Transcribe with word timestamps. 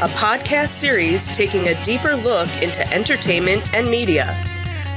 a 0.00 0.06
podcast 0.10 0.68
series 0.68 1.26
taking 1.26 1.66
a 1.66 1.84
deeper 1.84 2.14
look 2.14 2.48
into 2.62 2.88
entertainment 2.94 3.74
and 3.74 3.90
media. 3.90 4.32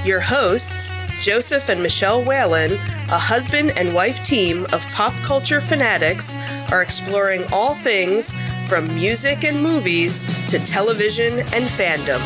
Your 0.06 0.20
hosts, 0.20 0.94
Joseph 1.20 1.70
and 1.70 1.82
Michelle 1.82 2.24
Whalen, 2.24 2.74
a 2.74 3.18
husband 3.18 3.72
and 3.76 3.96
wife 3.96 4.24
team 4.24 4.68
of 4.72 4.86
pop 4.92 5.12
culture 5.24 5.60
fanatics, 5.60 6.36
are 6.72 6.84
exploring 6.84 7.42
all 7.52 7.74
things 7.74 8.36
from 8.70 8.94
music 8.94 9.44
and 9.44 9.60
movies 9.60 10.24
to 10.50 10.60
television 10.60 11.40
and 11.40 11.66
fandom. 11.66 12.22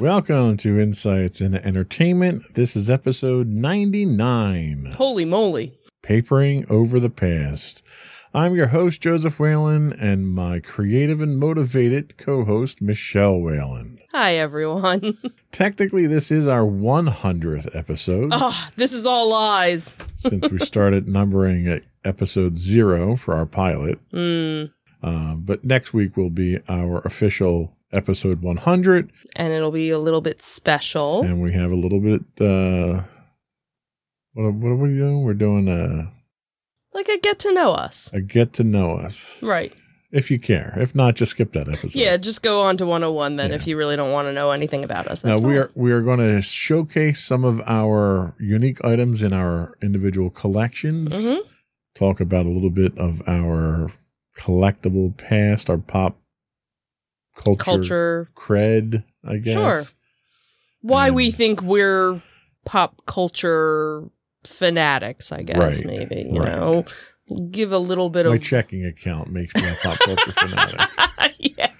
Welcome 0.00 0.56
to 0.56 0.80
Insights 0.80 1.40
into 1.40 1.64
Entertainment. 1.64 2.54
This 2.54 2.74
is 2.74 2.90
episode 2.90 3.46
99 3.46 4.94
Holy 4.96 5.24
moly. 5.24 5.78
Papering 6.02 6.66
Over 6.68 6.98
the 6.98 7.10
Past. 7.10 7.84
I'm 8.32 8.54
your 8.54 8.68
host, 8.68 9.00
Joseph 9.00 9.40
Whalen, 9.40 9.92
and 9.92 10.28
my 10.32 10.60
creative 10.60 11.20
and 11.20 11.36
motivated 11.36 12.16
co 12.16 12.44
host, 12.44 12.80
Michelle 12.80 13.38
Whalen. 13.38 13.98
Hi, 14.12 14.34
everyone. 14.36 15.18
Technically, 15.52 16.06
this 16.06 16.30
is 16.30 16.46
our 16.46 16.62
100th 16.62 17.74
episode 17.74 18.30
oh, 18.32 18.68
this 18.76 18.92
is 18.92 19.04
all 19.04 19.30
lies. 19.30 19.96
since 20.16 20.48
we 20.48 20.58
started 20.60 21.08
numbering 21.08 21.66
at 21.66 21.82
episode 22.04 22.56
zero 22.56 23.16
for 23.16 23.34
our 23.34 23.46
pilot. 23.46 23.98
Mm, 24.12 24.72
Uh, 25.02 25.34
but 25.34 25.64
next 25.64 25.92
week 25.92 26.16
will 26.16 26.30
be 26.30 26.58
our 26.68 26.98
official 26.98 27.76
episode 27.92 28.42
100, 28.42 29.10
and 29.34 29.52
it'll 29.52 29.70
be 29.72 29.90
a 29.90 29.98
little 29.98 30.20
bit 30.20 30.40
special. 30.40 31.22
and 31.22 31.40
we 31.42 31.52
have 31.52 31.72
a 31.72 31.76
little 31.76 32.00
bit. 32.00 32.20
Uh, 32.40 33.02
what, 34.34 34.54
what 34.54 34.68
are 34.70 34.76
we 34.76 34.90
doing? 34.96 35.24
We're 35.24 35.34
doing 35.34 35.68
a, 35.68 36.02
Like 36.04 36.12
a 37.10 37.18
get 37.18 37.38
to 37.40 37.52
know 37.52 37.72
us. 37.72 38.10
a 38.12 38.20
get 38.20 38.52
to 38.54 38.64
know 38.64 38.96
us. 38.96 39.36
Right. 39.42 39.72
If 40.12 40.28
you 40.30 40.40
care. 40.40 40.76
If 40.76 40.92
not, 40.94 41.14
just 41.14 41.30
skip 41.32 41.52
that 41.52 41.68
episode. 41.68 41.94
Yeah, 41.94 42.16
just 42.16 42.42
go 42.42 42.62
on 42.62 42.76
to 42.78 42.86
101 42.86 43.36
then 43.36 43.50
Yeah. 43.50 43.56
if 43.56 43.66
you 43.68 43.76
really 43.76 43.94
don't 43.94 44.10
want 44.10 44.26
to 44.26 44.32
know 44.32 44.50
anything 44.50 44.82
about 44.82 45.06
us. 45.06 45.22
Now 45.22 45.36
we 45.36 45.40
fine. 45.54 45.56
are 45.58 45.70
we 45.76 45.92
are 45.92 46.02
going 46.02 46.18
to 46.18 46.42
showcase 46.42 47.22
some 47.24 47.44
of 47.44 47.60
our 47.66 48.34
unique 48.40 48.84
items 48.84 49.22
in 49.22 49.32
our 49.32 49.76
individual 49.80 50.28
collections. 50.30 51.12
Mhm. 51.12 51.40
Talk 51.94 52.20
about 52.20 52.46
a 52.46 52.48
little 52.48 52.70
bit 52.70 52.96
of 52.98 53.22
our 53.28 53.92
collectible 54.36 55.16
past, 55.16 55.70
our 55.70 55.78
pop 55.78 56.16
culture, 57.36 57.64
culture. 57.64 58.28
cred, 58.34 59.04
I 59.24 59.36
guess. 59.36 59.54
Sure. 59.54 59.82
Why 60.82 61.10
we 61.10 61.30
think 61.30 61.62
we're 61.62 62.20
pop 62.64 63.02
culture 63.06 64.04
fanatics, 64.44 65.32
I 65.32 65.42
guess, 65.42 65.56
Right, 65.84 65.86
maybe. 65.86 66.28
You 66.32 66.40
right. 66.40 66.56
know, 66.58 66.84
give 67.50 67.72
a 67.72 67.78
little 67.78 68.10
bit 68.10 68.26
My 68.26 68.34
of. 68.36 68.42
checking 68.42 68.84
account 68.84 69.30
makes 69.30 69.54
me 69.54 69.68
a 69.68 69.74
pop 69.82 69.98
culture 69.98 70.32
fanatic. 70.32 70.80
yeah. 71.38 71.70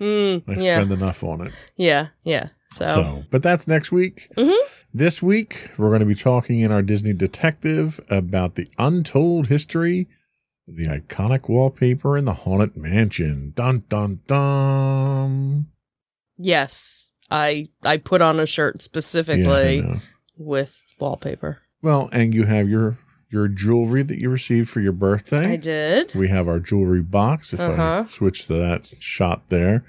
Mm, 0.00 0.42
I 0.48 0.52
yeah. 0.60 0.76
spend 0.80 0.92
enough 0.92 1.22
on 1.24 1.40
it. 1.46 1.52
Yeah. 1.76 2.08
Yeah. 2.24 2.48
So, 2.72 2.84
So, 2.84 3.24
but 3.30 3.42
that's 3.42 3.68
next 3.68 3.92
week. 3.92 4.28
Mhm. 4.36 4.56
This 4.92 5.22
week, 5.22 5.70
we're 5.76 5.88
going 5.88 6.00
to 6.00 6.06
be 6.06 6.14
talking 6.14 6.60
in 6.60 6.70
our 6.70 6.82
Disney 6.82 7.12
Detective 7.12 7.98
about 8.10 8.54
the 8.54 8.68
untold 8.78 9.48
history 9.48 10.08
of 10.68 10.76
the 10.76 10.84
iconic 10.86 11.48
wallpaper 11.48 12.16
in 12.16 12.24
the 12.26 12.34
Haunted 12.34 12.76
Mansion. 12.76 13.52
Dun 13.56 13.84
dun 13.88 14.20
dun. 14.26 15.66
yes, 16.36 17.10
I 17.30 17.66
I 17.82 17.96
put 17.96 18.20
on 18.22 18.38
a 18.40 18.46
shirt 18.46 18.82
specifically 18.82 19.82
know. 19.82 19.96
with 20.36 20.74
wallpaper. 21.00 21.60
Well, 21.84 22.08
and 22.12 22.34
you 22.34 22.44
have 22.46 22.68
your 22.68 22.98
your 23.30 23.46
jewelry 23.48 24.02
that 24.02 24.18
you 24.20 24.30
received 24.30 24.68
for 24.68 24.80
your 24.80 24.92
birthday. 24.92 25.52
I 25.52 25.56
did. 25.56 26.14
We 26.14 26.28
have 26.28 26.48
our 26.48 26.60
jewelry 26.60 27.02
box. 27.02 27.52
If 27.52 27.60
Uh-huh. 27.60 28.04
I 28.06 28.10
switch 28.10 28.46
to 28.46 28.54
that 28.54 28.92
shot 29.00 29.42
there, 29.48 29.84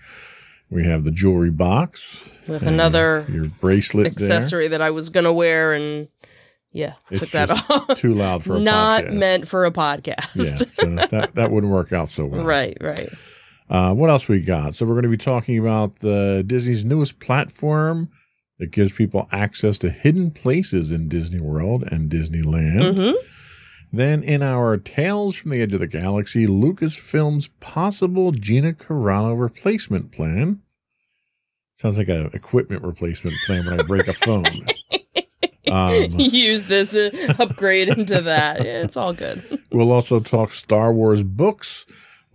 we 0.69 0.83
have 0.85 1.03
the 1.03 1.11
jewelry 1.11 1.51
box 1.51 2.27
With 2.47 2.63
another 2.63 3.25
your 3.31 3.45
bracelet 3.45 4.07
accessory 4.07 4.67
that 4.69 4.81
I 4.81 4.89
was 4.91 5.09
gonna 5.09 5.33
wear 5.33 5.73
and 5.73 6.07
yeah, 6.71 6.93
It's 7.09 7.21
took 7.21 7.29
that 7.31 7.51
off. 7.69 7.97
Too 7.97 8.13
loud 8.13 8.43
for 8.43 8.55
a 8.57 8.59
Not 8.75 9.05
podcast. 9.05 9.13
meant 9.13 9.47
for 9.47 9.65
a 9.65 9.71
podcast. 9.71 10.35
Yeah, 10.35 10.55
so 10.73 11.07
that 11.17 11.35
that 11.35 11.51
wouldn't 11.51 11.71
work 11.71 11.93
out 11.93 12.09
so 12.09 12.25
well. 12.25 12.43
right, 12.43 12.75
right. 12.81 13.09
Uh, 13.69 13.93
what 13.93 14.09
else 14.09 14.27
we 14.27 14.41
got? 14.41 14.75
So 14.75 14.85
we're 14.85 14.93
going 14.93 15.03
to 15.03 15.09
be 15.09 15.17
talking 15.17 15.57
about 15.57 15.99
the 15.99 16.43
Disney's 16.45 16.83
newest 16.85 17.19
platform 17.19 18.09
that 18.59 18.71
gives 18.71 18.91
people 18.91 19.27
access 19.31 19.77
to 19.79 19.89
hidden 19.89 20.31
places 20.31 20.91
in 20.91 21.09
Disney 21.09 21.41
World 21.41 21.83
and 21.91 22.09
Disneyland. 22.09 22.95
hmm 22.95 23.27
Then 23.91 24.23
in 24.23 24.41
our 24.41 24.77
Tales 24.77 25.35
from 25.35 25.51
the 25.51 25.61
Edge 25.61 25.73
of 25.73 25.79
the 25.79 25.87
Galaxy, 25.87 26.47
Lucasfilm's 26.47 27.47
possible 27.59 28.31
Gina 28.31 28.73
Carano 28.73 29.39
replacement 29.39 30.11
plan. 30.11 30.61
Sounds 31.77 31.97
like 31.97 32.07
a 32.07 32.27
equipment 32.27 32.83
replacement 32.83 33.35
plan 33.45 33.65
when 33.65 33.79
I 33.79 33.83
break 33.83 34.07
a 34.07 34.13
phone. 34.25 34.45
Um, 35.69 36.11
Use 36.19 36.65
this 36.65 36.95
uh, 36.95 37.33
upgrade 37.39 37.89
into 37.89 38.21
that. 38.21 38.63
Yeah, 38.63 38.83
it's 38.83 38.95
all 38.97 39.13
good. 39.13 39.43
We'll 39.71 39.91
also 39.91 40.19
talk 40.21 40.53
Star 40.53 40.93
Wars 40.93 41.21
books. 41.21 41.85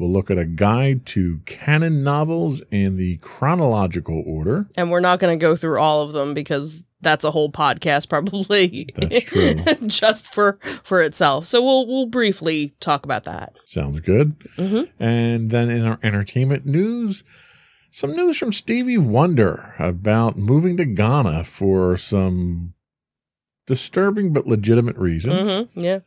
We'll 0.01 0.11
look 0.11 0.31
at 0.31 0.39
a 0.39 0.45
guide 0.47 1.05
to 1.07 1.41
canon 1.47 2.03
novels 2.03 2.63
in 2.71 2.97
the 2.97 3.19
chronological 3.19 4.23
order. 4.27 4.67
And 4.77 4.91
we're 4.91 5.01
not 5.01 5.21
going 5.21 5.39
to 5.39 5.43
go 5.43 5.55
through 5.55 5.79
all 5.79 6.03
of 6.03 6.13
them 6.15 6.33
because 6.35 6.85
that's 7.03 7.25
a 7.25 7.31
whole 7.31 7.53
podcast 7.53 8.09
probably. 8.09 8.89
That's 8.97 9.25
true. 9.25 9.55
just 9.87 10.27
for 10.27 10.59
for 10.83 11.03
itself. 11.03 11.47
So 11.47 11.63
we'll 11.63 11.87
we'll 11.87 12.07
briefly 12.07 12.75
talk 12.81 13.05
about 13.05 13.25
that. 13.25 13.53
Sounds 13.67 14.01
good. 14.01 14.39
Mhm. 14.57 14.89
And 14.99 15.51
then 15.51 15.69
in 15.71 15.85
our 15.87 15.99
entertainment 16.03 16.65
news, 16.67 17.23
some 17.91 18.15
news 18.17 18.39
from 18.39 18.53
Stevie 18.53 18.99
Wonder 18.99 19.75
about 19.79 20.37
moving 20.39 20.77
to 20.79 20.85
Ghana 20.85 21.45
for 21.45 21.97
some 21.97 22.73
disturbing 23.67 24.33
but 24.33 24.47
legitimate 24.47 24.97
reasons. 24.97 25.69
hmm 25.69 25.79
Yeah. 25.79 26.01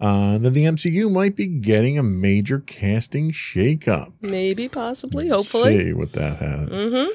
Uh, 0.00 0.38
then 0.38 0.52
the 0.52 0.64
MCU 0.64 1.10
might 1.10 1.34
be 1.34 1.46
getting 1.46 1.98
a 1.98 2.02
major 2.02 2.60
casting 2.60 3.32
shakeup. 3.32 4.12
Maybe, 4.20 4.68
possibly, 4.68 5.28
Let's 5.28 5.50
hopefully. 5.52 5.78
See 5.86 5.92
what 5.92 6.12
that 6.12 6.36
has. 6.38 6.68
hmm 6.68 7.06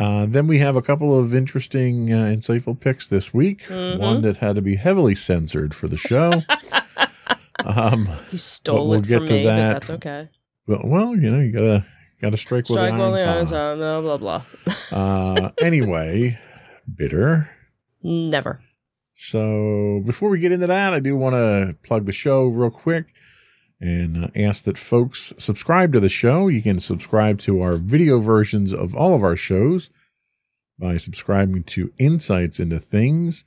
Uh, 0.00 0.26
then 0.26 0.46
we 0.46 0.58
have 0.58 0.74
a 0.76 0.82
couple 0.82 1.18
of 1.18 1.34
interesting, 1.34 2.12
uh, 2.12 2.24
insightful 2.26 2.78
picks 2.78 3.06
this 3.06 3.34
week. 3.34 3.64
Mhm. 3.64 3.98
One 3.98 4.22
that 4.22 4.36
had 4.38 4.54
to 4.56 4.62
be 4.62 4.76
heavily 4.76 5.14
censored 5.14 5.74
for 5.74 5.86
the 5.88 5.96
show. 5.98 6.42
um, 7.64 8.08
You 8.30 8.38
stole 8.38 8.88
we'll 8.88 9.00
it 9.00 9.08
get 9.08 9.18
from 9.18 9.26
to 9.28 9.32
me, 9.34 9.44
but 9.44 9.56
that. 9.56 9.72
that's 9.72 9.90
okay. 9.90 10.28
but, 10.66 10.86
well, 10.86 11.14
you 11.16 11.30
know, 11.30 11.40
you 11.40 11.52
gotta 11.52 11.84
gotta 12.20 12.36
strike 12.36 12.68
while 12.70 12.78
Strike 12.78 12.92
the 12.92 12.98
while 12.98 13.14
iron's 13.16 13.50
the 13.50 13.56
iron's 13.58 13.78
hot. 13.78 13.78
hot. 13.78 14.02
Blah 14.02 14.16
blah 14.16 14.42
blah. 14.92 15.36
Uh, 15.44 15.50
anyway, 15.60 16.38
bitter. 16.96 17.50
Never. 18.02 18.60
So 19.14 20.02
before 20.04 20.30
we 20.30 20.40
get 20.40 20.52
into 20.52 20.66
that, 20.66 20.94
I 20.94 21.00
do 21.00 21.16
want 21.16 21.34
to 21.34 21.76
plug 21.82 22.06
the 22.06 22.12
show 22.12 22.46
real 22.46 22.70
quick 22.70 23.12
and 23.80 24.24
uh, 24.24 24.28
ask 24.36 24.62
that 24.64 24.78
folks 24.78 25.32
subscribe 25.38 25.92
to 25.92 26.00
the 26.00 26.08
show. 26.08 26.48
You 26.48 26.62
can 26.62 26.78
subscribe 26.78 27.38
to 27.40 27.60
our 27.62 27.76
video 27.76 28.20
versions 28.20 28.72
of 28.72 28.94
all 28.94 29.14
of 29.14 29.22
our 29.22 29.36
shows 29.36 29.90
by 30.78 30.96
subscribing 30.96 31.64
to 31.64 31.92
Insights 31.98 32.60
into 32.60 32.78
Things. 32.78 33.44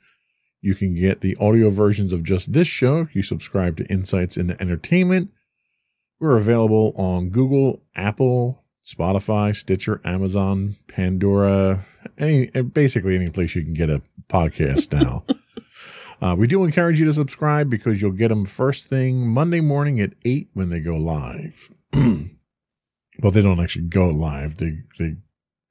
You 0.62 0.75
can 0.75 0.95
get 0.95 1.21
the 1.21 1.38
audio 1.39 1.69
versions 1.69 2.11
of 2.11 2.23
just 2.23 2.53
this 2.53 2.68
show 2.68 3.00
if 3.01 3.15
you 3.15 3.23
subscribe 3.23 3.77
to 3.77 3.85
Insights 3.85 4.35
into 4.35 4.59
Entertainment. 4.61 5.31
We're 6.19 6.38
available 6.38 6.94
on 6.97 7.29
Google, 7.29 7.83
Apple, 7.95 8.63
Spotify, 8.85 9.56
Stitcher, 9.56 10.01
Amazon, 10.03 10.75
Pandora, 10.88 11.85
any 12.18 12.47
basically 12.47 13.15
any 13.15 13.29
place 13.29 13.56
you 13.56 13.63
can 13.63 13.73
get 13.73 13.89
a 13.89 14.01
podcast 14.29 14.94
now. 14.94 15.23
uh, 16.21 16.35
we 16.38 16.47
do 16.47 16.63
encourage 16.63 17.00
you 17.00 17.06
to 17.06 17.13
subscribe 17.13 17.69
because 17.69 18.01
you'll 18.01 18.12
get 18.12 18.29
them 18.29 18.45
first 18.45 18.88
thing 18.88 19.27
Monday 19.27 19.62
morning 19.62 20.00
at 20.00 20.13
eight 20.23 20.50
when 20.53 20.69
they 20.69 20.79
go 20.79 20.95
live. 20.97 21.69
well, 21.94 23.31
they 23.31 23.41
don't 23.41 23.59
actually 23.59 23.85
go 23.85 24.09
live; 24.09 24.57
they 24.57 24.79
they 25.00 25.15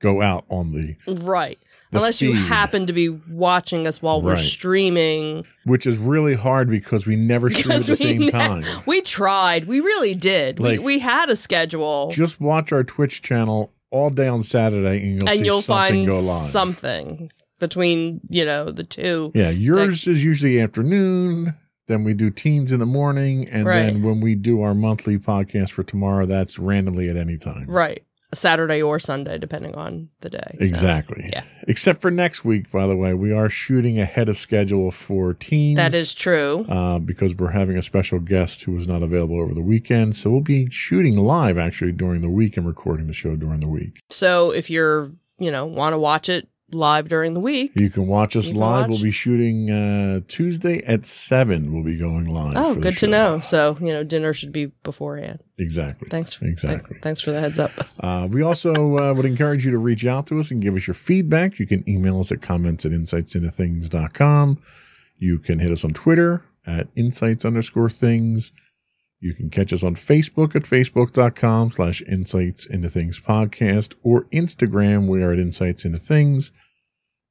go 0.01 0.23
out 0.23 0.45
on 0.51 0.73
the 0.73 0.97
Right. 1.23 1.59
the 1.91 1.99
Unless 1.99 2.21
you 2.21 2.35
happen 2.35 2.87
to 2.87 2.93
be 2.93 3.09
watching 3.09 3.87
us 3.87 4.03
while 4.03 4.21
we're 4.21 4.37
streaming. 4.37 5.47
which 5.65 5.87
is 5.87 5.97
really 5.97 6.35
hard 6.35 6.69
because 6.69 7.07
we 7.07 7.17
never 7.17 7.49
stream 7.49 7.73
at 7.73 7.83
the 7.83 7.93
we 7.93 7.97
same 7.97 8.21
ne- 8.23 8.31
time. 8.31 8.65
We 8.87 9.01
tried. 9.01 9.67
We 9.67 9.81
really 9.81 10.15
did. 10.15 10.61
Like- 10.61 10.81
we, 10.81 10.85
we 10.85 10.99
had 10.99 11.31
a 11.31 11.37
schedule. 11.37 12.11
Just 12.13 12.41
watch 12.41 12.73
our 12.73 12.85
Twitch 12.85 13.23
channel 13.23 13.73
all 13.91 14.11
day 14.11 14.27
on 14.29 14.43
Saturday, 14.43 15.01
and 15.03 15.15
you'll 15.23 15.29
and 15.29 15.39
see 15.39 15.45
you'll 15.45 15.63
something 15.63 15.95
find 15.95 16.09
go 16.09 16.21
live. 16.21 16.51
something 16.51 17.31
between, 17.69 18.21
you 18.29 18.45
know, 18.45 18.67
the 18.71 18.85
two. 18.85 19.33
Yeah, 19.35 19.51
yours 19.51 20.07
is 20.07 20.23
usually 20.25 20.61
afternoon. 20.61 21.55
Then 21.87 22.05
we 22.05 22.15
do 22.15 22.31
teens 22.31 22.73
in 22.73 22.81
the 22.81 22.87
morning, 22.87 23.47
and 23.49 23.67
Right. 23.67 23.83
then 23.87 24.03
when 24.03 24.21
we 24.21 24.35
do 24.35 24.63
our 24.63 24.75
monthly 24.75 25.19
podcast 25.19 25.71
for 25.71 25.83
tomorrow, 25.83 26.25
that's 26.27 26.59
randomly 26.59 27.09
at 27.11 27.17
any 27.17 27.37
time. 27.37 27.67
Right. 27.69 28.03
Saturday 28.33 28.83
or 28.83 28.99
Sunday, 28.99 29.39
depending 29.39 29.75
on 29.77 30.09
the 30.21 30.29
day. 30.31 30.57
So, 30.59 30.65
Exactly. 30.65 31.31
yeah. 31.33 31.45
Except 31.69 32.01
for 32.01 32.11
next 32.11 32.45
week, 32.45 32.71
by 32.73 32.87
the 32.87 32.97
way, 32.97 33.15
we 33.15 33.31
are 33.33 33.49
shooting 33.49 33.99
ahead 34.01 34.29
of 34.29 34.37
schedule 34.39 34.91
for 34.91 35.35
teens. 35.35 35.77
that 35.77 35.95
is 35.95 36.15
true. 36.15 36.65
uh, 36.69 36.99
because 36.99 37.35
we're 37.35 37.51
having 37.53 37.77
a 37.77 37.83
special 37.83 38.19
guest 38.19 38.63
who 38.65 38.73
was 38.73 38.89
not 38.89 39.03
available 39.05 39.41
over 39.41 39.55
the 39.55 39.63
weekend. 39.63 40.17
So 40.17 40.31
we'll 40.31 40.41
be 40.41 40.69
shooting 40.71 41.17
live 41.17 41.59
actually 41.59 41.93
during 41.93 42.23
the 42.23 42.31
week 42.31 42.57
and 42.57 42.67
recording 42.67 43.07
the 43.07 43.13
show 43.13 43.37
during 43.37 43.61
the 43.61 43.69
week. 43.69 44.01
So 44.11 44.51
if 44.51 44.69
you're, 44.69 45.13
you 45.39 45.51
know, 45.53 45.65
want 45.67 45.93
to 45.93 45.99
watch 45.99 46.29
it 46.29 46.49
live 46.75 47.09
during 47.09 47.35
the 47.35 47.41
week. 47.41 47.73
You 47.75 47.89
can 47.91 48.07
watch 48.07 48.37
us 48.37 48.49
can 48.49 48.57
live. 48.57 48.83
watch. 48.83 48.89
We'll 48.91 49.03
be 49.03 49.11
shooting 49.11 49.71
uh, 49.71 50.21
Tuesday 50.29 50.83
at 50.85 51.07
seven. 51.07 51.73
We'll 51.73 51.85
be 51.85 51.99
going 51.99 52.27
live. 52.27 52.57
Oh, 52.57 52.75
good 52.75 52.97
to 52.99 53.07
know. 53.07 53.41
So, 53.41 53.77
you 53.81 53.89
know, 53.89 54.05
dinner 54.05 54.35
should 54.35 54.53
be 54.53 54.67
beforehand. 54.83 55.41
Exactly. 55.59 56.09
Thanks. 56.09 56.37
Exactly. 56.43 56.99
Thanks 56.99 57.21
for 57.21 57.31
the 57.31 57.41
heads 57.41 57.59
up. 57.59 57.71
Uh, 58.01 58.27
we 58.27 58.43
also 58.43 58.99
uh, 58.99 59.15
would 59.15 59.25
encourage 59.25 59.65
you 59.65 59.71
to 59.71 59.79
reach 59.79 60.05
out 60.05 60.27
to 60.27 60.39
us 60.39 60.51
and 60.51 60.61
give 60.61 60.77
us 60.77 60.87
your 60.87 60.93
feedback. 60.93 61.59
You 61.59 61.67
can 61.67 61.89
email 61.89 62.21
us 62.21 62.31
at 62.31 62.43
comments 62.43 62.85
at 62.85 62.93
insightsintothings.com. 62.93 64.59
You 65.17 65.39
can 65.39 65.59
hit 65.59 65.71
us 65.71 65.85
on 65.85 65.93
Twitter 65.93 66.43
at 66.67 66.89
insights 66.97 67.45
underscore 67.47 67.89
things. 67.89 68.53
You 69.21 69.33
can 69.33 69.49
catch 69.49 69.73
us 69.73 69.83
on 69.83 69.95
Facebook 69.95 70.55
at 70.55 70.65
facebook.com 70.65 71.71
slash 71.71 72.03
insights 72.03 72.67
into 72.67 72.91
things 72.91 73.21
podcast 73.21 73.95
or 74.03 74.25
Instagram. 74.25 75.07
We 75.07 75.23
are 75.23 75.33
at 75.33 75.39
insights 75.39 75.87
into 75.87 75.99
things 75.99 76.51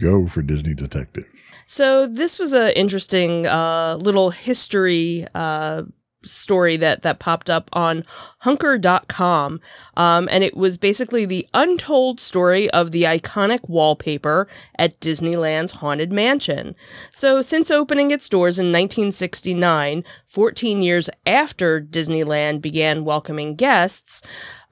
Go 0.00 0.26
for 0.26 0.42
Disney 0.42 0.74
Detective. 0.74 1.26
So 1.66 2.06
this 2.06 2.38
was 2.38 2.52
an 2.52 2.72
interesting 2.72 3.46
uh, 3.46 3.96
little 4.00 4.30
history 4.30 5.26
uh, 5.34 5.84
story 6.24 6.76
that 6.76 7.02
that 7.02 7.18
popped 7.18 7.50
up 7.50 7.70
on 7.72 8.04
hunker.com 8.40 9.60
um, 9.96 10.28
and 10.30 10.44
it 10.44 10.56
was 10.56 10.78
basically 10.78 11.24
the 11.24 11.46
untold 11.54 12.20
story 12.20 12.70
of 12.70 12.90
the 12.90 13.04
iconic 13.04 13.68
wallpaper 13.68 14.48
at 14.78 14.98
disneyland's 15.00 15.72
haunted 15.72 16.12
mansion. 16.12 16.74
So 17.12 17.42
since 17.42 17.70
opening 17.70 18.10
its 18.10 18.28
doors 18.28 18.58
in 18.58 18.66
1969 18.66 20.04
14 20.26 20.82
years 20.82 21.08
after 21.26 21.80
disneyland 21.80 22.60
began 22.60 23.04
welcoming 23.04 23.54
guests 23.54 24.22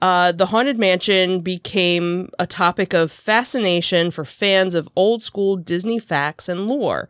uh, 0.03 0.33
the 0.33 0.47
Haunted 0.47 0.77
Mansion 0.77 1.39
became 1.39 2.29
a 2.37 2.45
topic 2.45 2.93
of 2.93 3.09
fascination 3.09 4.11
for 4.11 4.25
fans 4.25 4.75
of 4.75 4.89
old 4.97 5.23
school 5.23 5.55
Disney 5.55 5.97
facts 5.97 6.49
and 6.49 6.67
lore. 6.67 7.07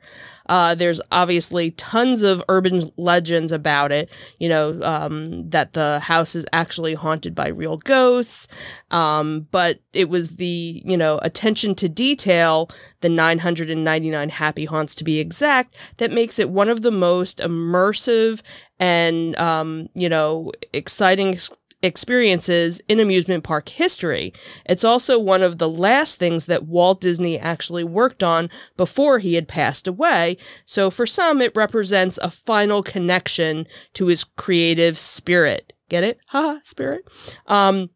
Uh, 0.47 0.75
there's 0.75 1.01
obviously 1.11 1.71
tons 1.71 2.21
of 2.21 2.43
urban 2.49 2.91
legends 2.95 3.51
about 3.51 3.91
it, 3.91 4.11
you 4.37 4.47
know, 4.47 4.79
um, 4.83 5.49
that 5.49 5.73
the 5.73 6.01
house 6.01 6.35
is 6.35 6.45
actually 6.53 6.93
haunted 6.93 7.33
by 7.33 7.47
real 7.47 7.77
ghosts. 7.77 8.47
Um, 8.91 9.47
but 9.49 9.79
it 9.93 10.07
was 10.07 10.35
the, 10.35 10.83
you 10.85 10.95
know, 10.95 11.19
attention 11.23 11.73
to 11.75 11.89
detail, 11.89 12.69
the 13.01 13.09
999 13.09 14.29
happy 14.29 14.65
haunts 14.65 14.93
to 14.95 15.03
be 15.03 15.19
exact, 15.19 15.75
that 15.97 16.11
makes 16.11 16.37
it 16.37 16.51
one 16.51 16.69
of 16.69 16.83
the 16.83 16.91
most 16.91 17.39
immersive 17.39 18.43
and, 18.79 19.35
um, 19.37 19.87
you 19.95 20.09
know, 20.09 20.51
exciting 20.73 21.29
ex- 21.29 21.49
experiences 21.83 22.81
in 22.87 22.99
amusement 22.99 23.43
park 23.43 23.69
history. 23.69 24.33
It's 24.65 24.83
also 24.83 25.19
one 25.19 25.43
of 25.43 25.57
the 25.57 25.69
last 25.69 26.17
things 26.17 26.45
that 26.45 26.65
Walt 26.65 27.01
Disney 27.01 27.37
actually 27.37 27.83
worked 27.83 28.23
on 28.23 28.49
before 28.77 29.19
he 29.19 29.35
had 29.35 29.47
passed 29.47 29.87
away. 29.87 30.37
So 30.65 30.89
for 30.89 31.05
some, 31.05 31.41
it 31.41 31.55
represents 31.55 32.17
a 32.19 32.31
final 32.31 32.81
connection 32.81 33.67
to 33.93 34.07
his 34.07 34.23
creative 34.23 34.97
spirit. 34.97 35.73
Get 35.89 36.03
it? 36.03 36.19
Ha, 36.29 36.41
ha 36.41 36.59
spirit. 36.63 37.07
Um, 37.47 37.89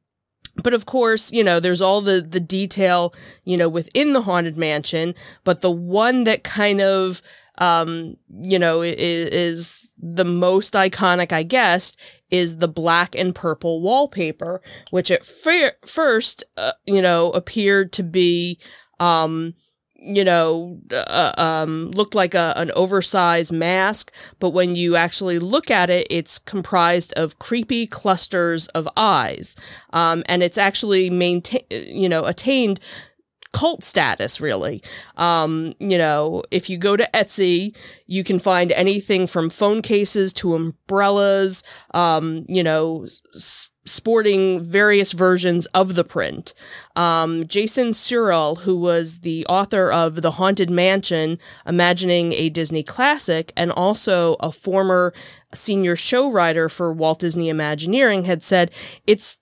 but 0.62 0.74
of 0.74 0.86
course, 0.86 1.31
you 1.31 1.44
know, 1.44 1.60
there's 1.60 1.81
all 1.81 2.01
the 2.01 2.19
the 2.19 2.40
detail, 2.40 3.13
you 3.44 3.57
know, 3.57 3.69
within 3.69 4.13
the 4.13 4.22
haunted 4.22 4.57
mansion, 4.57 5.13
but 5.44 5.62
the 5.62 5.72
one 5.72 6.24
that 6.25 6.44
kind 6.44 6.81
of 6.81 7.22
um, 7.60 8.18
you 8.30 8.60
know, 8.60 8.81
is, 8.81 8.95
is 8.98 9.87
the 9.99 10.25
most 10.25 10.73
iconic, 10.73 11.31
I 11.31 11.44
guess, 11.44 11.94
is 12.29 12.57
the 12.57 12.67
black 12.67 13.15
and 13.15 13.33
purple 13.33 13.81
wallpaper, 13.81 14.61
which 14.91 15.11
at 15.11 15.25
fir- 15.25 15.75
first, 15.85 16.44
uh, 16.57 16.73
you 16.85 17.01
know, 17.01 17.31
appeared 17.31 17.94
to 17.94 18.03
be, 18.03 18.59
um, 18.99 19.53
you 19.99 20.23
know, 20.23 20.79
uh, 20.91 21.33
um, 21.38 21.91
looked 21.91 22.13
like 22.13 22.35
a, 22.35 22.53
an 22.55 22.71
oversized 22.75 23.51
mask, 23.51 24.11
but 24.39 24.51
when 24.51 24.75
you 24.75 24.95
actually 24.95 25.39
look 25.39 25.71
at 25.71 25.89
it, 25.89 26.05
it's 26.09 26.38
comprised 26.38 27.13
of 27.13 27.39
creepy 27.39 27.88
clusters 27.88 28.67
of 28.69 28.88
eyes. 28.95 29.55
Um, 29.94 30.23
and 30.27 30.44
it's 30.44 30.57
actually 30.57 31.09
maintained, 31.09 31.65
you 31.71 32.07
know, 32.07 32.25
attained 32.25 32.79
cult 33.57 33.83
status 33.83 34.39
really. 34.39 34.83
Um 35.15 35.74
you 35.80 35.98
know 35.98 36.44
if 36.51 36.69
you 36.69 36.77
go 36.77 36.95
to 36.95 37.09
etsy 37.13 37.75
you 38.06 38.24
can 38.24 38.39
find 38.39 38.71
anything 38.71 39.25
from 39.27 39.50
phone 39.50 39.81
cases 39.81 40.31
to 40.33 40.54
umbrellas 40.54 41.63
um 41.94 42.45
you 42.48 42.63
know 42.63 43.07
s- 43.36 43.69
sporting 43.86 44.62
various 44.62 45.13
versions 45.13 45.65
of 45.68 45.95
the 45.95 46.04
print. 46.04 46.54
Um 46.95 47.48
jason 47.48 47.89
Surrell, 47.94 48.59
who 48.59 48.75
was 48.77 49.21
the 49.21 49.45
author 49.48 49.92
of 49.92 50.21
the 50.21 50.31
haunted 50.31 50.69
mansion 50.69 51.39
imagining 51.65 52.33
a 52.33 52.50
disney 52.50 52.83
classic 52.83 53.54
and 53.57 53.71
also 53.71 54.36
a 54.39 54.51
former 54.51 55.14
senior 55.54 55.95
show 55.95 56.30
writer 56.30 56.68
for 56.68 56.92
walt 56.92 57.19
disney 57.19 57.47
imagineering 57.47 58.26
had 58.26 58.44
said 58.44 58.69
it's 59.07 59.37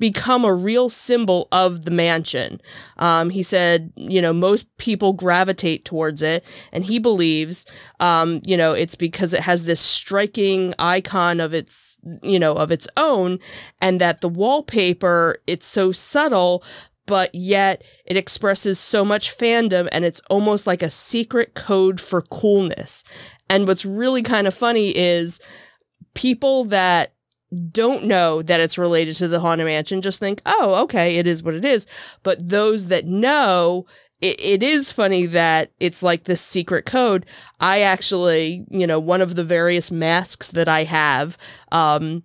become 0.00 0.44
a 0.44 0.52
real 0.52 0.88
symbol 0.88 1.46
of 1.52 1.84
the 1.84 1.90
mansion. 1.90 2.60
Um, 2.96 3.30
he 3.30 3.44
said, 3.44 3.92
you 3.94 4.20
know, 4.20 4.32
most 4.32 4.66
people 4.78 5.12
gravitate 5.12 5.84
towards 5.84 6.22
it, 6.22 6.44
and 6.72 6.82
he 6.82 6.98
believes, 6.98 7.66
um, 8.00 8.40
you 8.42 8.56
know, 8.56 8.72
it's 8.72 8.96
because 8.96 9.32
it 9.32 9.42
has 9.42 9.64
this 9.64 9.78
striking 9.78 10.74
icon 10.78 11.38
of 11.38 11.54
its, 11.54 11.96
you 12.22 12.38
know, 12.38 12.54
of 12.54 12.72
its 12.72 12.88
own, 12.96 13.38
and 13.80 14.00
that 14.00 14.22
the 14.22 14.28
wallpaper 14.28 15.36
it's 15.46 15.66
so 15.66 15.92
subtle. 15.92 16.64
But 17.06 17.34
yet 17.34 17.82
it 18.06 18.16
expresses 18.16 18.78
so 18.78 19.04
much 19.04 19.36
fandom 19.36 19.88
and 19.90 20.04
it's 20.04 20.20
almost 20.30 20.64
like 20.68 20.80
a 20.80 20.90
secret 20.90 21.54
code 21.54 22.00
for 22.00 22.22
coolness. 22.22 23.02
And 23.48 23.66
what's 23.66 23.84
really 23.84 24.22
kind 24.22 24.46
of 24.46 24.54
funny 24.54 24.96
is 24.96 25.40
people 26.14 26.66
that 26.66 27.14
don't 27.70 28.04
know 28.04 28.42
that 28.42 28.60
it's 28.60 28.78
related 28.78 29.16
to 29.16 29.28
the 29.28 29.40
Haunted 29.40 29.66
Mansion 29.66 30.02
just 30.02 30.20
think, 30.20 30.40
oh, 30.46 30.82
okay, 30.82 31.16
it 31.16 31.26
is 31.26 31.42
what 31.42 31.54
it 31.54 31.64
is. 31.64 31.86
But 32.22 32.48
those 32.48 32.86
that 32.86 33.06
know, 33.06 33.86
it, 34.20 34.40
it 34.40 34.62
is 34.62 34.92
funny 34.92 35.26
that 35.26 35.72
it's 35.80 36.02
like 36.02 36.24
this 36.24 36.40
secret 36.40 36.86
code. 36.86 37.26
I 37.58 37.80
actually, 37.80 38.64
you 38.70 38.86
know, 38.86 39.00
one 39.00 39.20
of 39.20 39.34
the 39.34 39.44
various 39.44 39.90
masks 39.90 40.50
that 40.52 40.68
I 40.68 40.84
have, 40.84 41.36
um, 41.72 42.22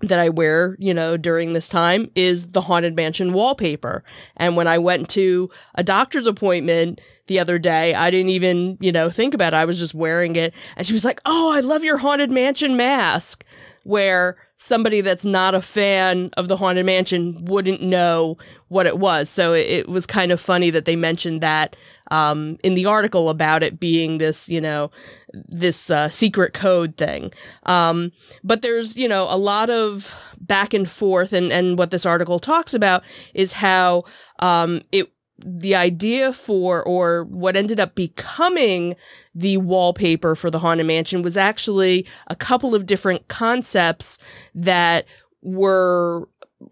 that 0.00 0.18
I 0.18 0.28
wear, 0.28 0.76
you 0.78 0.92
know, 0.92 1.16
during 1.16 1.52
this 1.52 1.68
time 1.68 2.10
is 2.14 2.48
the 2.48 2.60
Haunted 2.60 2.94
Mansion 2.96 3.32
wallpaper. 3.32 4.04
And 4.36 4.56
when 4.56 4.68
I 4.68 4.78
went 4.78 5.08
to 5.10 5.48
a 5.74 5.82
doctor's 5.82 6.26
appointment 6.26 7.00
the 7.28 7.38
other 7.38 7.58
day, 7.58 7.94
I 7.94 8.10
didn't 8.10 8.30
even, 8.30 8.76
you 8.80 8.92
know, 8.92 9.08
think 9.08 9.32
about 9.32 9.54
it. 9.54 9.56
I 9.56 9.64
was 9.64 9.78
just 9.78 9.94
wearing 9.94 10.36
it. 10.36 10.52
And 10.76 10.86
she 10.86 10.92
was 10.92 11.04
like, 11.04 11.20
Oh, 11.24 11.52
I 11.52 11.60
love 11.60 11.82
your 11.82 11.96
Haunted 11.96 12.30
Mansion 12.30 12.76
mask. 12.76 13.44
Where 13.84 14.36
somebody 14.58 15.00
that's 15.00 15.24
not 15.24 15.54
a 15.54 15.60
fan 15.60 16.30
of 16.36 16.48
the 16.48 16.56
Haunted 16.56 16.86
Mansion 16.86 17.44
wouldn't 17.44 17.82
know 17.82 18.38
what 18.68 18.86
it 18.86 18.98
was. 18.98 19.28
So 19.28 19.52
it, 19.52 19.66
it 19.66 19.88
was 19.88 20.06
kind 20.06 20.32
of 20.32 20.40
funny 20.40 20.70
that 20.70 20.86
they 20.86 20.96
mentioned 20.96 21.42
that 21.42 21.76
um, 22.10 22.56
in 22.62 22.74
the 22.74 22.86
article 22.86 23.28
about 23.28 23.62
it 23.62 23.78
being 23.78 24.18
this, 24.18 24.48
you 24.48 24.60
know, 24.60 24.90
this 25.34 25.90
uh, 25.90 26.08
secret 26.08 26.54
code 26.54 26.96
thing. 26.96 27.32
Um, 27.64 28.12
but 28.42 28.62
there's, 28.62 28.96
you 28.96 29.08
know, 29.08 29.24
a 29.24 29.36
lot 29.36 29.68
of 29.70 30.14
back 30.40 30.72
and 30.72 30.88
forth, 30.88 31.32
and 31.32 31.52
and 31.52 31.78
what 31.78 31.90
this 31.90 32.06
article 32.06 32.38
talks 32.38 32.74
about 32.74 33.02
is 33.34 33.52
how 33.52 34.04
um, 34.38 34.82
it 34.92 35.10
the 35.44 35.74
idea 35.74 36.32
for 36.32 36.82
or 36.84 37.24
what 37.24 37.56
ended 37.56 37.78
up 37.78 37.94
becoming 37.94 38.96
the 39.34 39.58
wallpaper 39.58 40.34
for 40.34 40.50
the 40.50 40.58
haunted 40.58 40.86
mansion 40.86 41.22
was 41.22 41.36
actually 41.36 42.06
a 42.28 42.36
couple 42.36 42.74
of 42.74 42.86
different 42.86 43.28
concepts 43.28 44.18
that 44.54 45.06
were 45.42 46.28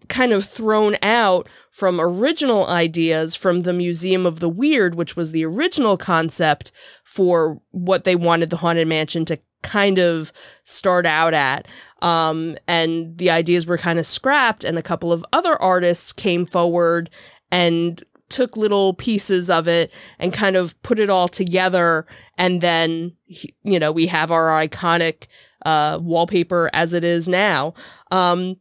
kind 0.09 0.33
of 0.33 0.45
thrown 0.45 0.97
out 1.03 1.47
from 1.71 2.01
original 2.01 2.67
ideas 2.67 3.35
from 3.35 3.61
the 3.61 3.73
Museum 3.73 4.25
of 4.25 4.39
the 4.39 4.49
Weird, 4.49 4.95
which 4.95 5.15
was 5.15 5.31
the 5.31 5.45
original 5.45 5.95
concept 5.95 6.71
for 7.03 7.61
what 7.71 8.03
they 8.03 8.15
wanted 8.15 8.49
the 8.49 8.57
Haunted 8.57 8.87
Mansion 8.87 9.25
to 9.25 9.39
kind 9.61 9.99
of 9.99 10.31
start 10.63 11.05
out 11.05 11.33
at. 11.33 11.67
Um, 12.01 12.57
and 12.67 13.17
the 13.17 13.29
ideas 13.29 13.67
were 13.67 13.77
kind 13.77 13.99
of 13.99 14.05
scrapped, 14.05 14.63
and 14.63 14.77
a 14.77 14.83
couple 14.83 15.13
of 15.13 15.23
other 15.31 15.59
artists 15.61 16.11
came 16.11 16.45
forward 16.45 17.09
and 17.51 18.03
took 18.29 18.57
little 18.57 18.93
pieces 18.93 19.49
of 19.49 19.67
it 19.67 19.91
and 20.19 20.33
kind 20.33 20.55
of 20.55 20.81
put 20.83 20.99
it 20.99 21.09
all 21.09 21.27
together. 21.27 22.05
And 22.37 22.61
then, 22.61 23.15
you 23.63 23.79
know, 23.79 23.91
we 23.91 24.07
have 24.07 24.31
our 24.31 24.49
iconic 24.49 25.27
uh, 25.65 25.99
wallpaper 26.01 26.69
as 26.73 26.93
it 26.93 27.03
is 27.03 27.27
now. 27.27 27.73
Um, 28.11 28.57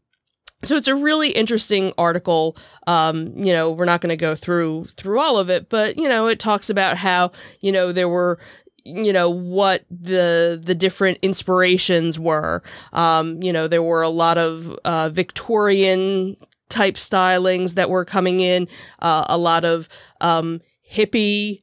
so 0.63 0.77
it's 0.77 0.89
a 0.89 0.95
really 0.95 1.31
interesting 1.31 1.93
article. 1.99 2.57
Um, 2.87 3.37
you 3.37 3.53
know, 3.53 3.71
we're 3.71 3.85
not 3.85 4.01
going 4.01 4.11
to 4.11 4.17
go 4.17 4.35
through 4.35 4.87
through 4.97 5.21
all 5.21 5.39
of 5.39 5.51
it, 5.51 5.69
but 5.69 5.97
you 5.97 6.09
know, 6.09 6.27
it 6.27 6.39
talks 6.39 6.71
about 6.71 6.97
how 6.97 7.33
you 7.61 7.71
know 7.71 7.93
there 7.93 8.09
were 8.09 8.39
you 8.85 9.13
know 9.13 9.29
what 9.29 9.85
the 9.91 10.61
the 10.63 10.75
different 10.75 11.19
inspirations 11.23 12.19
were. 12.19 12.63
Um, 12.93 13.43
you 13.43 13.53
know, 13.53 13.69
there 13.69 13.83
were 13.83 14.03
a 14.03 14.09
lot 14.09 14.39
of 14.39 14.71
uh, 14.85 15.11
Victorian 15.11 16.37
type 16.69 16.95
stylings 16.95 17.75
that 17.75 17.91
were 17.91 18.05
coming 18.05 18.41
in, 18.41 18.69
uh, 19.01 19.25
a 19.29 19.39
lot 19.39 19.65
of 19.65 19.89
um, 20.21 20.61
hippie 20.91 21.63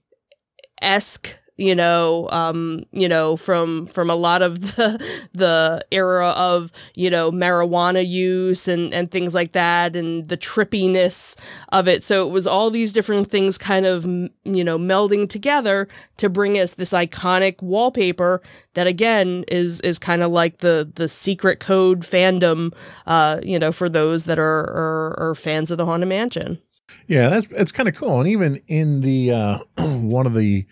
esque 0.81 1.37
you 1.57 1.75
know, 1.75 2.27
um, 2.31 2.85
you 2.91 3.07
know, 3.07 3.37
from 3.37 3.87
from 3.87 4.09
a 4.09 4.15
lot 4.15 4.41
of 4.41 4.59
the 4.75 5.03
the 5.33 5.85
era 5.91 6.29
of 6.29 6.71
you 6.95 7.09
know 7.09 7.31
marijuana 7.31 8.07
use 8.07 8.67
and 8.67 8.93
and 8.93 9.11
things 9.11 9.33
like 9.33 9.51
that, 9.51 9.95
and 9.95 10.27
the 10.27 10.37
trippiness 10.37 11.37
of 11.69 11.87
it. 11.87 12.03
So 12.03 12.27
it 12.27 12.31
was 12.31 12.47
all 12.47 12.69
these 12.69 12.91
different 12.91 13.29
things 13.29 13.57
kind 13.57 13.85
of 13.85 14.05
you 14.05 14.63
know 14.63 14.77
melding 14.77 15.29
together 15.29 15.87
to 16.17 16.29
bring 16.29 16.57
us 16.57 16.73
this 16.73 16.93
iconic 16.93 17.61
wallpaper 17.61 18.41
that 18.73 18.87
again 18.87 19.43
is 19.47 19.81
is 19.81 19.99
kind 19.99 20.21
of 20.21 20.31
like 20.31 20.59
the 20.59 20.91
the 20.95 21.09
secret 21.09 21.59
code 21.59 22.01
fandom, 22.01 22.73
uh, 23.05 23.39
you 23.43 23.59
know, 23.59 23.71
for 23.71 23.89
those 23.89 24.25
that 24.25 24.39
are 24.39 24.61
are, 24.61 25.19
are 25.19 25.35
fans 25.35 25.71
of 25.71 25.77
the 25.77 25.85
Haunted 25.85 26.09
Mansion. 26.09 26.61
Yeah, 27.07 27.29
that's 27.29 27.47
it's 27.51 27.71
kind 27.71 27.89
of 27.89 27.95
cool, 27.95 28.19
and 28.19 28.29
even 28.29 28.61
in 28.67 29.01
the 29.01 29.31
uh, 29.31 29.59
one 29.77 30.25
of 30.25 30.33
the 30.33 30.65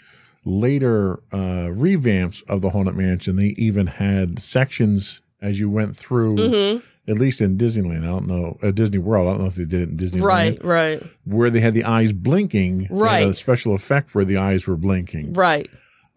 later 0.46 1.22
uh, 1.32 1.70
revamps 1.72 2.44
of 2.48 2.62
the 2.62 2.72
Haunted 2.72 2.96
Mansion, 2.96 3.36
they 3.36 3.56
even 3.58 3.88
had 3.88 4.40
sections 4.40 5.22
as 5.42 5.60
you 5.60 5.70
went 5.70 5.96
through. 5.96 6.36
Mm-hmm. 6.36 6.86
At 7.10 7.18
least 7.18 7.42
in 7.42 7.58
Disneyland, 7.58 8.04
I 8.04 8.08
don't 8.08 8.28
know. 8.28 8.60
Uh, 8.62 8.70
Disney 8.70 9.00
World, 9.00 9.28
I 9.28 9.32
don't 9.32 9.42
know 9.42 9.48
if 9.48 9.56
they 9.56 9.66
did 9.66 9.82
it 9.82 9.90
in 9.90 9.98
Disneyland. 9.98 10.22
Right, 10.22 10.64
right. 10.64 11.04
Where 11.26 11.50
they 11.50 11.60
had 11.60 11.74
the 11.74 11.84
eyes 11.84 12.14
blinking. 12.14 12.88
Right. 12.92 13.28
a 13.28 13.34
special 13.34 13.74
effect 13.74 14.14
where 14.14 14.26
the 14.26 14.38
eyes 14.38 14.68
were 14.68 14.78
blinking. 14.78 15.34
Right. 15.34 15.68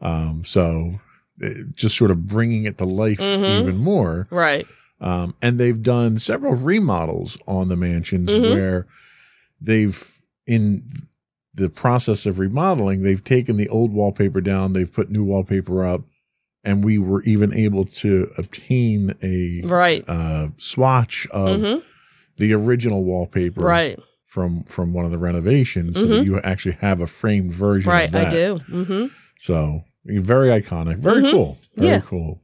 Um, 0.03 0.45
so 0.45 1.01
just 1.75 1.97
sort 1.97 2.11
of 2.11 2.27
bringing 2.27 2.65
it 2.65 2.79
to 2.79 2.85
life 2.85 3.19
mm-hmm. 3.19 3.63
even 3.63 3.79
more. 3.79 4.29
Right. 4.31 4.67
Um, 5.01 5.35
and 5.43 5.59
they've 5.59 5.83
done 5.83 6.19
several 6.19 6.55
remodels 6.55 7.37
on 7.47 7.69
the 7.69 7.77
mansions 7.77 8.31
mm-hmm. 8.31 8.55
where 8.55 8.87
they've 9.61 10.21
in 10.47 11.09
the 11.55 11.69
process 11.69 12.27
of 12.27 12.39
remodeling, 12.39 13.03
they've 13.03 13.23
taken 13.23 13.57
the 13.57 13.69
old 13.69 13.93
wallpaper 13.93 14.41
down, 14.41 14.73
they've 14.73 14.93
put 14.93 15.11
new 15.11 15.25
wallpaper 15.25 15.85
up, 15.85 16.03
and 16.65 16.85
we 16.85 16.99
were 16.99 17.23
even 17.25 17.53
able 17.53 17.85
to 17.85 18.31
obtain 18.39 19.15
a 19.23 19.67
right 19.67 20.09
uh, 20.09 20.49
swatch 20.57 21.27
of 21.31 21.61
mm-hmm. 21.61 21.81
the 22.37 22.53
original 22.53 23.05
wallpaper 23.05 23.61
right. 23.61 23.99
from 24.25 24.65
from 24.65 24.93
one 24.93 25.05
of 25.05 25.11
the 25.11 25.19
renovations, 25.19 25.97
mm-hmm. 25.97 26.03
so 26.03 26.09
that 26.09 26.23
mm-hmm. 26.23 26.35
you 26.35 26.41
actually 26.41 26.77
have 26.81 27.01
a 27.01 27.07
framed 27.07 27.53
version. 27.53 27.91
Right, 27.91 28.15
I 28.15 28.31
do. 28.31 28.57
Mm-hmm. 28.71 29.07
So 29.39 29.85
very 30.05 30.49
iconic, 30.49 30.99
very 30.99 31.23
mm-hmm. 31.23 31.31
cool, 31.31 31.59
very 31.77 31.91
yeah. 31.91 32.01
cool. 32.01 32.41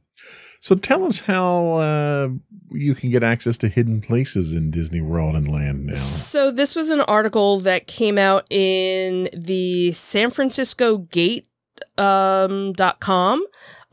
So 0.61 0.75
tell 0.75 1.05
us 1.05 1.21
how 1.21 1.73
uh, 1.75 2.29
you 2.71 2.93
can 2.93 3.09
get 3.09 3.23
access 3.23 3.57
to 3.59 3.69
hidden 3.69 4.01
places 4.01 4.53
in 4.53 4.71
Disney 4.71 5.01
World 5.01 5.35
and 5.35 5.47
Land 5.47 5.85
now. 5.85 5.95
So 5.95 6.51
this 6.51 6.75
was 6.75 6.89
an 6.89 7.01
article 7.01 7.59
that 7.61 7.87
came 7.87 8.17
out 8.17 8.45
in 8.51 9.29
the 9.33 9.93
San 9.93 10.31
Francisco 10.31 10.97
Gate 10.97 11.47
um, 11.97 12.73
dot 12.73 12.99
com 12.99 13.41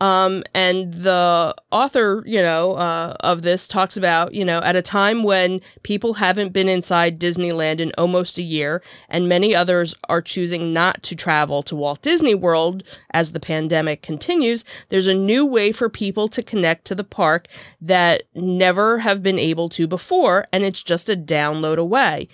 um, 0.00 0.44
and 0.54 0.92
the 0.92 1.54
author, 1.70 2.22
you 2.26 2.42
know, 2.42 2.74
uh, 2.74 3.16
of 3.20 3.42
this 3.42 3.66
talks 3.66 3.96
about, 3.96 4.34
you 4.34 4.44
know, 4.44 4.60
at 4.60 4.76
a 4.76 4.82
time 4.82 5.22
when 5.22 5.60
people 5.84 6.14
haven't 6.14 6.52
been 6.52 6.68
inside 6.68 7.18
Disneyland 7.18 7.80
in 7.80 7.92
almost 7.96 8.36
a 8.36 8.42
year, 8.42 8.82
and 9.08 9.28
many 9.28 9.54
others 9.54 9.94
are 10.08 10.20
choosing 10.20 10.74
not 10.74 11.02
to 11.04 11.16
travel 11.16 11.62
to 11.62 11.74
Walt 11.74 12.02
Disney 12.02 12.34
World 12.34 12.82
as 13.12 13.32
the 13.32 13.40
pandemic 13.40 14.02
continues, 14.02 14.64
there's 14.90 15.06
a 15.06 15.14
new 15.14 15.46
way 15.46 15.72
for 15.72 15.88
people 15.88 16.28
to 16.28 16.42
connect 16.42 16.84
to 16.86 16.94
the 16.94 17.04
park 17.04 17.48
that 17.80 18.24
never 18.34 18.98
have 18.98 19.22
been 19.22 19.38
able 19.38 19.70
to 19.70 19.86
before, 19.86 20.46
and 20.52 20.62
it's 20.62 20.82
just 20.82 21.08
a 21.08 21.16
download 21.16 21.78
away. 21.78 22.28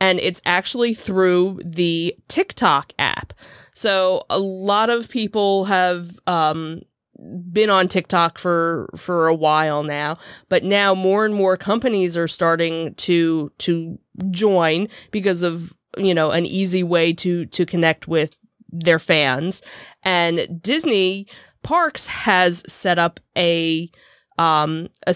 And 0.00 0.20
it's 0.20 0.40
actually 0.46 0.94
through 0.94 1.60
the 1.64 2.14
TikTok 2.28 2.92
app. 3.00 3.32
So 3.74 4.24
a 4.30 4.38
lot 4.38 4.90
of 4.90 5.08
people 5.08 5.64
have 5.64 6.18
um, 6.26 6.82
been 7.50 7.70
on 7.70 7.88
TikTok 7.88 8.38
for 8.38 8.88
for 8.96 9.26
a 9.26 9.34
while 9.34 9.82
now, 9.82 10.18
but 10.48 10.64
now 10.64 10.94
more 10.94 11.24
and 11.24 11.34
more 11.34 11.56
companies 11.56 12.16
are 12.16 12.28
starting 12.28 12.94
to 12.94 13.52
to 13.58 13.98
join 14.30 14.88
because 15.10 15.42
of 15.42 15.74
you 15.96 16.14
know 16.14 16.30
an 16.30 16.46
easy 16.46 16.82
way 16.82 17.12
to 17.14 17.46
to 17.46 17.66
connect 17.66 18.08
with 18.08 18.36
their 18.70 18.98
fans. 18.98 19.62
And 20.02 20.60
Disney 20.62 21.26
Parks 21.62 22.06
has 22.06 22.62
set 22.66 22.98
up 22.98 23.20
a 23.36 23.90
um 24.38 24.88
a 25.06 25.14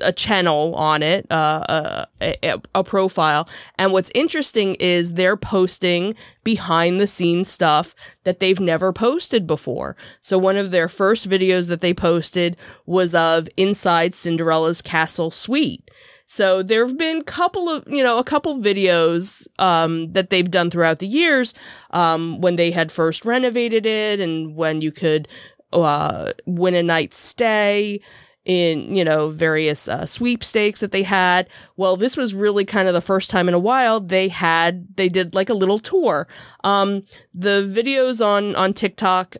a 0.00 0.12
channel 0.12 0.74
on 0.74 1.02
it, 1.02 1.26
uh, 1.30 2.06
a, 2.20 2.60
a, 2.74 2.84
profile. 2.84 3.48
And 3.78 3.92
what's 3.92 4.10
interesting 4.14 4.74
is 4.76 5.12
they're 5.12 5.36
posting 5.36 6.14
behind 6.44 7.00
the 7.00 7.06
scenes 7.06 7.48
stuff 7.48 7.94
that 8.24 8.40
they've 8.40 8.60
never 8.60 8.92
posted 8.92 9.46
before. 9.46 9.96
So 10.20 10.38
one 10.38 10.56
of 10.56 10.70
their 10.70 10.88
first 10.88 11.28
videos 11.28 11.68
that 11.68 11.80
they 11.80 11.94
posted 11.94 12.56
was 12.86 13.14
of 13.14 13.48
inside 13.56 14.14
Cinderella's 14.14 14.82
castle 14.82 15.30
suite. 15.30 15.90
So 16.30 16.62
there 16.62 16.86
have 16.86 16.98
been 16.98 17.22
couple 17.22 17.70
of, 17.70 17.84
you 17.88 18.04
know, 18.04 18.18
a 18.18 18.24
couple 18.24 18.58
videos 18.58 19.48
um, 19.58 20.12
that 20.12 20.28
they've 20.28 20.50
done 20.50 20.70
throughout 20.70 20.98
the 20.98 21.06
years 21.06 21.54
um, 21.90 22.42
when 22.42 22.56
they 22.56 22.70
had 22.70 22.92
first 22.92 23.24
renovated 23.24 23.86
it 23.86 24.20
and 24.20 24.54
when 24.54 24.82
you 24.82 24.92
could 24.92 25.26
uh, 25.72 26.32
win 26.44 26.74
a 26.74 26.82
night's 26.82 27.18
stay 27.18 28.00
in, 28.48 28.96
you 28.96 29.04
know, 29.04 29.28
various 29.28 29.86
uh, 29.86 30.06
sweepstakes 30.06 30.80
that 30.80 30.90
they 30.90 31.04
had. 31.04 31.48
Well, 31.76 31.96
this 31.96 32.16
was 32.16 32.34
really 32.34 32.64
kind 32.64 32.88
of 32.88 32.94
the 32.94 33.02
first 33.02 33.30
time 33.30 33.46
in 33.46 33.54
a 33.54 33.58
while 33.58 34.00
they 34.00 34.28
had, 34.28 34.96
they 34.96 35.08
did 35.08 35.34
like 35.34 35.50
a 35.50 35.54
little 35.54 35.78
tour. 35.78 36.26
Um, 36.64 37.02
the 37.34 37.62
videos 37.62 38.24
on, 38.24 38.56
on 38.56 38.72
TikTok 38.72 39.36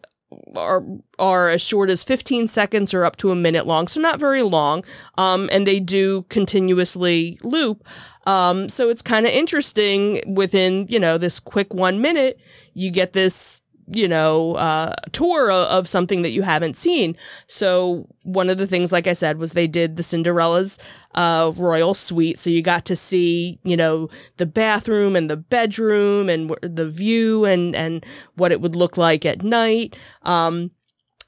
are 0.57 0.85
are 1.19 1.49
as 1.49 1.63
short 1.63 1.89
as 1.89 2.05
15 2.05 2.49
seconds 2.49 2.93
or 2.93 3.05
up 3.07 3.17
to 3.17 3.31
a 3.31 3.35
minute 3.35 3.67
long, 3.67 3.89
so 3.89 3.99
not 3.99 4.21
very 4.21 4.43
long. 4.43 4.85
Um, 5.17 5.49
and 5.51 5.67
they 5.67 5.81
do 5.81 6.23
continuously 6.29 7.39
loop. 7.43 7.83
Um, 8.27 8.69
so 8.69 8.91
it's 8.91 9.01
kind 9.01 9.25
of 9.25 9.33
interesting 9.33 10.23
within, 10.27 10.87
you 10.91 11.01
know, 11.01 11.17
this 11.17 11.41
quick 11.41 11.73
one 11.73 12.03
minute, 12.03 12.39
you 12.75 12.91
get 12.91 13.15
this 13.15 13.63
you 13.91 14.07
know, 14.07 14.55
uh, 14.55 14.95
tour 15.13 15.51
of 15.51 15.89
something 15.89 16.23
that 16.23 16.31
you 16.31 16.43
haven't 16.43 16.77
seen. 16.77 17.17
So 17.47 18.07
one 18.23 18.51
of 18.51 18.59
the 18.59 18.67
things, 18.67 18.93
like 18.93 19.07
I 19.07 19.13
said, 19.13 19.39
was 19.39 19.53
they 19.53 19.67
did 19.67 19.97
the 19.97 20.03
Cinderella's 20.03 20.79
uh, 21.15 21.53
royal 21.57 21.95
suite. 21.95 22.39
So 22.39 22.51
you 22.51 22.63
got 22.63 22.85
to 22.87 22.97
see, 22.97 23.59
you 23.65 23.77
know, 23.77 24.09
the 24.37 24.47
bathroom 24.47 25.17
and 25.17 25.31
the 25.31 25.37
bedroom 25.37 26.29
and 26.29 26.55
the 26.63 26.89
view 26.89 27.45
and 27.45 27.75
and 27.75 28.05
what 28.35 28.53
it 28.53 28.61
would 28.61 28.77
look 28.77 28.97
like 28.97 29.25
at 29.25 29.43
night. 29.43 29.97
Um, 30.23 30.71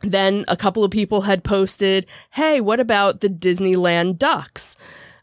then 0.02 0.44
a 0.48 0.56
couple 0.56 0.84
of 0.84 0.90
people 0.90 1.22
had 1.22 1.44
posted, 1.44 2.06
"Hey, 2.30 2.60
what 2.60 2.80
about 2.80 3.20
the 3.20 3.28
Disneyland 3.28 4.18
ducks?" 4.18 4.76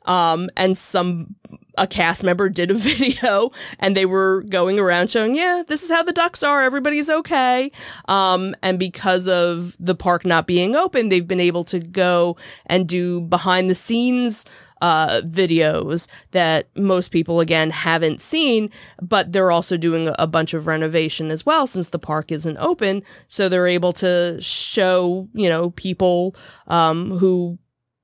Um, 0.06 0.50
and 0.56 0.78
some 0.78 1.36
a 1.78 1.88
cast 1.88 2.24
member 2.24 2.50
did 2.50 2.72
a 2.72 2.74
video 2.76 3.52
and 3.80 3.96
they 3.96 4.06
were 4.06 4.44
going 4.50 4.80
around 4.80 5.12
showing, 5.12 5.36
yeah, 5.36 5.64
this 5.68 5.84
is 5.84 5.90
how 5.90 6.04
the 6.04 6.14
ducks 6.14 6.44
are. 6.44 6.64
Everybody's 6.64 7.10
okay. 7.10 7.72
Um, 8.08 8.56
and 8.62 8.80
because 8.80 9.28
of 9.28 9.76
the 9.80 9.96
park 9.96 10.26
not 10.26 10.48
being 10.48 10.76
open, 10.76 11.10
they've 11.10 11.28
been 11.28 11.40
able 11.40 11.64
to 11.66 11.80
go 11.80 12.38
and 12.66 12.88
do 12.88 13.22
behind 13.22 13.70
the 13.70 13.76
scenes 13.76 14.46
uh, 14.82 15.22
videos 15.22 16.08
that 16.32 16.70
most 16.76 17.10
people 17.10 17.40
again 17.40 17.70
haven't 17.70 18.22
seen, 18.22 18.70
but 19.02 19.32
they're 19.32 19.52
also 19.52 19.78
doing 19.78 20.14
a 20.20 20.28
bunch 20.28 20.54
of 20.54 20.68
renovation 20.68 21.32
as 21.32 21.46
well 21.46 21.68
since 21.68 21.90
the 21.90 22.00
park 22.00 22.32
isn't 22.32 22.58
open. 22.58 23.04
So 23.28 23.50
they're 23.50 23.68
able 23.68 23.94
to 23.94 24.38
show, 24.40 25.28
you 25.34 25.50
know, 25.50 25.72
people 25.72 26.36
um, 26.68 27.12
who 27.12 27.58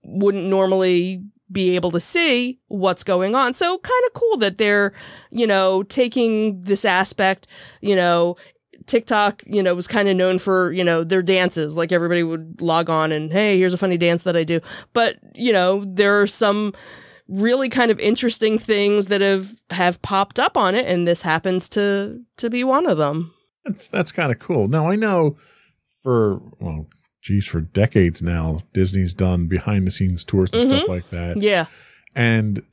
wouldn't 0.03 0.46
normally 0.46 1.24
be 1.53 1.75
able 1.75 1.91
to 1.91 2.00
see 2.00 2.60
what's 2.67 3.03
going 3.03 3.36
on. 3.36 3.53
So 3.53 3.77
kind 3.77 4.03
of 4.07 4.13
cool 4.13 4.38
that 4.38 4.57
they're, 4.57 4.93
you 5.31 5.48
know, 5.48 5.83
taking 5.83 6.63
this 6.63 6.83
aspect, 6.83 7.48
you 7.81 7.95
know, 7.95 8.36
TikTok, 8.86 9.43
you 9.45 9.63
know, 9.63 9.75
was 9.75 9.88
kind 9.88 10.10
of 10.10 10.17
known 10.17 10.39
for, 10.39 10.72
you 10.74 10.83
know, 10.83 11.03
their 11.03 11.22
dances. 11.22 11.77
Like 11.77 11.91
everybody 11.91 12.24
would 12.24 12.62
log 12.62 12.89
on 12.89 13.12
and, 13.12 13.31
hey, 13.31 13.57
here's 13.57 13.74
a 13.74 13.77
funny 13.77 13.98
dance 13.98 14.24
that 14.24 14.36
I 14.36 14.43
do. 14.43 14.60
But, 14.93 15.17
you 15.36 15.53
know, 15.53 15.86
there 15.86 16.22
are 16.22 16.27
some 16.27 16.74
really 17.29 17.69
kind 17.69 17.91
of 17.91 18.00
interesting 18.00 18.60
things 18.60 19.07
that 19.07 19.22
have 19.22 19.53
have 19.69 20.01
popped 20.01 20.39
up 20.39 20.57
on 20.57 20.75
it 20.75 20.86
and 20.86 21.07
this 21.07 21.22
happens 21.22 21.69
to 21.69 22.22
to 22.38 22.50
be 22.50 22.63
one 22.63 22.86
of 22.86 22.98
them. 22.98 23.33
That's 23.63 23.88
that's 23.88 24.12
kind 24.12 24.31
of 24.31 24.39
cool. 24.39 24.67
Now 24.67 24.89
I 24.89 24.95
know 24.95 25.38
for 26.03 26.41
well, 26.60 26.88
geez, 27.24 27.48
for 27.48 27.62
decades 27.62 28.22
now, 28.22 28.60
Disney's 28.74 29.13
done 29.13 29.48
behind 29.48 29.88
the 29.88 29.92
scenes 29.92 30.25
tours 30.25 30.51
and 30.51 30.70
stuff 30.70 30.84
mm-hmm. 30.84 30.92
like 30.92 31.10
that. 31.10 31.42
Yeah. 31.42 31.65
And 32.13 32.63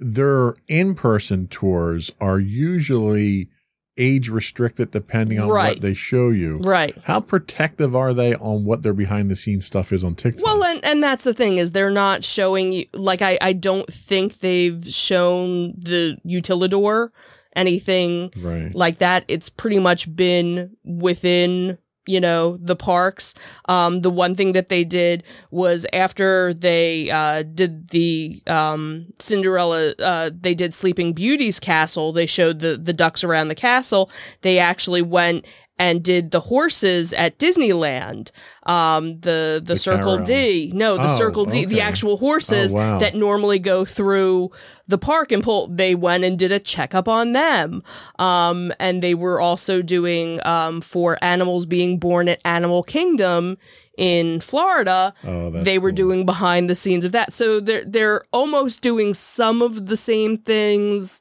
their 0.00 0.56
in 0.66 0.94
person 0.94 1.46
tours 1.46 2.10
are 2.20 2.40
usually 2.40 3.50
age 3.98 4.30
restricted 4.30 4.90
depending 4.90 5.38
on 5.38 5.50
Right. 5.50 5.74
what 5.74 5.82
they 5.82 5.92
show 5.92 6.30
you. 6.30 6.56
Right. 6.56 6.96
How 7.04 7.20
protective 7.20 7.94
are 7.94 8.14
they 8.14 8.34
on 8.34 8.64
what 8.64 8.82
their 8.82 8.94
behind 8.94 9.30
the 9.30 9.36
scenes 9.36 9.66
stuff 9.66 9.92
is 9.92 10.02
on 10.02 10.14
TikTok? 10.14 10.46
Well, 10.46 10.64
and, 10.64 10.82
and 10.82 11.02
that's 11.02 11.24
the 11.24 11.34
thing 11.34 11.58
is 11.58 11.72
they're 11.72 11.90
not 11.90 12.24
showing 12.24 12.72
you 12.72 12.86
like 12.94 13.20
I, 13.20 13.36
I 13.42 13.52
don't 13.52 13.92
think 13.92 14.38
they've 14.38 14.82
shown 14.86 15.74
the 15.76 16.16
utilidor 16.26 17.10
anything 17.54 18.32
right. 18.38 18.74
like 18.74 18.98
that. 18.98 19.24
It's 19.28 19.50
pretty 19.50 19.78
much 19.78 20.14
been 20.16 20.74
within 20.84 21.76
you 22.10 22.20
know 22.20 22.56
the 22.60 22.76
parks. 22.76 23.34
Um, 23.68 24.00
the 24.00 24.10
one 24.10 24.34
thing 24.34 24.52
that 24.52 24.68
they 24.68 24.84
did 24.84 25.22
was 25.50 25.86
after 25.92 26.52
they 26.52 27.10
uh, 27.10 27.42
did 27.42 27.88
the 27.90 28.42
um, 28.46 29.06
Cinderella, 29.18 29.94
uh, 29.98 30.30
they 30.38 30.54
did 30.54 30.74
Sleeping 30.74 31.12
Beauty's 31.12 31.60
castle. 31.60 32.12
They 32.12 32.26
showed 32.26 32.58
the 32.58 32.76
the 32.76 32.92
ducks 32.92 33.22
around 33.22 33.48
the 33.48 33.54
castle. 33.54 34.10
They 34.42 34.58
actually 34.58 35.02
went 35.02 35.46
and 35.80 36.02
did 36.04 36.30
the 36.30 36.40
horses 36.40 37.12
at 37.14 37.38
Disneyland. 37.38 38.30
Um, 38.66 39.18
the 39.20 39.60
the, 39.64 39.72
The 39.74 39.76
Circle 39.78 40.12
carol. 40.18 40.24
D, 40.26 40.72
no, 40.74 40.96
the 40.96 41.04
Oh, 41.14 41.18
Circle 41.18 41.46
D, 41.46 41.64
the 41.64 41.80
actual 41.80 42.16
horses 42.18 42.72
Oh, 42.74 42.76
wow. 42.76 42.98
that 42.98 43.14
normally 43.14 43.58
go 43.58 43.84
through 43.84 44.50
the 44.86 44.98
park 44.98 45.32
and 45.32 45.42
pull. 45.42 45.68
They 45.68 45.94
went 45.94 46.24
and 46.24 46.38
did 46.38 46.52
a 46.52 46.58
checkup 46.60 47.08
on 47.08 47.32
them. 47.32 47.82
Um, 48.18 48.72
and 48.78 49.02
they 49.02 49.14
were 49.14 49.40
also 49.40 49.80
doing 49.82 50.44
um, 50.46 50.80
for 50.82 51.16
animals 51.22 51.64
being 51.66 51.98
born 51.98 52.28
at 52.28 52.40
Animal 52.44 52.82
Kingdom 52.82 53.56
in 53.96 54.40
Florida. 54.40 55.14
Oh, 55.24 55.50
they 55.50 55.78
were 55.78 55.90
cool. 55.90 55.96
doing 55.96 56.26
behind 56.26 56.68
the 56.68 56.74
scenes 56.74 57.04
of 57.06 57.12
that. 57.12 57.32
So 57.32 57.58
they're 57.60 57.84
they're 57.86 58.22
almost 58.32 58.82
doing 58.82 59.14
some 59.14 59.62
of 59.62 59.86
the 59.86 59.96
same 59.96 60.36
things 60.36 61.20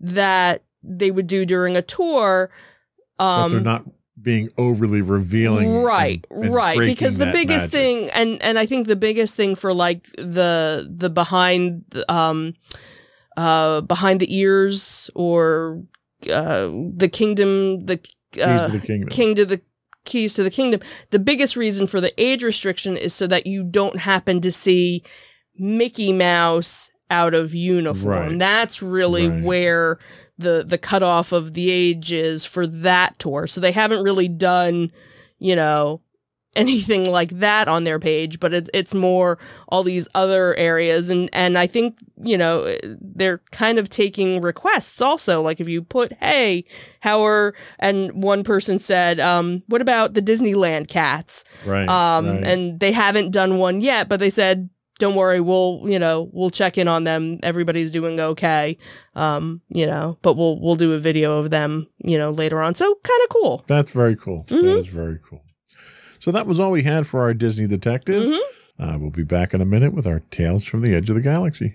that 0.00 0.62
they 0.82 1.10
would 1.10 1.26
do 1.26 1.44
during 1.44 1.76
a 1.76 1.82
tour. 1.82 2.50
but 3.18 3.24
Um, 3.24 3.50
they're 3.52 3.60
not 3.60 3.84
being 4.22 4.48
overly 4.58 5.00
revealing. 5.00 5.82
right 5.82 6.26
and- 6.30 6.44
and 6.46 6.54
right 6.54 6.78
because 6.78 7.16
the 7.16 7.26
biggest 7.26 7.66
magic. 7.66 7.70
thing 7.72 8.10
and 8.10 8.42
and 8.42 8.58
i 8.58 8.66
think 8.66 8.86
the 8.86 8.96
biggest 8.96 9.36
thing 9.36 9.54
for 9.54 9.72
like 9.72 10.10
the 10.16 10.86
the 10.90 11.08
behind 11.10 11.84
um 12.08 12.54
uh 13.36 13.80
behind 13.82 14.20
the 14.20 14.36
ears 14.36 15.10
or 15.14 15.82
uh 16.32 16.68
the 16.96 17.08
kingdom 17.12 17.80
the 17.80 17.98
uh, 18.42 18.66
the 18.68 18.80
kingdom. 18.80 19.08
king 19.08 19.34
to 19.34 19.44
the 19.46 19.60
keys 20.04 20.34
to 20.34 20.42
the 20.42 20.50
kingdom 20.50 20.80
the 21.10 21.18
biggest 21.18 21.56
reason 21.56 21.86
for 21.86 22.00
the 22.00 22.12
age 22.20 22.42
restriction 22.42 22.96
is 22.96 23.14
so 23.14 23.26
that 23.26 23.46
you 23.46 23.62
don't 23.62 23.98
happen 23.98 24.40
to 24.40 24.50
see 24.50 25.02
mickey 25.56 26.12
mouse 26.12 26.90
out 27.10 27.34
of 27.34 27.54
uniform 27.54 28.28
Right. 28.30 28.38
that's 28.38 28.82
really 28.82 29.28
Right. 29.28 29.42
where 29.42 29.98
the 30.38 30.64
the 30.66 30.78
cutoff 30.78 31.32
of 31.32 31.54
the 31.54 31.70
age 31.70 32.12
is 32.12 32.44
for 32.44 32.66
that 32.66 33.18
tour 33.18 33.46
so 33.46 33.60
they 33.60 33.72
haven't 33.72 34.02
really 34.04 34.28
done 34.28 34.92
you 35.38 35.56
know 35.56 36.00
anything 36.56 37.10
like 37.10 37.30
that 37.40 37.68
on 37.68 37.84
their 37.84 37.98
page 37.98 38.40
but 38.40 38.52
it, 38.54 38.68
it's 38.74 38.94
more 38.94 39.38
all 39.68 39.82
these 39.84 40.08
other 40.14 40.54
areas 40.56 41.08
and 41.10 41.28
and 41.32 41.56
i 41.58 41.66
think 41.66 41.98
you 42.24 42.36
know 42.38 42.76
they're 43.00 43.38
kind 43.52 43.78
of 43.78 43.88
taking 43.90 44.40
requests 44.40 45.00
also 45.00 45.40
like 45.42 45.60
if 45.60 45.68
you 45.68 45.82
put 45.82 46.12
hey 46.14 46.64
how 47.00 47.22
are 47.24 47.54
and 47.78 48.10
one 48.22 48.42
person 48.42 48.78
said 48.78 49.20
um 49.20 49.62
what 49.68 49.82
about 49.82 50.14
the 50.14 50.22
disneyland 50.22 50.88
cats 50.88 51.44
right. 51.66 51.88
um 51.88 52.26
right. 52.28 52.44
and 52.44 52.80
they 52.80 52.92
haven't 52.92 53.30
done 53.30 53.58
one 53.58 53.80
yet 53.80 54.08
but 54.08 54.18
they 54.18 54.30
said 54.30 54.68
don't 54.98 55.14
worry 55.14 55.40
we'll 55.40 55.82
you 55.86 55.98
know 55.98 56.28
we'll 56.32 56.50
check 56.50 56.76
in 56.76 56.88
on 56.88 57.04
them 57.04 57.38
everybody's 57.42 57.90
doing 57.90 58.18
okay 58.20 58.76
um 59.14 59.60
you 59.68 59.86
know 59.86 60.18
but 60.22 60.34
we'll 60.36 60.60
we'll 60.60 60.76
do 60.76 60.92
a 60.94 60.98
video 60.98 61.38
of 61.38 61.50
them 61.50 61.86
you 61.98 62.18
know 62.18 62.30
later 62.30 62.60
on 62.60 62.74
so 62.74 62.86
kind 63.02 63.20
of 63.24 63.28
cool 63.30 63.64
That's 63.66 63.90
very 63.90 64.16
cool. 64.16 64.44
That 64.48 64.56
Mhm. 64.62 64.78
is 64.78 64.86
very 64.88 65.18
cool. 65.28 65.42
So 66.20 66.30
that 66.32 66.46
was 66.46 66.58
all 66.58 66.70
we 66.72 66.82
had 66.82 67.06
for 67.06 67.20
our 67.22 67.32
Disney 67.32 67.66
detective. 67.68 68.28
Mhm. 68.28 68.40
Uh, 68.78 68.98
we'll 68.98 69.10
be 69.10 69.22
back 69.24 69.54
in 69.54 69.60
a 69.60 69.64
minute 69.64 69.92
with 69.94 70.06
our 70.06 70.20
Tales 70.30 70.64
from 70.64 70.80
the 70.82 70.94
Edge 70.94 71.08
of 71.10 71.16
the 71.16 71.22
Galaxy. 71.22 71.74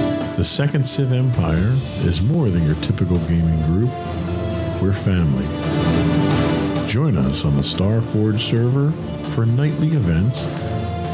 The 0.37 0.45
Second 0.45 0.87
Sith 0.87 1.11
Empire 1.11 1.75
is 2.03 2.21
more 2.21 2.49
than 2.49 2.65
your 2.65 2.75
typical 2.75 3.17
gaming 3.27 3.61
group. 3.63 3.89
We're 4.81 4.93
family. 4.93 5.45
Join 6.87 7.17
us 7.17 7.43
on 7.45 7.57
the 7.57 7.61
Starforge 7.61 8.39
server 8.39 8.93
for 9.31 9.45
nightly 9.45 9.89
events 9.89 10.47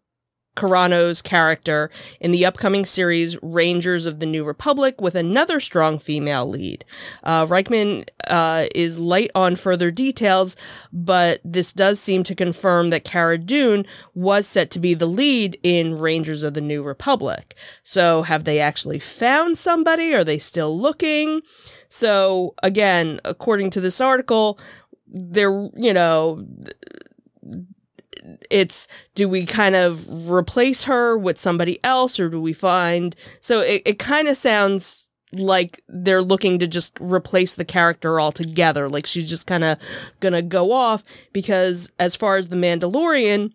Carano's 0.61 1.23
character 1.23 1.91
in 2.21 2.33
the 2.33 2.45
upcoming 2.45 2.85
series 2.85 3.43
Rangers 3.43 4.05
of 4.05 4.21
the 4.21 4.27
New 4.27 4.45
Republic 4.45 5.01
with 5.01 5.15
another 5.15 5.59
strong 5.59 5.99
female 5.99 6.47
lead. 6.47 6.85
Uh, 7.25 7.47
Richtman 7.47 8.05
uh, 8.29 8.67
is 8.75 8.99
light 8.99 9.31
on 9.35 9.57
further 9.57 9.91
details, 9.91 10.57
but 10.93 11.41
this 11.43 11.73
does 11.73 11.99
seem 11.99 12.25
to 12.25 12.35
confirm 12.35 12.91
that 12.91 13.05
Cara 13.05 13.39
Dune 13.39 13.87
was 14.15 14.47
set 14.47 14.71
to 14.73 14.79
be 14.79 14.93
the 14.93 15.07
lead 15.07 15.59
in 15.63 15.99
Rangers 15.99 16.43
of 16.43 16.53
the 16.53 16.61
New 16.61 16.83
Republic. 16.83 17.55
So 17.83 18.23
have 18.23 18.45
they 18.45 18.61
actually 18.61 18.99
found 18.99 19.57
somebody? 19.57 20.15
Are 20.15 20.25
they 20.25 20.39
still 20.39 20.79
looking? 20.79 21.41
So 21.89 22.55
again, 22.63 23.19
according 23.25 23.71
to 23.71 23.81
this 23.81 23.99
article, 23.99 24.59
they're, 25.07 25.71
you 25.75 25.95
know, 25.95 26.47
it's 28.51 28.89
do 29.15 29.29
we 29.29 29.47
kind 29.47 29.77
of 29.77 30.05
replace 30.31 30.85
her 30.85 31.17
with 31.17 31.39
somebody 31.39 31.83
else 31.85 32.19
or 32.19 32.29
do 32.29 32.41
we 32.41 32.53
find 32.53 33.17
so 33.41 33.61
it, 33.61 33.83
it 33.85 33.99
kind 33.99 34.29
of 34.29 34.37
sounds 34.37 35.09
like 35.33 35.81
they're 35.89 36.23
looking 36.23 36.59
to 36.59 36.67
just 36.67 36.97
replace 37.01 37.55
the 37.55 37.65
character 37.65 38.21
altogether 38.21 38.89
like 38.89 39.07
she's 39.07 39.29
just 39.29 39.47
kind 39.47 39.65
of 39.65 39.79
gonna 40.21 40.43
go 40.43 40.73
off 40.73 41.05
because 41.33 41.91
as 41.99 42.17
far 42.17 42.37
as 42.37 42.49
the 42.49 42.57
mandalorian 42.57 43.53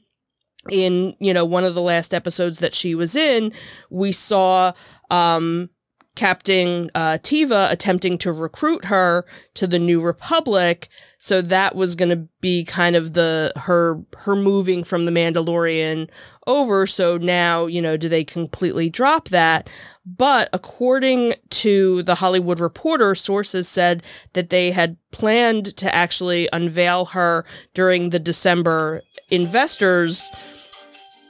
in 0.69 1.15
you 1.19 1.33
know 1.33 1.45
one 1.45 1.63
of 1.63 1.75
the 1.75 1.81
last 1.81 2.13
episodes 2.13 2.59
that 2.59 2.73
she 2.73 2.95
was 2.95 3.15
in 3.15 3.51
we 3.89 4.11
saw 4.11 4.71
um 5.11 5.69
Captain 6.15 6.89
uh, 6.95 7.17
Teva 7.21 7.71
attempting 7.71 8.17
to 8.19 8.31
recruit 8.31 8.85
her 8.85 9.25
to 9.55 9.67
the 9.67 9.79
New 9.79 9.99
Republic. 9.99 10.87
So 11.25 11.41
that 11.41 11.73
was 11.75 11.95
going 11.95 12.09
to 12.09 12.27
be 12.39 12.63
kind 12.63 12.95
of 12.95 13.13
the 13.13 13.51
her 13.55 13.99
her 14.15 14.35
moving 14.35 14.83
from 14.83 15.05
the 15.05 15.11
Mandalorian 15.11 16.07
over. 16.45 16.85
So 16.85 17.17
now 17.17 17.65
you 17.65 17.81
know, 17.81 17.97
do 17.97 18.07
they 18.07 18.23
completely 18.23 18.91
drop 18.91 19.29
that? 19.29 19.67
But 20.05 20.49
according 20.53 21.33
to 21.49 22.03
the 22.03 22.13
Hollywood 22.13 22.59
Reporter, 22.59 23.15
sources 23.15 23.67
said 23.67 24.03
that 24.33 24.51
they 24.51 24.69
had 24.69 24.97
planned 25.11 25.75
to 25.77 25.91
actually 25.95 26.47
unveil 26.53 27.05
her 27.05 27.43
during 27.73 28.11
the 28.11 28.19
December 28.19 29.01
investors 29.31 30.29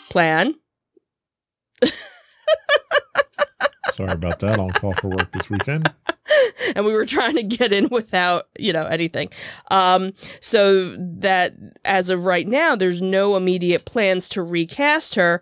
plan. 0.09 0.55
Sorry 3.95 4.11
about 4.11 4.39
that. 4.39 4.59
I'll 4.59 4.71
call 4.71 4.91
for 4.91 5.07
work 5.07 5.31
this 5.31 5.49
weekend. 5.49 5.89
and 6.75 6.85
we 6.85 6.91
were 6.91 7.05
trying 7.05 7.35
to 7.35 7.43
get 7.43 7.71
in 7.71 7.87
without, 7.89 8.49
you 8.59 8.73
know, 8.73 8.83
anything. 8.83 9.29
Um, 9.71 10.11
so 10.41 10.97
that 10.97 11.53
as 11.85 12.09
of 12.09 12.25
right 12.25 12.45
now, 12.45 12.75
there's 12.75 13.01
no 13.01 13.37
immediate 13.37 13.85
plans 13.85 14.27
to 14.29 14.43
recast 14.43 15.15
her. 15.15 15.41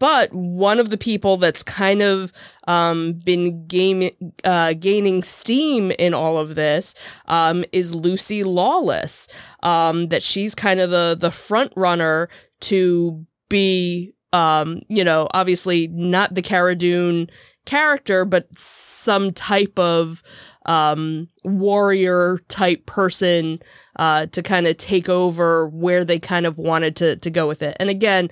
But 0.00 0.34
one 0.34 0.80
of 0.80 0.90
the 0.90 0.98
people 0.98 1.36
that's 1.36 1.62
kind 1.62 2.02
of 2.02 2.32
um, 2.66 3.12
been 3.12 3.68
game, 3.68 4.10
uh, 4.42 4.72
gaining 4.72 5.22
steam 5.22 5.92
in 5.92 6.12
all 6.12 6.38
of 6.38 6.56
this 6.56 6.96
um, 7.26 7.64
is 7.70 7.94
Lucy 7.94 8.42
Lawless. 8.42 9.28
Um, 9.62 10.08
that 10.08 10.24
she's 10.24 10.56
kind 10.56 10.80
of 10.80 10.90
the 10.90 11.16
the 11.16 11.30
front 11.30 11.72
runner 11.76 12.28
to 12.62 13.24
be, 13.48 14.12
um, 14.32 14.82
you 14.88 15.04
know, 15.04 15.28
obviously 15.34 15.86
not 15.86 16.34
the 16.34 16.42
Cara 16.42 16.74
Dune 16.74 17.30
character, 17.64 18.24
but 18.24 18.46
some 18.58 19.32
type 19.32 19.78
of 19.78 20.22
um, 20.66 21.28
warrior 21.44 22.38
type 22.48 22.86
person 22.86 23.60
uh, 23.96 24.26
to 24.26 24.42
kind 24.42 24.66
of 24.66 24.76
take 24.76 25.08
over 25.08 25.68
where 25.68 26.04
they 26.04 26.18
kind 26.18 26.46
of 26.46 26.58
wanted 26.58 26.96
to 26.96 27.16
to 27.16 27.30
go 27.30 27.46
with 27.46 27.62
it. 27.62 27.76
And 27.80 27.90
again, 27.90 28.30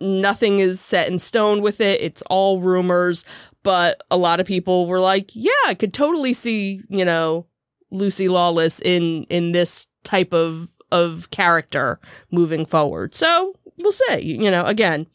nothing 0.00 0.58
is 0.58 0.80
set 0.80 1.08
in 1.08 1.18
stone 1.18 1.62
with 1.62 1.80
it. 1.80 2.00
It's 2.00 2.22
all 2.22 2.60
rumors, 2.60 3.24
but 3.62 4.02
a 4.10 4.16
lot 4.16 4.40
of 4.40 4.46
people 4.46 4.86
were 4.86 5.00
like, 5.00 5.30
"Yeah, 5.34 5.50
I 5.66 5.74
could 5.74 5.92
totally 5.92 6.32
see, 6.32 6.82
you 6.88 7.04
know, 7.04 7.46
Lucy 7.90 8.28
Lawless 8.28 8.80
in 8.80 9.24
in 9.24 9.52
this 9.52 9.86
type 10.04 10.32
of 10.32 10.70
of 10.92 11.30
character 11.30 11.98
moving 12.30 12.64
forward." 12.64 13.14
So, 13.14 13.54
we'll 13.78 13.92
see. 13.92 14.20
You 14.20 14.50
know, 14.50 14.64
again, 14.64 15.06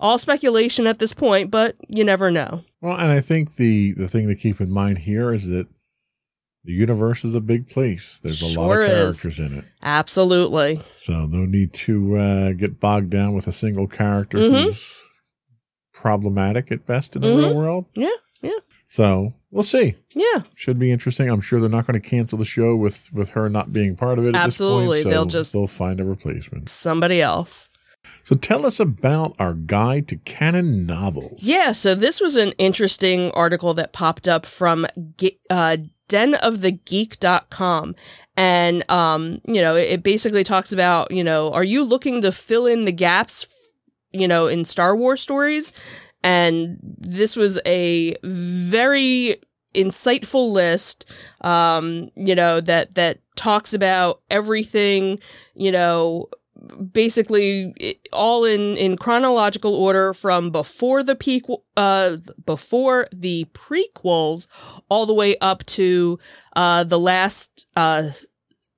all 0.00 0.18
speculation 0.18 0.86
at 0.86 0.98
this 0.98 1.12
point, 1.12 1.50
but 1.50 1.76
you 1.88 2.04
never 2.04 2.30
know. 2.30 2.62
Well, 2.80 2.96
and 2.96 3.10
I 3.10 3.20
think 3.20 3.56
the 3.56 3.92
the 3.92 4.08
thing 4.08 4.28
to 4.28 4.34
keep 4.34 4.60
in 4.60 4.70
mind 4.70 4.98
here 4.98 5.32
is 5.32 5.48
that 5.48 5.66
the 6.64 6.72
universe 6.72 7.24
is 7.24 7.34
a 7.36 7.40
big 7.40 7.68
place. 7.68 8.18
There's 8.22 8.42
a 8.42 8.46
Sure 8.48 8.66
lot 8.68 8.90
of 8.90 8.90
is. 8.90 9.20
characters 9.20 9.38
in 9.38 9.58
it. 9.58 9.64
Absolutely. 9.82 10.80
So 10.98 11.26
no 11.26 11.44
need 11.46 11.72
to 11.74 12.16
uh, 12.16 12.52
get 12.52 12.80
bogged 12.80 13.10
down 13.10 13.34
with 13.34 13.46
a 13.46 13.52
single 13.52 13.86
character 13.86 14.38
Mhm. 14.38 14.64
who's 14.64 14.94
problematic 15.92 16.70
at 16.72 16.86
best 16.86 17.16
in 17.16 17.22
the 17.22 17.28
Mhm. 17.28 17.38
real 17.38 17.56
world. 17.56 17.84
Yeah, 17.94 18.08
yeah. 18.42 18.50
So 18.88 19.34
we'll 19.50 19.62
see. 19.62 19.94
Yeah, 20.14 20.42
Should 20.54 20.78
be 20.78 20.90
interesting. 20.92 21.28
I'm 21.30 21.40
sure 21.40 21.60
they're 21.60 21.68
not 21.68 21.86
going 21.86 22.00
to 22.00 22.08
cancel 22.08 22.38
the 22.38 22.44
show 22.44 22.76
with 22.76 23.12
with 23.12 23.30
her 23.30 23.48
not 23.48 23.72
being 23.72 23.96
part 23.96 24.18
of 24.18 24.26
it. 24.26 24.34
At 24.34 24.44
Absolutely. 24.44 24.98
This 24.98 25.04
point, 25.04 25.04
so 25.04 25.10
They'll 25.10 25.26
just- 25.26 25.52
they'll 25.52 25.66
find 25.66 26.00
a 26.00 26.04
replacement. 26.04 26.68
somebody 26.68 27.20
else. 27.20 27.70
So 28.24 28.34
tell 28.34 28.66
us 28.66 28.80
about 28.80 29.36
our 29.38 29.54
guide 29.54 30.08
to 30.08 30.16
canon 30.16 30.84
novels. 30.84 31.42
Yeah, 31.42 31.72
so 31.72 31.94
this 31.94 32.20
was 32.20 32.36
an 32.36 32.52
interesting 32.58 33.30
article 33.32 33.72
that 33.74 33.92
popped 33.92 34.26
up 34.26 34.46
from 34.46 34.86
uh, 35.48 35.76
denofthegeek.com. 36.08 37.94
And, 38.36 38.90
um, 38.90 39.40
you 39.46 39.60
know, 39.62 39.76
it 39.76 40.02
basically 40.02 40.44
talks 40.44 40.72
about, 40.72 41.10
you 41.10 41.24
know, 41.24 41.52
are 41.52 41.64
you 41.64 41.84
looking 41.84 42.20
to 42.22 42.32
fill 42.32 42.66
in 42.66 42.84
the 42.84 42.92
gaps, 42.92 43.46
you 44.12 44.28
know, 44.28 44.46
in 44.46 44.64
Star 44.64 44.94
Wars 44.94 45.22
stories? 45.22 45.72
And 46.22 46.78
this 46.82 47.36
was 47.36 47.58
a 47.64 48.16
very 48.24 49.40
insightful 49.74 50.50
list, 50.50 51.10
um, 51.42 52.10
you 52.16 52.34
know, 52.34 52.60
that, 52.60 52.94
that 52.96 53.20
talks 53.36 53.72
about 53.72 54.20
everything, 54.30 55.18
you 55.54 55.70
know, 55.70 56.28
basically 56.92 57.98
all 58.12 58.44
in 58.44 58.76
in 58.76 58.96
chronological 58.96 59.74
order 59.74 60.14
from 60.14 60.50
before 60.50 61.02
the 61.02 61.14
peak 61.14 61.44
uh 61.76 62.16
before 62.44 63.08
the 63.12 63.46
prequels 63.52 64.46
all 64.88 65.06
the 65.06 65.14
way 65.14 65.36
up 65.40 65.64
to 65.66 66.18
uh 66.54 66.84
the 66.84 66.98
last 66.98 67.66
uh 67.76 68.10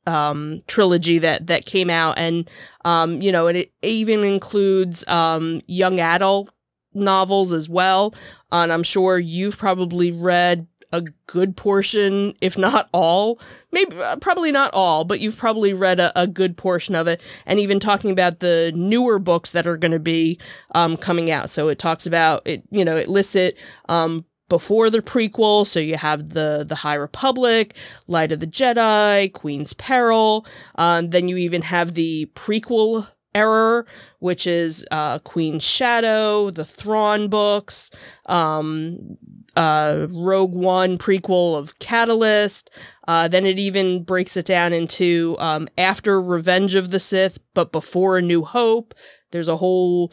um 0.07 0.61
trilogy 0.67 1.19
that 1.19 1.47
that 1.47 1.67
came 1.67 1.91
out. 1.91 2.19
And 2.19 2.49
um 2.85 3.21
you 3.23 3.31
know 3.33 3.47
and 3.47 3.59
it 3.59 3.73
even 3.83 4.25
includes 4.25 5.07
um 5.09 5.61
young 5.67 6.01
adult 6.01 6.51
novels 6.95 7.53
as 7.53 7.69
well. 7.69 8.14
And 8.51 8.73
I'm 8.73 8.83
sure 8.83 9.19
you've 9.19 9.59
probably 9.59 10.11
read 10.11 10.67
a 10.92 11.03
good 11.27 11.57
portion, 11.57 12.35
if 12.40 12.57
not 12.57 12.88
all, 12.92 13.40
maybe 13.72 13.96
uh, 14.01 14.16
probably 14.16 14.51
not 14.51 14.72
all, 14.72 15.05
but 15.05 15.20
you've 15.20 15.37
probably 15.37 15.72
read 15.72 16.01
a, 16.01 16.18
a 16.20 16.27
good 16.27 16.57
portion 16.57 16.94
of 16.94 17.07
it. 17.07 17.20
And 17.46 17.59
even 17.59 17.79
talking 17.79 18.11
about 18.11 18.40
the 18.40 18.72
newer 18.74 19.18
books 19.18 19.51
that 19.51 19.66
are 19.66 19.77
going 19.77 19.92
to 19.92 19.98
be 19.98 20.38
um, 20.74 20.96
coming 20.96 21.31
out. 21.31 21.51
So 21.51 21.68
it 21.68 21.79
talks 21.79 22.07
about 22.07 22.42
it, 22.46 22.62
you 22.70 22.85
know, 22.85 22.96
it 22.96 23.09
lists 23.09 23.37
it 23.37 23.59
um, 23.88 24.24
before 24.48 24.88
the 24.88 25.01
prequel. 25.01 25.66
So 25.66 25.79
you 25.79 25.96
have 25.96 26.31
the 26.31 26.64
the 26.66 26.77
High 26.77 26.94
Republic, 26.94 27.74
Light 28.07 28.33
of 28.33 28.40
the 28.40 28.46
Jedi, 28.46 29.33
Queen's 29.33 29.74
Peril. 29.74 30.46
Um, 30.77 31.11
then 31.11 31.29
you 31.29 31.37
even 31.37 31.62
have 31.62 31.94
the 31.94 32.31
prequel 32.35 33.09
error, 33.35 33.87
which 34.20 34.46
is 34.46 34.87
uh, 34.90 35.18
Queen's 35.20 35.62
Shadow, 35.62 36.51
the 36.51 36.64
Thrawn 36.64 37.29
books, 37.29 37.90
um, 38.27 39.18
uh, 39.59 40.07
Rogue 40.11 40.55
One 40.55 40.97
prequel 40.99 41.59
of 41.59 41.79
Catalyst. 41.81 42.71
Uh, 43.09 43.27
then 43.27 43.44
it 43.44 43.59
even 43.59 44.05
breaks 44.05 44.37
it 44.37 44.47
down 44.47 44.73
into 44.73 45.35
um, 45.40 45.68
after 45.77 46.23
Revenge 46.23 46.77
of 46.77 46.92
the 46.92 47.01
Sith, 47.01 47.38
but 47.55 47.73
before 47.73 48.18
A 48.18 48.23
New 48.23 48.44
Hope. 48.44 48.94
There's 49.33 49.49
a 49.49 49.57
whole, 49.57 50.12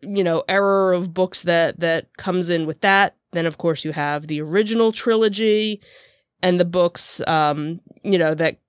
you 0.00 0.22
know, 0.22 0.44
error 0.48 0.92
of 0.92 1.12
books 1.12 1.42
that 1.42 1.80
that 1.80 2.16
comes 2.16 2.48
in 2.48 2.64
with 2.64 2.80
that. 2.82 3.16
Then 3.32 3.44
of 3.44 3.58
course 3.58 3.84
you 3.84 3.90
have 3.92 4.28
the 4.28 4.40
original 4.40 4.92
trilogy 4.92 5.80
and 6.40 6.60
the 6.60 6.64
books, 6.64 7.20
um, 7.26 7.80
you 8.04 8.18
know, 8.18 8.34
that 8.34 8.60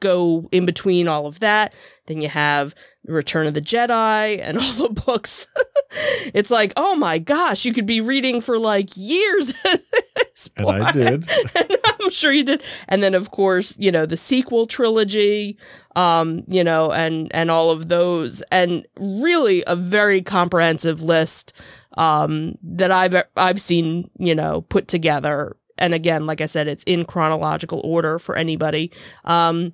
go 0.00 0.48
in 0.52 0.64
between 0.64 1.06
all 1.06 1.26
of 1.26 1.40
that. 1.40 1.74
Then 2.06 2.22
you 2.22 2.28
have 2.28 2.74
Return 3.06 3.46
of 3.46 3.54
the 3.54 3.60
Jedi 3.60 4.40
and 4.40 4.58
all 4.60 4.72
the 4.72 4.88
books. 4.88 5.46
it's 6.34 6.50
like, 6.50 6.72
oh 6.76 6.96
my 6.96 7.18
gosh, 7.18 7.64
you 7.64 7.72
could 7.72 7.86
be 7.86 8.00
reading 8.00 8.40
for 8.40 8.58
like 8.58 8.90
years. 8.96 9.52
and 10.56 10.68
I 10.68 10.92
did. 10.92 11.30
and 11.54 11.76
I'm 12.00 12.10
sure 12.10 12.32
you 12.32 12.44
did. 12.44 12.62
And 12.88 13.02
then 13.02 13.14
of 13.14 13.30
course, 13.30 13.76
you 13.78 13.90
know, 13.92 14.06
the 14.06 14.16
sequel 14.16 14.66
trilogy, 14.66 15.58
um, 15.96 16.44
you 16.48 16.64
know, 16.64 16.92
and 16.92 17.30
and 17.34 17.50
all 17.50 17.70
of 17.70 17.88
those 17.88 18.42
and 18.50 18.86
really 18.98 19.64
a 19.66 19.76
very 19.76 20.22
comprehensive 20.22 21.02
list 21.02 21.52
um 21.96 22.56
that 22.62 22.90
I've 22.90 23.14
I've 23.36 23.60
seen, 23.60 24.10
you 24.18 24.34
know, 24.34 24.62
put 24.62 24.88
together. 24.88 25.56
And 25.76 25.92
again, 25.92 26.26
like 26.26 26.40
I 26.40 26.46
said, 26.46 26.68
it's 26.68 26.84
in 26.84 27.04
chronological 27.04 27.80
order 27.84 28.18
for 28.18 28.36
anybody. 28.36 28.92
Um 29.24 29.72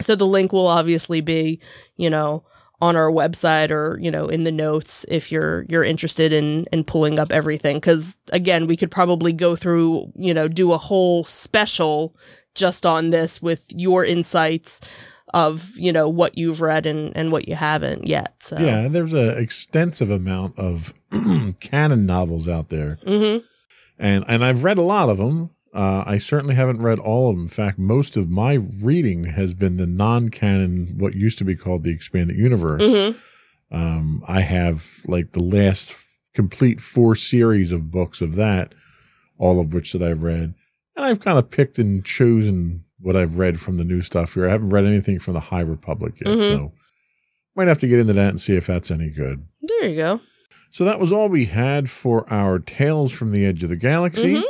so 0.00 0.16
the 0.16 0.26
link 0.26 0.52
will 0.52 0.66
obviously 0.66 1.20
be, 1.20 1.60
you 1.96 2.10
know, 2.10 2.44
on 2.84 2.96
our 2.96 3.10
website 3.10 3.70
or 3.70 3.98
you 4.00 4.10
know 4.10 4.28
in 4.28 4.44
the 4.44 4.52
notes 4.52 5.06
if 5.08 5.32
you're 5.32 5.64
you're 5.68 5.84
interested 5.84 6.32
in 6.32 6.66
in 6.72 6.84
pulling 6.84 7.18
up 7.18 7.32
everything. 7.32 7.76
Because 7.76 8.18
again 8.30 8.66
we 8.66 8.76
could 8.76 8.90
probably 8.90 9.32
go 9.32 9.56
through 9.56 10.12
you 10.16 10.34
know 10.34 10.48
do 10.48 10.72
a 10.72 10.78
whole 10.78 11.24
special 11.24 12.14
just 12.54 12.84
on 12.84 13.10
this 13.10 13.40
with 13.42 13.66
your 13.70 14.04
insights 14.04 14.80
of 15.32 15.76
you 15.76 15.92
know 15.92 16.08
what 16.08 16.36
you've 16.38 16.60
read 16.60 16.86
and 16.86 17.16
and 17.16 17.32
what 17.32 17.48
you 17.48 17.54
haven't 17.56 18.06
yet 18.06 18.34
so. 18.38 18.56
Yeah 18.58 18.86
there's 18.88 19.14
an 19.14 19.30
extensive 19.30 20.10
amount 20.10 20.56
of 20.58 20.92
canon 21.60 22.06
novels 22.06 22.46
out 22.46 22.68
there. 22.68 22.98
Mm-hmm. 23.04 23.44
and 23.98 24.24
and 24.28 24.44
i've 24.44 24.62
read 24.62 24.78
a 24.78 24.82
lot 24.82 25.08
of 25.08 25.16
them 25.18 25.50
uh, 25.74 26.04
I 26.06 26.18
certainly 26.18 26.54
haven't 26.54 26.80
read 26.82 26.98
all 26.98 27.28
of 27.30 27.36
them. 27.36 27.44
In 27.44 27.48
fact, 27.48 27.78
most 27.78 28.16
of 28.16 28.30
my 28.30 28.54
reading 28.54 29.24
has 29.24 29.54
been 29.54 29.76
the 29.76 29.86
non-canon, 29.86 30.94
what 30.98 31.14
used 31.14 31.38
to 31.38 31.44
be 31.44 31.56
called 31.56 31.82
the 31.84 31.90
expanded 31.92 32.36
universe. 32.36 32.82
Mm-hmm. 32.82 33.18
Um, 33.76 34.22
I 34.28 34.40
have 34.42 35.00
like 35.06 35.32
the 35.32 35.42
last 35.42 35.90
f- 35.90 36.18
complete 36.32 36.80
four 36.80 37.14
series 37.16 37.72
of 37.72 37.90
books 37.90 38.20
of 38.20 38.36
that, 38.36 38.72
all 39.38 39.58
of 39.58 39.74
which 39.74 39.92
that 39.92 40.02
I've 40.02 40.22
read, 40.22 40.54
and 40.96 41.04
I've 41.04 41.20
kind 41.20 41.38
of 41.38 41.50
picked 41.50 41.78
and 41.78 42.04
chosen 42.04 42.84
what 43.00 43.16
I've 43.16 43.38
read 43.38 43.60
from 43.60 43.76
the 43.76 43.84
new 43.84 44.00
stuff 44.02 44.34
here. 44.34 44.46
I 44.48 44.52
haven't 44.52 44.68
read 44.70 44.84
anything 44.86 45.18
from 45.18 45.34
the 45.34 45.40
High 45.40 45.60
Republic 45.60 46.14
yet, 46.24 46.36
Mhm. 46.38 46.38
so 46.56 46.72
might 47.56 47.68
have 47.68 47.78
to 47.78 47.88
get 47.88 47.98
into 47.98 48.12
that 48.12 48.28
and 48.30 48.40
see 48.40 48.54
if 48.54 48.66
that's 48.66 48.90
any 48.92 49.10
good. 49.10 49.44
there 49.80 49.88
you 49.88 49.96
go 49.96 50.20
So 50.70 50.84
that 50.84 50.98
was 51.00 51.10
all 51.12 51.28
we 51.28 51.46
had 51.46 51.88
for 51.90 52.30
our 52.32 52.58
Tales 52.58 53.10
from 53.12 53.32
the 53.32 53.44
Edge 53.44 53.62
of 53.62 53.68
the 53.70 53.76
Galaxy. 53.76 54.34
Mhm. 54.36 54.42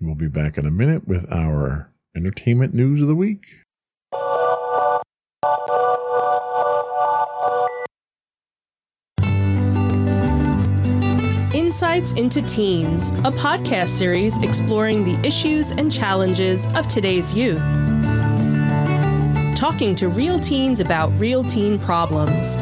We'll 0.00 0.14
be 0.14 0.28
back 0.28 0.56
in 0.56 0.64
a 0.64 0.70
minute 0.70 1.08
with 1.08 1.30
our 1.32 1.90
entertainment 2.16 2.72
news 2.72 3.02
of 3.02 3.08
the 3.08 3.16
week. 3.16 3.46
Insights 11.52 12.12
into 12.12 12.40
Teens, 12.42 13.10
a 13.10 13.32
podcast 13.32 13.88
series 13.88 14.38
exploring 14.38 15.02
the 15.02 15.18
issues 15.26 15.72
and 15.72 15.92
challenges 15.92 16.66
of 16.76 16.86
today's 16.86 17.34
youth. 17.34 17.58
Talking 19.56 19.96
to 19.96 20.08
real 20.08 20.38
teens 20.38 20.78
about 20.78 21.08
real 21.18 21.42
teen 21.42 21.76
problems. 21.76 22.56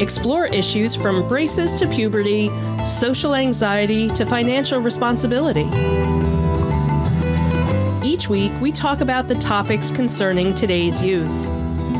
Explore 0.00 0.46
issues 0.46 0.94
from 0.94 1.28
braces 1.28 1.78
to 1.78 1.86
puberty, 1.86 2.48
social 2.86 3.34
anxiety 3.34 4.08
to 4.08 4.24
financial 4.24 4.80
responsibility. 4.80 5.68
Each 8.06 8.28
week, 8.28 8.52
we 8.60 8.72
talk 8.72 9.00
about 9.00 9.28
the 9.28 9.36
topics 9.36 9.90
concerning 9.90 10.54
today's 10.54 11.02
youth. 11.02 11.46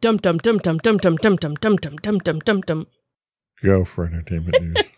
Dum 0.00 0.16
dum 0.16 0.38
dum 0.38 0.58
dum 0.58 0.78
dum 0.78 0.96
dum 0.96 1.16
dum 1.18 1.36
dum 1.36 1.54
dum 1.54 1.76
dum 1.76 1.96
dum 2.18 2.40
dum 2.40 2.60
dum. 2.62 2.88
Go 3.62 3.84
for 3.84 4.06
entertainment 4.06 4.60
news. 4.60 4.92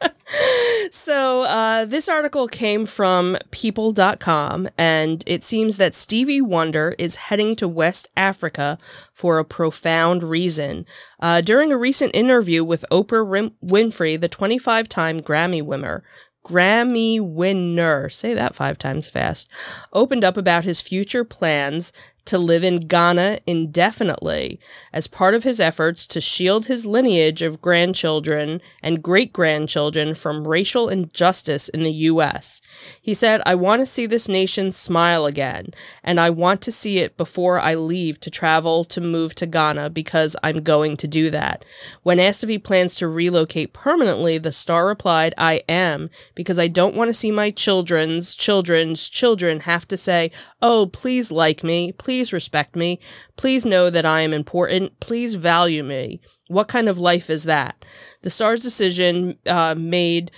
So, 1.05 1.43
uh, 1.43 1.85
this 1.85 2.09
article 2.09 2.49
came 2.49 2.87
from 2.87 3.37
people.com, 3.51 4.71
and 4.79 5.23
it 5.27 5.45
seems 5.45 5.77
that 5.77 5.95
Stevie 5.95 6.41
Wonder 6.41 6.95
is 6.99 7.17
heading 7.17 7.57
to 7.57 7.69
West 7.69 8.09
Africa 8.17 8.79
for 9.13 9.39
a 9.39 9.45
profound 9.45 10.23
reason. 10.23 10.87
Uh, 11.21 11.43
during 11.43 11.71
a 11.73 11.77
recent 11.77 12.15
interview 12.15 12.65
with 12.65 12.87
Oprah 12.91 13.53
Winfrey, 13.63 14.19
the 14.19 14.31
25 14.31 14.89
time 14.89 15.21
Grammy 15.21 15.63
winner, 15.63 16.05
Grammy 16.43 17.21
winner, 17.21 18.09
say 18.09 18.33
that 18.33 18.55
five 18.55 18.79
times 18.79 19.07
fast, 19.07 19.51
opened 19.93 20.25
up 20.25 20.39
about 20.39 20.65
his 20.65 20.81
future 20.81 21.25
plans 21.25 21.93
to 22.27 22.39
live 22.39 22.65
in 22.65 22.81
Ghana 22.81 23.41
indefinitely 23.47 24.59
as 24.93 25.07
part 25.07 25.35
of 25.35 25.45
his 25.45 25.61
efforts 25.61 26.07
to 26.09 26.21
shield 26.21 26.67
his 26.67 26.87
lineage 26.87 27.43
of 27.43 27.61
grandchildren 27.61 28.61
and 28.83 29.03
great 29.03 29.33
grandchildren 29.33 30.15
from 30.15 30.49
racial 30.49 30.89
injustice 30.89 31.69
in 31.69 31.83
the 31.83 31.93
U.S. 31.93 32.63
He 33.01 33.15
said, 33.15 33.43
I 33.45 33.55
want 33.55 33.81
to 33.83 33.87
see 33.87 34.07
this 34.07 34.29
nation 34.29 34.73
smile 34.73 35.27
again, 35.27 35.73
and 36.03 36.19
I 36.19 36.31
want 36.31 36.61
to 36.63 36.73
see 36.73 36.99
it 36.99 37.17
before 37.17 37.61
I 37.61 37.75
leave 37.75 38.21
to 38.21 38.31
travel 38.31 38.85
to 38.87 39.01
move 39.01 39.35
to 39.37 39.47
Ghana 39.47 39.91
because 39.91 40.37
I'm 40.43 40.63
going 40.63 40.97
to 40.99 41.09
do 41.09 41.31
that. 41.31 41.65
When 42.03 42.21
asked 42.21 42.43
if 42.43 42.49
he 42.49 42.59
plans 42.59 42.95
to 42.97 43.09
relocate 43.09 43.73
permanently, 43.73 44.39
the 44.39 44.53
star 44.53 44.87
replied, 44.87 45.35
I 45.37 45.63
am, 45.69 46.11
because 46.35 46.59
I 46.59 46.69
don't 46.69 46.97
want 46.97 47.09
to 47.09 47.15
see 47.15 47.31
my 47.31 47.51
children's 47.51 48.35
children's 48.35 49.09
children 49.09 49.61
have 49.61 49.87
to 49.89 49.97
say, 49.97 50.31
Oh, 50.67 50.87
please 50.87 51.31
like 51.31 51.63
me, 51.63 51.93
please 51.93 52.33
respect 52.33 52.75
me, 52.75 52.99
please 53.37 53.67
know 53.67 53.91
that 53.91 54.07
I 54.07 54.23
am 54.23 54.33
important, 54.33 54.99
please 54.99 55.35
value 55.35 55.85
me. 55.85 56.23
What 56.49 56.69
kind 56.69 56.89
of 56.89 56.99
life 56.99 57.29
is 57.29 57.45
that? 57.45 57.85
The 58.23 58.31
star's 58.31 58.63
decision 58.63 59.37
uh, 59.47 59.75
made 59.77 60.31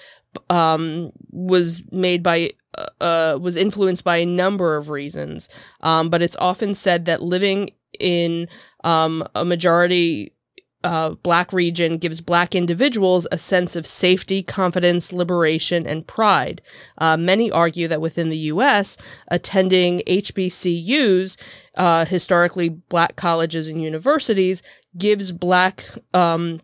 um, 0.50 1.12
was 1.30 1.82
made 1.92 2.24
by 2.24 2.50
uh, 3.00 3.38
was 3.40 3.54
influenced 3.54 4.02
by 4.02 4.16
a 4.16 4.26
number 4.26 4.76
of 4.76 4.90
reasons, 4.90 5.48
um, 5.82 6.10
but 6.10 6.22
it's 6.22 6.36
often 6.40 6.74
said 6.74 7.04
that 7.04 7.22
living 7.22 7.70
in 8.00 8.48
um, 8.82 9.22
a 9.36 9.44
majority 9.44 10.32
uh, 10.86 11.10
black 11.10 11.52
region 11.52 11.98
gives 11.98 12.20
black 12.20 12.54
individuals 12.54 13.26
a 13.32 13.38
sense 13.38 13.74
of 13.74 13.86
safety, 13.86 14.40
confidence, 14.40 15.12
liberation, 15.12 15.84
and 15.84 16.06
pride. 16.06 16.62
Uh, 16.98 17.16
many 17.16 17.50
argue 17.50 17.88
that 17.88 18.00
within 18.00 18.30
the 18.30 18.38
U.S., 18.54 18.96
attending 19.28 20.00
HBCUs, 20.06 21.36
uh, 21.74 22.04
historically 22.04 22.68
black 22.68 23.16
colleges 23.16 23.66
and 23.66 23.82
universities, 23.82 24.62
gives 24.96 25.32
black 25.32 25.84
um, 26.14 26.60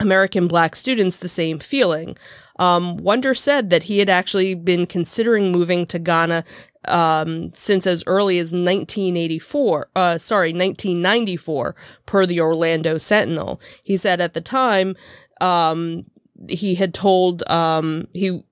American 0.00 0.48
black 0.48 0.74
students 0.74 1.18
the 1.18 1.28
same 1.28 1.58
feeling. 1.58 2.16
Um, 2.58 2.96
Wonder 2.96 3.34
said 3.34 3.68
that 3.68 3.84
he 3.84 3.98
had 3.98 4.08
actually 4.08 4.54
been 4.54 4.86
considering 4.86 5.52
moving 5.52 5.84
to 5.86 5.98
Ghana 5.98 6.44
um, 6.88 7.52
since 7.54 7.86
as 7.86 8.02
early 8.06 8.38
as 8.38 8.52
1984, 8.52 9.88
uh, 9.96 10.18
sorry, 10.18 10.52
1994, 10.52 11.74
per 12.06 12.26
the 12.26 12.40
Orlando 12.40 12.98
Sentinel. 12.98 13.60
He 13.84 13.96
said 13.96 14.20
at 14.20 14.34
the 14.34 14.40
time, 14.40 14.96
um, 15.40 16.04
he 16.48 16.74
had 16.74 16.94
told, 16.94 17.48
um, 17.48 18.08
he, 18.12 18.42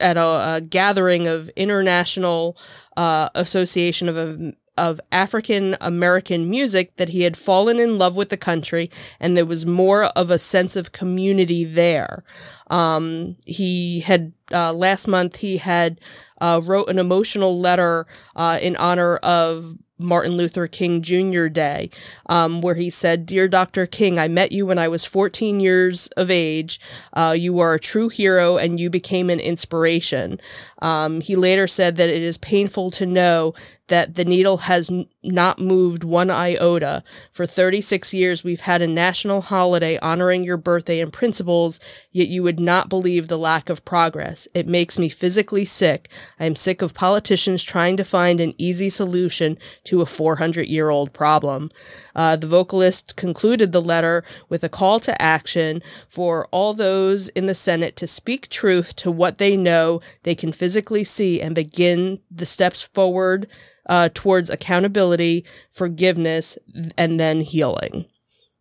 at 0.00 0.16
a, 0.16 0.56
a 0.56 0.60
gathering 0.60 1.26
of 1.26 1.48
International 1.50 2.56
uh, 2.96 3.28
Association 3.34 4.08
of 4.08 4.54
of 4.78 5.00
African 5.10 5.76
American 5.80 6.48
music 6.48 6.96
that 6.96 7.08
he 7.10 7.22
had 7.22 7.36
fallen 7.36 7.78
in 7.78 7.98
love 7.98 8.16
with 8.16 8.28
the 8.28 8.36
country 8.36 8.88
and 9.18 9.36
there 9.36 9.44
was 9.44 9.66
more 9.66 10.04
of 10.04 10.30
a 10.30 10.38
sense 10.38 10.76
of 10.76 10.92
community 10.92 11.64
there. 11.64 12.22
Um, 12.70 13.36
he 13.44 14.00
had 14.00 14.32
uh, 14.52 14.72
last 14.72 15.08
month 15.08 15.36
he 15.36 15.56
had 15.56 16.00
uh, 16.40 16.60
wrote 16.64 16.88
an 16.88 16.98
emotional 16.98 17.58
letter 17.58 18.06
uh, 18.36 18.58
in 18.60 18.76
honor 18.76 19.16
of 19.16 19.74
Martin 19.98 20.36
Luther 20.36 20.66
King 20.68 21.02
Jr. 21.02 21.48
Day, 21.48 21.90
um, 22.26 22.60
where 22.60 22.76
he 22.76 22.88
said, 22.88 23.26
Dear 23.26 23.48
Dr. 23.48 23.86
King, 23.86 24.18
I 24.18 24.28
met 24.28 24.52
you 24.52 24.64
when 24.64 24.78
I 24.78 24.88
was 24.88 25.04
14 25.04 25.60
years 25.60 26.06
of 26.16 26.30
age. 26.30 26.80
Uh, 27.12 27.34
you 27.36 27.58
are 27.58 27.74
a 27.74 27.80
true 27.80 28.08
hero 28.08 28.56
and 28.56 28.78
you 28.78 28.90
became 28.90 29.28
an 29.28 29.40
inspiration. 29.40 30.40
Um, 30.80 31.20
he 31.20 31.36
later 31.36 31.66
said 31.66 31.96
that 31.96 32.08
it 32.08 32.22
is 32.22 32.38
painful 32.38 32.90
to 32.92 33.06
know 33.06 33.54
that 33.88 34.14
the 34.14 34.24
needle 34.24 34.58
has 34.58 34.90
n- 34.90 35.06
not 35.22 35.58
moved 35.58 36.04
one 36.04 36.30
iota. 36.30 37.02
For 37.32 37.46
36 37.46 38.14
years, 38.14 38.44
we've 38.44 38.60
had 38.60 38.82
a 38.82 38.86
national 38.86 39.40
holiday 39.42 39.98
honoring 39.98 40.44
your 40.44 40.56
birthday 40.56 41.00
and 41.00 41.12
principles, 41.12 41.80
yet 42.12 42.28
you 42.28 42.42
would 42.42 42.60
not 42.60 42.88
believe 42.88 43.28
the 43.28 43.38
lack 43.38 43.68
of 43.68 43.84
progress. 43.84 44.46
It 44.54 44.66
makes 44.66 44.98
me 44.98 45.08
physically 45.08 45.64
sick. 45.64 46.08
I 46.38 46.44
am 46.44 46.54
sick 46.54 46.82
of 46.82 46.94
politicians 46.94 47.62
trying 47.62 47.96
to 47.96 48.04
find 48.04 48.40
an 48.40 48.54
easy 48.58 48.90
solution 48.90 49.58
to 49.84 50.02
a 50.02 50.06
400 50.06 50.68
year 50.68 50.90
old 50.90 51.12
problem. 51.12 51.70
Uh, 52.18 52.34
the 52.34 52.48
vocalist 52.48 53.14
concluded 53.14 53.70
the 53.70 53.80
letter 53.80 54.24
with 54.48 54.64
a 54.64 54.68
call 54.68 54.98
to 54.98 55.22
action 55.22 55.80
for 56.08 56.48
all 56.50 56.74
those 56.74 57.28
in 57.28 57.46
the 57.46 57.54
Senate 57.54 57.94
to 57.94 58.08
speak 58.08 58.48
truth 58.48 58.96
to 58.96 59.08
what 59.08 59.38
they 59.38 59.56
know 59.56 60.00
they 60.24 60.34
can 60.34 60.50
physically 60.50 61.04
see 61.04 61.40
and 61.40 61.54
begin 61.54 62.18
the 62.28 62.44
steps 62.44 62.82
forward 62.82 63.46
uh, 63.88 64.08
towards 64.14 64.50
accountability, 64.50 65.44
forgiveness, 65.70 66.58
and 66.96 67.20
then 67.20 67.40
healing. 67.40 68.04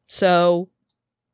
So, 0.06 0.70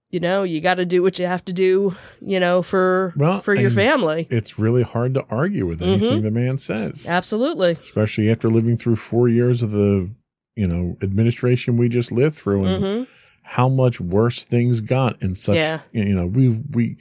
you 0.09 0.21
know, 0.21 0.43
you 0.43 0.61
got 0.61 0.75
to 0.75 0.85
do 0.85 1.03
what 1.03 1.19
you 1.19 1.25
have 1.25 1.43
to 1.43 1.53
do, 1.53 1.93
you 2.21 2.39
know, 2.39 2.61
for 2.61 3.13
Well, 3.17 3.41
for 3.41 3.53
your 3.53 3.69
family. 3.69 4.27
It's 4.29 4.57
really 4.57 4.83
hard 4.83 5.13
to 5.15 5.25
argue 5.29 5.65
with 5.65 5.81
anything 5.81 6.21
the 6.21 6.31
man 6.31 6.57
says, 6.57 7.05
Absolutely. 7.05 7.71
especially 7.81 8.31
after 8.31 8.49
living 8.49 8.77
through 8.77 8.95
four 8.95 9.27
years 9.27 9.61
of 9.61 9.71
the, 9.71 10.09
you 10.55 10.67
know, 10.67 10.97
administration 11.01 11.77
we 11.77 11.89
just 11.89 12.11
lived 12.11 12.35
through 12.35 12.65
and 12.65 12.83
hmm 12.83 13.03
how 13.45 13.67
much 13.67 13.99
worse 13.99 14.41
things 14.45 14.79
got 14.79 15.21
in 15.21 15.35
such, 15.35 15.57
Yeah. 15.57 15.81
you 15.91 16.15
know, 16.15 16.25
we've, 16.25 16.61
we, 16.71 16.95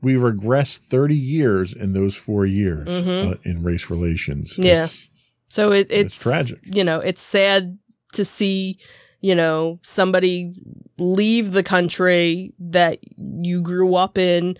we 0.00 0.14
regressed 0.14 0.78
30 0.88 1.16
years 1.16 1.72
in 1.72 1.94
those 1.94 2.14
four 2.14 2.46
years 2.46 2.86
Mhm. 2.86 3.32
uh, 3.32 3.34
in 3.42 3.64
race 3.64 3.90
relations. 3.90 4.54
Yeah. 4.56 4.84
It's- 4.84 5.10
So 5.48 5.72
it, 5.72 5.88
it's, 5.90 6.14
It's 6.14 6.22
tragic. 6.22 6.60
You 6.62 6.84
know, 6.84 7.00
it's 7.00 7.20
sad 7.20 7.76
to 8.12 8.24
see, 8.24 8.78
you 9.20 9.34
know, 9.34 9.80
somebody 9.82 10.54
leave 10.96 11.50
the 11.50 11.64
country 11.64 12.54
that 12.60 12.98
you 13.18 13.60
grew 13.60 13.96
up 13.96 14.16
in, 14.16 14.56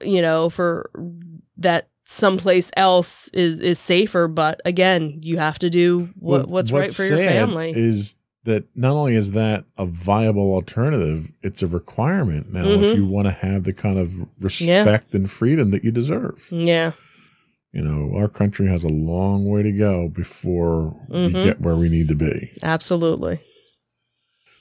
you 0.00 0.22
know, 0.22 0.48
for 0.50 0.88
that 1.56 1.88
someplace 2.10 2.70
else 2.76 3.28
is 3.28 3.60
is 3.60 3.78
safer. 3.78 4.26
But 4.28 4.60
again, 4.64 5.18
you 5.22 5.36
have 5.38 5.58
to 5.60 5.68
do 5.70 6.08
what, 6.18 6.42
Well, 6.42 6.46
what's, 6.48 6.72
right 6.72 6.90
for 6.92 7.04
your 7.04 7.18
family. 7.18 7.72
Is 7.76 8.16
that 8.44 8.64
not 8.74 8.92
only 8.92 9.14
is 9.14 9.32
that 9.32 9.64
a 9.76 9.84
viable 9.84 10.54
alternative, 10.54 11.30
it's 11.42 11.62
a 11.62 11.66
requirement 11.66 12.50
now 12.50 12.64
Mhm. 12.64 12.82
if 12.82 12.96
you 12.96 13.06
want 13.06 13.26
to 13.26 13.32
have 13.32 13.64
the 13.64 13.74
kind 13.74 13.98
of 13.98 14.14
respect 14.40 15.12
and 15.14 15.30
freedom 15.30 15.70
that 15.70 15.84
you 15.84 15.90
deserve. 15.90 16.48
yeah. 16.50 16.92
You 17.70 17.82
know, 17.82 18.16
our 18.16 18.28
country 18.28 18.66
has 18.68 18.82
a 18.82 18.88
long 18.88 19.44
way 19.44 19.62
to 19.62 19.70
go 19.70 20.08
before 20.08 20.96
we 21.10 21.28
Mhm. 21.28 21.44
get 21.44 21.60
where 21.60 21.76
we 21.76 21.90
need 21.90 22.08
to 22.08 22.14
be. 22.14 22.50
Absolutely. 22.62 23.40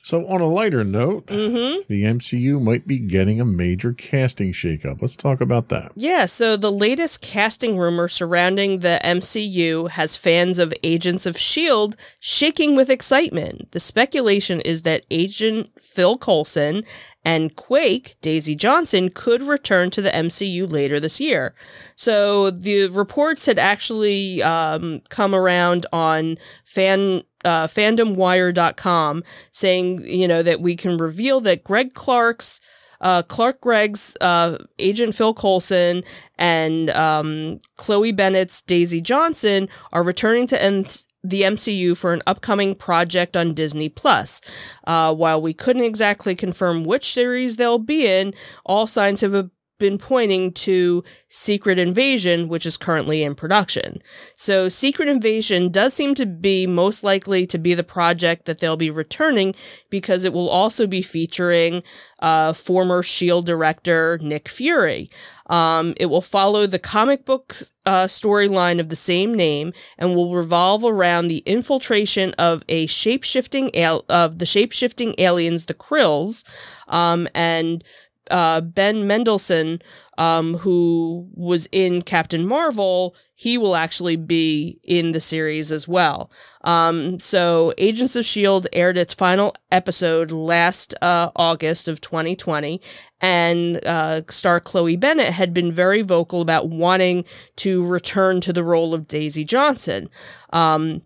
So, 0.02 0.26
on 0.28 0.40
a 0.40 0.48
lighter 0.48 0.84
note, 0.86 1.28
Mm-hmm. 1.28 1.82
the 1.90 2.04
MCU 2.04 2.62
might 2.62 2.88
be 2.88 2.98
getting 2.98 3.42
a 3.42 3.46
major 3.46 3.92
casting 3.94 4.54
shakeup. 4.54 5.02
Let's 5.02 5.16
talk 5.18 5.42
about 5.42 5.68
that. 5.70 5.92
Yeah, 5.96 6.26
so 6.26 6.56
the 6.56 6.72
latest 6.72 7.22
casting 7.22 7.78
rumor 7.78 8.08
surrounding 8.08 8.80
the 8.80 9.02
MCU 9.04 9.90
has 9.90 10.16
fans 10.16 10.60
of 10.60 10.74
Agents 10.84 11.26
of 11.26 11.36
S.H.I.E.L.D. 11.36 11.98
shaking 12.20 12.76
with 12.76 12.90
excitement. 12.90 13.72
The 13.72 13.80
speculation 13.82 14.62
is 14.62 14.84
that 14.84 15.06
Agent 15.12 15.72
Phil 15.82 16.18
Coulson 16.18 16.84
and 17.26 17.54
Quake, 17.58 18.16
Daisy 18.22 18.56
Johnson, 18.56 19.10
could 19.10 19.42
return 19.42 19.92
to 19.92 20.02
the 20.02 20.12
MCU 20.12 20.72
later 20.72 20.98
this 21.02 21.20
year. 21.20 21.54
So 21.98 22.50
the 22.52 22.88
reports 22.88 23.46
had 23.48 23.60
actually 23.60 24.42
um, 24.42 25.02
come 25.10 25.36
around 25.36 25.86
on 25.92 26.38
fan 26.64 27.24
uh, 27.46 27.68
fandomwire.com 27.68 29.24
saying, 29.52 30.06
you 30.06 30.28
know, 30.28 30.44
that 30.44 30.62
we 30.62 30.76
can 30.76 30.98
reveal 30.98 31.42
that 31.42 31.64
Greg 31.64 31.94
Clark's 31.94 32.60
uh, 33.00 33.22
Clark 33.22 33.62
Gregg's 33.62 34.18
uh, 34.22 34.58
Agent 34.80 35.14
Phil 35.14 35.34
Coulson 35.34 36.04
and 36.38 36.90
um, 36.92 37.60
Chloe 37.78 38.12
Bennet's 38.12 38.62
Daisy 38.62 39.02
Johnson 39.02 39.70
are 39.94 40.02
returning 40.04 40.48
to 40.48 40.84
the 41.24 41.42
MCU 41.42 41.96
for 41.98 42.14
an 42.14 42.24
upcoming 42.26 42.74
project 42.74 43.36
on 43.36 43.54
Disney 43.54 43.90
Plus. 43.90 44.42
Uh, 44.86 45.14
while 45.14 45.42
we 45.42 45.54
couldn't 45.54 45.84
exactly 45.84 46.36
confirm 46.36 46.86
which 46.86 47.14
series 47.14 47.58
they'll 47.58 47.80
be 47.80 48.08
in, 48.08 48.34
all 48.66 48.88
signs 48.88 49.22
have 49.22 49.50
been 49.80 49.98
pointing 49.98 50.52
to 50.54 51.04
Secret 51.30 51.80
Invasion, 51.80 52.48
which 52.48 52.66
is 52.66 52.78
currently 52.78 53.24
in 53.24 53.36
production. 53.36 54.02
So, 54.34 54.70
Secret 54.70 55.10
Invasion 55.10 55.72
does 55.72 55.94
seem 55.94 56.16
to 56.16 56.26
be 56.26 56.68
most 56.68 57.04
likely 57.04 57.46
to 57.48 57.58
be 57.58 57.74
the 57.74 57.84
project 57.84 58.46
that 58.46 58.60
they'll 58.60 58.78
be 58.78 58.90
returning 58.90 59.56
because 59.90 60.24
it 60.24 60.34
will 60.34 60.50
also 60.50 60.88
be 60.88 61.02
featuring 61.02 61.84
uh, 62.20 62.54
former 62.54 63.00
S.H.I.E.L.D. 63.00 63.46
director 63.46 64.18
Nick 64.22 64.50
Fury. 64.50 65.10
Um, 65.48 65.94
it 65.98 66.08
will 66.08 66.22
follow 66.22 66.68
the 66.68 66.80
comic 66.80 67.26
book 67.26 67.58
uh, 67.86 68.06
storyline 68.06 68.80
of 68.80 68.90
the 68.90 68.96
same 68.96 69.34
name 69.34 69.72
and 69.98 70.14
will 70.14 70.36
revolve 70.36 70.84
around 70.84 71.28
the 71.28 71.38
infiltration 71.46 72.34
of 72.34 72.64
a 72.68 72.86
shape-shifting 72.88 73.74
al- 73.76 74.04
of 74.10 74.40
the 74.40 74.46
shape-shifting 74.46 75.16
aliens, 75.18 75.66
the 75.66 75.74
Skrulls, 75.74 76.44
um, 76.90 77.30
and 77.34 77.84
uh, 78.32 78.62
Ben 78.62 79.08
Mendelsohn, 79.08 79.82
um, 80.18 80.56
who 80.56 81.30
was 81.34 81.68
in 81.72 82.02
Captain 82.02 82.46
Marvel, 82.46 83.16
he 83.36 83.58
will 83.58 83.76
actually 83.76 84.16
be 84.16 84.80
in 84.84 85.12
the 85.12 85.20
series 85.20 85.72
as 85.72 85.88
well. 85.88 86.32
Um, 86.62 87.20
so 87.20 87.74
Agents 87.78 88.16
of 88.16 88.22
S.H.I.E.L.D. 88.22 88.70
aired 88.74 88.98
its 88.98 89.14
final 89.14 89.56
episode 89.72 90.32
last 90.32 90.96
uh, 91.04 91.30
August 91.36 91.88
of 91.88 92.02
2020, 92.02 92.82
and 93.22 93.86
uh, 93.86 94.22
star 94.30 94.60
Chloe 94.60 94.96
Bennet 94.96 95.34
had 95.34 95.54
been 95.54 95.72
very 95.72 96.02
vocal 96.02 96.42
about 96.42 96.70
wanting 96.70 97.26
to 97.58 97.86
return 97.86 98.42
to 98.42 98.52
the 98.52 98.64
role 98.64 98.96
of 98.96 99.08
Daisy 99.08 99.44
Johnson. 99.44 100.10
Um, 100.52 101.04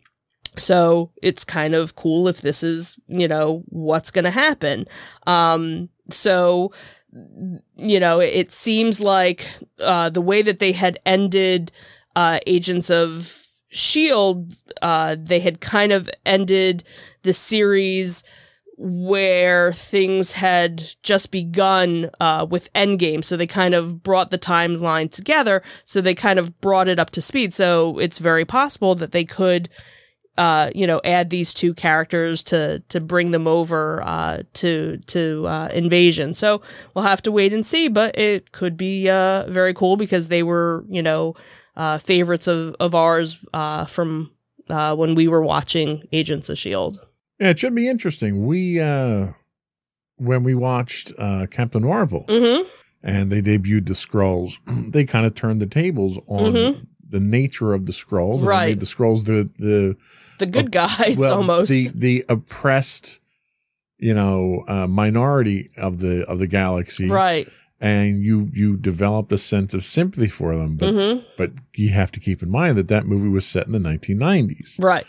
so 0.57 1.11
it's 1.21 1.43
kind 1.43 1.75
of 1.75 1.95
cool 1.95 2.27
if 2.27 2.41
this 2.41 2.63
is, 2.63 2.97
you 3.07 3.27
know, 3.27 3.63
what's 3.67 4.11
going 4.11 4.25
to 4.25 4.31
happen. 4.31 4.85
Um, 5.25 5.89
so 6.09 6.71
you 7.77 7.99
know, 7.99 8.19
it 8.19 8.51
seems 8.51 8.99
like 8.99 9.47
uh, 9.79 10.09
the 10.09 10.21
way 10.21 10.41
that 10.41 10.59
they 10.59 10.71
had 10.71 10.99
ended 11.05 11.71
uh, 12.15 12.39
Agents 12.47 12.89
of 12.89 13.45
S.H.I.E.L.D., 13.71 14.55
uh, 14.81 15.15
they 15.19 15.39
had 15.39 15.61
kind 15.61 15.91
of 15.91 16.09
ended 16.25 16.83
the 17.23 17.33
series 17.33 18.23
where 18.77 19.73
things 19.73 20.33
had 20.33 20.83
just 21.03 21.31
begun 21.31 22.09
uh, 22.19 22.47
with 22.49 22.71
Endgame. 22.73 23.23
So 23.23 23.37
they 23.37 23.47
kind 23.47 23.75
of 23.75 24.01
brought 24.01 24.31
the 24.31 24.39
timeline 24.39 25.11
together. 25.11 25.61
So 25.85 26.01
they 26.01 26.15
kind 26.15 26.39
of 26.39 26.59
brought 26.61 26.87
it 26.87 26.99
up 26.99 27.11
to 27.11 27.21
speed. 27.21 27.53
So 27.53 27.99
it's 27.99 28.17
very 28.17 28.43
possible 28.43 28.95
that 28.95 29.11
they 29.11 29.23
could 29.23 29.69
uh, 30.37 30.69
you 30.73 30.87
know, 30.87 31.01
add 31.03 31.29
these 31.29 31.53
two 31.53 31.73
characters 31.73 32.41
to 32.43 32.79
to 32.89 32.99
bring 33.01 33.31
them 33.31 33.47
over 33.47 34.01
uh, 34.03 34.43
to 34.53 34.97
to 35.07 35.45
uh, 35.47 35.69
Invasion. 35.73 36.33
So 36.33 36.61
we'll 36.93 37.03
have 37.05 37.21
to 37.23 37.31
wait 37.31 37.53
and 37.53 37.65
see, 37.65 37.87
but 37.89 38.17
it 38.17 38.51
could 38.51 38.77
be 38.77 39.09
uh, 39.09 39.45
very 39.49 39.73
cool 39.73 39.97
because 39.97 40.29
they 40.29 40.41
were, 40.43 40.85
you 40.89 41.01
know, 41.03 41.35
uh, 41.75 41.97
favorites 41.97 42.47
of 42.47 42.75
of 42.79 42.95
ours 42.95 43.37
uh, 43.53 43.85
from 43.85 44.31
uh, 44.69 44.95
when 44.95 45.15
we 45.15 45.27
were 45.27 45.41
watching 45.41 46.03
Agents 46.13 46.47
of 46.49 46.57
Shield. 46.57 46.99
Yeah, 47.39 47.49
it 47.49 47.59
should 47.59 47.75
be 47.75 47.89
interesting. 47.89 48.45
We, 48.45 48.79
uh, 48.79 49.29
when 50.17 50.43
we 50.43 50.53
watched 50.53 51.11
uh, 51.17 51.47
Captain 51.49 51.83
Marvel 51.83 52.25
Mm-hmm. 52.27 52.67
and 53.03 53.31
they 53.31 53.41
debuted 53.41 53.87
the 53.87 53.93
Skrulls, 53.95 54.53
they 54.91 55.03
kind 55.05 55.25
of 55.25 55.33
turned 55.35 55.59
the 55.61 55.65
tables 55.65 56.19
on 56.27 56.53
Mhm. 56.53 56.85
the 57.09 57.19
nature 57.19 57.73
of 57.73 57.85
the 57.87 57.91
they 57.93 58.47
Right. 58.47 58.67
made 58.69 58.79
the 58.79 58.85
Skrulls 58.85 59.25
the, 59.25 59.49
the 59.57 59.97
The 60.45 60.51
good 60.51 60.71
guys, 60.71 61.17
well, 61.17 61.35
almost. 61.37 61.69
the 61.69 61.89
the 61.93 62.25
oppressed, 62.29 63.19
you 63.97 64.13
know, 64.13 64.63
uh, 64.67 64.87
minority 64.87 65.69
of 65.77 65.99
the 65.99 66.25
of 66.27 66.39
the 66.39 66.47
galaxy, 66.47 67.07
right. 67.07 67.47
And 67.79 68.19
you 68.23 68.49
you 68.53 68.77
developed 68.77 69.31
a 69.33 69.37
sense 69.39 69.73
of 69.73 69.83
sympathy 69.83 70.27
for 70.27 70.55
them, 70.55 70.75
but 70.75 70.93
Mm-hmm. 70.93 71.25
but 71.37 71.51
you 71.75 71.89
have 71.89 72.11
to 72.11 72.19
keep 72.19 72.43
in 72.43 72.49
mind 72.49 72.77
that 72.77 72.87
that 72.89 73.05
movie 73.07 73.29
was 73.29 73.45
set 73.45 73.65
in 73.65 73.71
the 73.71 73.79
1990s. 73.79 74.75
Right. 74.77 75.07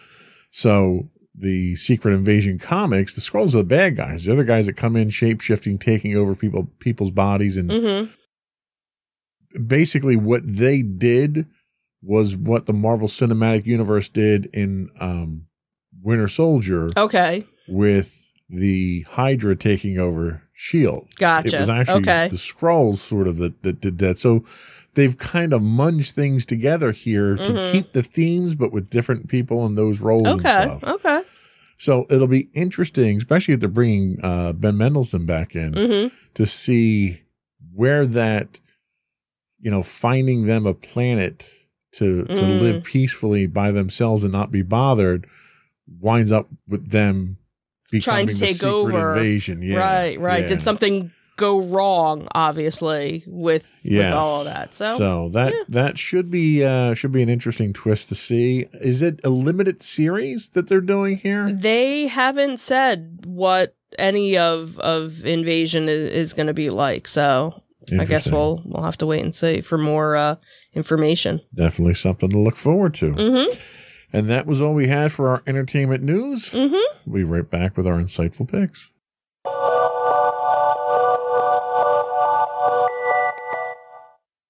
So 0.50 1.10
the 1.34 1.76
Secret 1.76 2.12
Invasion 2.14 2.58
comics, 2.58 3.14
the 3.14 3.20
Skrulls 3.22 3.54
are 3.54 3.58
the 3.58 3.64
bad 3.64 3.96
guys. 3.96 4.24
The 4.24 4.32
other 4.32 4.44
guys 4.44 4.66
that 4.66 4.74
come 4.74 4.96
in 4.96 5.08
shape 5.10 5.40
shifting, 5.40 5.78
taking 5.78 6.14
over 6.16 6.34
people 6.34 6.70
people's 6.78 7.10
bodies, 7.10 7.56
and 7.58 7.70
Mm-hmm. 7.70 9.66
basically 9.66 10.16
what 10.16 10.42
they 10.44 10.82
did 10.82 11.46
was 12.02 12.36
what 12.36 12.66
the 12.66 12.72
Marvel 12.72 13.08
Cinematic 13.08 13.64
Universe 13.66 14.08
did 14.08 14.46
in 14.46 14.90
um, 15.00 15.46
Winter 16.02 16.28
Soldier 16.28 16.88
Okay. 16.96 17.44
with 17.68 18.18
the 18.48 19.02
Hydra 19.10 19.54
taking 19.56 19.98
over 19.98 20.42
Shield. 20.52 21.08
Gotcha. 21.16 21.48
It 21.48 21.58
was 21.58 21.68
actually 21.68 22.02
okay. 22.02 22.28
the 22.28 22.36
Skrulls 22.36 22.96
sort 22.98 23.28
of 23.28 23.38
that, 23.38 23.62
that 23.62 23.80
did 23.80 23.98
that. 23.98 24.18
So 24.18 24.44
they've 24.94 25.16
kind 25.16 25.52
of 25.52 25.62
munged 25.62 26.10
things 26.10 26.44
together 26.44 26.92
here 26.92 27.36
to 27.36 27.52
Mhm. 27.52 27.70
keep 27.72 27.92
the 27.92 28.02
themes, 28.02 28.54
but 28.54 28.72
with 28.72 28.90
different 28.90 29.28
people 29.28 29.64
in 29.64 29.76
those 29.76 30.00
roles 30.00 30.26
and 30.26 30.40
Okay. 30.40 30.50
stuff. 30.50 30.84
Okay. 30.84 31.22
So 31.78 32.06
it'll 32.10 32.26
be 32.28 32.48
interesting, 32.52 33.16
especially 33.16 33.54
if 33.54 33.60
they're 33.60 33.68
bringing 33.68 34.18
uh, 34.22 34.52
Ben 34.52 34.76
Mendelsohn 34.76 35.24
back 35.26 35.54
in 35.56 35.72
hmm 35.74 36.06
to 36.34 36.46
see 36.46 37.20
where 37.74 38.06
that, 38.06 38.60
you 39.60 39.70
know, 39.70 39.82
finding 39.82 40.46
them 40.46 40.66
a 40.66 40.74
planet 40.74 41.50
to 41.92 42.24
to 42.24 42.34
Mm. 42.34 42.60
live 42.60 42.84
peacefully 42.84 43.46
by 43.46 43.70
themselves 43.70 44.22
and 44.24 44.32
not 44.32 44.50
be 44.50 44.62
bothered 44.62 45.26
winds 46.00 46.32
up 46.32 46.48
with 46.68 46.90
them 46.90 47.36
becoming 47.90 48.26
Trying 48.26 48.28
to 48.28 48.34
take 48.34 48.62
over. 48.64 49.14
invasion. 49.18 49.60
Yeah, 49.62 49.76
right. 49.78 50.18
Right. 50.20 50.40
yeah. 50.42 50.46
Did 50.46 50.62
something 50.62 51.10
go 51.36 51.60
wrong? 51.60 52.26
Obviously, 52.34 53.24
with 53.26 53.66
Yes. 53.82 54.14
with 54.14 54.14
all 54.14 54.40
of 54.40 54.46
that. 54.46 54.72
So. 54.72 54.96
So 54.96 55.28
that 55.32 55.52
yeah. 55.52 55.62
that 55.68 55.98
should 55.98 56.30
be 56.30 56.64
uh 56.64 56.94
should 56.94 57.12
be 57.12 57.22
an 57.22 57.28
interesting 57.28 57.72
twist 57.72 58.08
to 58.10 58.14
see. 58.14 58.66
Is 58.80 59.02
it 59.02 59.20
a 59.24 59.28
limited 59.28 59.82
series 59.82 60.48
that 60.50 60.68
they're 60.68 60.80
doing 60.80 61.16
here? 61.18 61.52
They 61.52 62.06
haven't 62.06 62.60
said 62.60 63.20
what 63.26 63.74
any 63.98 64.38
of 64.38 64.78
of 64.78 65.26
invasion 65.26 65.88
is, 65.88 66.10
is 66.10 66.32
going 66.32 66.46
to 66.46 66.54
be 66.54 66.70
like. 66.70 67.06
So 67.08 67.62
I 67.98 68.04
guess 68.06 68.26
we'll 68.28 68.62
we'll 68.64 68.84
have 68.84 68.96
to 68.98 69.06
wait 69.06 69.22
and 69.22 69.34
see 69.34 69.60
for 69.60 69.76
more 69.76 70.16
uh, 70.16 70.36
information. 70.74 71.40
definitely 71.54 71.94
something 71.94 72.30
to 72.30 72.38
look 72.38 72.56
forward 72.56 72.94
to. 72.94 73.12
Mm-hmm. 73.12 73.60
And 74.12 74.28
that 74.28 74.46
was 74.46 74.60
all 74.60 74.74
we 74.74 74.88
had 74.88 75.10
for 75.10 75.28
our 75.28 75.42
entertainment 75.46 76.02
news. 76.02 76.50
Mm-hmm. 76.50 77.10
We'll 77.10 77.14
be 77.14 77.24
right 77.24 77.48
back 77.48 77.76
with 77.76 77.86
our 77.86 77.98
insightful 77.98 78.50
picks. 78.50 78.90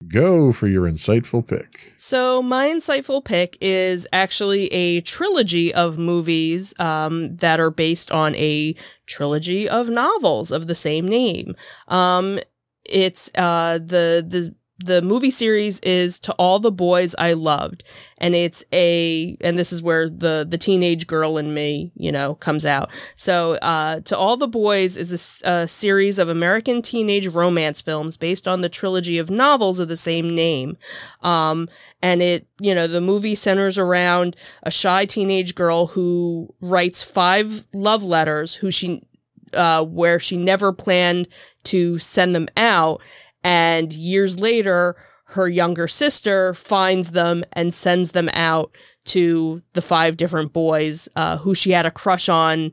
Go 0.09 0.53
for 0.53 0.67
your 0.67 0.83
insightful 0.91 1.47
pick. 1.47 1.95
So 1.97 2.43
my 2.43 2.67
insightful 2.67 3.25
pick 3.25 3.57
is 3.61 4.07
actually 4.13 4.67
a 4.67 5.01
trilogy 5.01 5.73
of 5.73 5.97
movies 5.97 6.79
um, 6.79 7.37
that 7.37 7.61
are 7.61 7.71
based 7.71 8.11
on 8.11 8.35
a 8.35 8.75
trilogy 9.07 9.69
of 9.69 9.89
novels 9.89 10.51
of 10.51 10.67
the 10.67 10.75
same 10.75 11.09
name. 11.09 11.55
Um, 11.89 12.41
it's 12.85 13.31
uh, 13.37 13.79
the 13.79 14.25
the 14.27 14.55
the 14.85 15.03
movie 15.03 15.31
series 15.31 15.81
is 15.81 16.19
to 16.21 16.33
all 16.35 16.59
the 16.59 16.73
boys 16.73 17.15
I 17.19 17.33
loved, 17.33 17.85
and 18.19 18.35
it's 18.35 18.65
a 18.73 19.37
and 19.41 19.59
this 19.59 19.73
is 19.73 19.83
where 19.83 20.09
the 20.09 20.47
the 20.49 20.59
teenage 20.59 21.07
girl 21.07 21.39
in 21.39 21.55
me 21.55 21.93
you 21.95 22.13
know 22.13 22.35
comes 22.37 22.65
out. 22.65 22.91
So 23.17 23.55
uh, 23.55 24.01
to 24.01 24.17
all 24.17 24.37
the 24.37 24.49
boys 24.49 24.97
is 24.97 25.43
a 25.45 25.67
series 25.69 26.19
of 26.19 26.29
American 26.29 26.83
teenage 26.83 27.27
romance 27.29 27.81
films 27.81 28.17
based 28.17 28.47
on 28.47 28.61
the 28.61 28.69
trilogy 28.69 29.19
of 29.19 29.31
novels 29.31 29.79
of 29.79 29.89
the 29.89 29.97
same 29.97 30.35
name. 30.35 30.77
Um, 31.23 31.69
and 32.03 32.23
it, 32.23 32.47
you 32.61 32.75
know, 32.75 32.87
the 32.87 33.01
movie 33.01 33.35
centers 33.35 33.79
around 33.79 34.37
a 34.63 34.71
shy 34.71 35.05
teenage 35.05 35.55
girl 35.55 35.87
who 35.87 36.53
writes 36.61 37.03
five 37.03 37.65
love 37.73 38.03
letters 38.03 38.55
who 38.55 38.71
she, 38.71 39.03
uh, 39.53 39.85
where 39.85 40.19
she 40.19 40.37
never 40.37 40.73
planned 40.73 41.29
to 41.65 41.99
send 41.99 42.35
them 42.35 42.49
out. 42.57 43.01
And 43.45 43.93
years 43.93 44.39
later, 44.39 44.97
her 45.25 45.49
younger 45.49 45.89
sister 45.89 46.55
finds 46.55 47.13
them 47.13 47.45
and 47.53 47.73
sends 47.73 48.13
them 48.13 48.29
out 48.35 48.77
to 49.05 49.63
the 49.73 49.83
five 49.83 50.17
different 50.17 50.53
boys, 50.53 51.09
uh, 51.17 51.39
who 51.39 51.55
she 51.55 51.71
had 51.71 51.87
a 51.87 51.91
crush 51.91 52.29
on, 52.29 52.73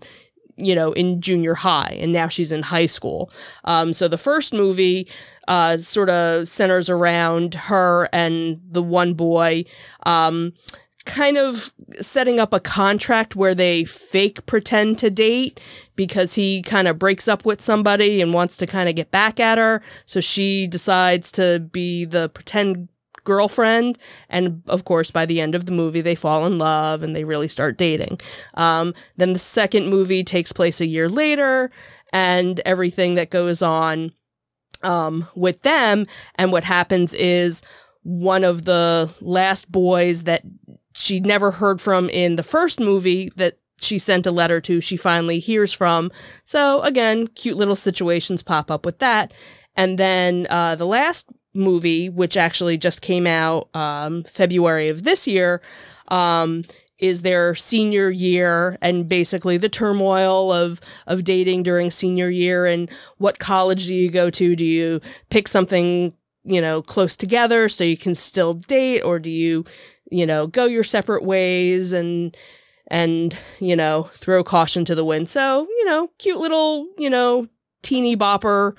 you 0.58 0.76
know, 0.76 0.92
in 0.92 1.22
junior 1.22 1.56
high, 1.56 1.98
and 2.00 2.12
now 2.12 2.28
she's 2.28 2.52
in 2.52 2.62
high 2.64 2.86
school. 2.86 3.32
Um, 3.64 3.94
so 3.94 4.08
the 4.08 4.18
first 4.18 4.54
movie, 4.54 5.08
uh, 5.48 5.78
sort 5.78 6.10
of 6.10 6.48
centers 6.48 6.90
around 6.90 7.56
her 7.56 8.10
and 8.12 8.60
the 8.70 8.84
one 8.84 9.14
boy, 9.14 9.64
um, 10.06 10.54
kind 11.10 11.38
of 11.38 11.74
setting 12.00 12.40
up 12.40 12.54
a 12.54 12.60
contract 12.60 13.36
where 13.36 13.56
they 13.56 13.84
fake 13.84 14.46
pretend 14.46 15.00
to 15.00 15.10
date 15.10 15.60
because 15.96 16.36
he 16.36 16.62
kind 16.62 16.88
of 16.88 17.00
breaks 17.00 17.28
up 17.28 17.46
with 17.46 17.62
somebody 17.62 18.22
and 18.22 18.34
wants 18.34 18.56
to 18.58 18.68
kind 18.68 18.88
of 18.88 18.96
get 18.96 19.10
back 19.10 19.40
at 19.40 19.58
her. 19.58 19.82
So 20.06 20.22
she 20.22 20.68
decides 20.68 21.32
to 21.34 21.60
be 21.60 22.06
the 22.06 22.30
pretend 22.30 22.90
girlfriend. 23.24 23.98
And 24.30 24.62
of 24.68 24.86
course, 24.86 25.10
by 25.10 25.26
the 25.26 25.42
end 25.42 25.56
of 25.56 25.66
the 25.66 25.72
movie, 25.72 26.02
they 26.02 26.16
fall 26.16 26.46
in 26.46 26.60
love 26.60 27.02
and 27.02 27.16
they 27.16 27.24
really 27.24 27.50
start 27.50 27.78
dating. 27.78 28.20
Um, 28.54 28.94
then 29.18 29.34
the 29.34 29.40
second 29.40 29.88
movie 29.88 30.24
takes 30.24 30.52
place 30.52 30.80
a 30.80 30.86
year 30.86 31.10
later 31.10 31.72
and 32.14 32.60
everything 32.66 33.16
that 33.16 33.32
goes 33.32 33.62
on 33.62 34.14
um, 34.84 35.28
with 35.36 35.64
them. 35.64 36.06
And 36.36 36.52
what 36.52 36.64
happens 36.64 37.14
is 37.16 37.64
one 38.04 38.44
of 38.44 38.66
the 38.66 39.10
last 39.22 39.72
boys 39.72 40.24
that 40.24 40.44
she 41.00 41.22
never 41.22 41.52
heard 41.52 41.80
from 41.80 42.10
in 42.10 42.36
the 42.36 42.44
first 42.44 42.80
movie 42.80 43.32
that 43.38 43.58
she 43.80 43.98
sent 43.98 44.28
a 44.28 44.32
letter 44.32 44.60
to, 44.60 44.82
she 44.82 44.98
finally 44.98 45.40
hears 45.40 45.72
from. 45.72 46.12
So 46.44 46.82
again, 46.82 47.28
cute 47.28 47.56
little 47.56 47.78
situations 47.78 48.44
pop 48.44 48.70
up 48.70 48.86
with 48.86 49.00
that. 49.00 49.34
And 49.76 49.98
then 49.98 50.46
uh, 50.50 50.76
the 50.76 50.86
last 50.86 51.30
movie, 51.54 52.10
which 52.10 52.36
actually 52.36 52.78
just 52.78 53.02
came 53.02 53.26
out 53.26 53.74
um, 53.74 54.24
February 54.24 54.90
of 54.90 55.04
this 55.04 55.26
year, 55.26 55.62
um, 56.10 56.64
is 56.98 57.22
their 57.22 57.56
senior 57.56 58.10
year 58.10 58.78
and 58.82 59.08
basically 59.08 59.56
the 59.56 59.70
turmoil 59.70 60.52
of 60.52 60.82
of 61.08 61.24
dating 61.24 61.64
during 61.64 61.90
senior 61.90 62.30
year 62.30 62.66
and 62.66 62.92
what 63.20 63.40
college 63.40 63.86
do 63.86 63.94
you 63.94 64.12
go 64.12 64.30
to? 64.30 64.54
Do 64.54 64.66
you 64.66 65.00
pick 65.30 65.48
something 65.48 66.14
you 66.44 66.60
know 66.60 66.82
close 66.82 67.16
together 67.16 67.70
so 67.70 67.84
you 67.84 67.98
can 67.98 68.16
still 68.16 68.54
date, 68.54 69.02
or 69.02 69.18
do 69.20 69.30
you 69.30 69.64
you 70.12 70.26
know 70.26 70.48
go 70.48 70.66
your 70.66 70.84
separate 70.84 71.24
ways 71.24 71.94
and 71.94 72.36
and 72.88 73.38
you 73.60 73.76
know 73.76 74.04
throw 74.14 74.44
caution 74.44 74.86
to 74.86 74.96
the 74.96 75.06
wind? 75.06 75.30
So 75.30 75.68
you 75.78 75.86
know, 75.86 76.10
cute 76.18 76.40
little 76.40 76.88
you 76.98 77.10
know 77.10 77.48
teeny 77.82 78.16
bopper 78.18 78.76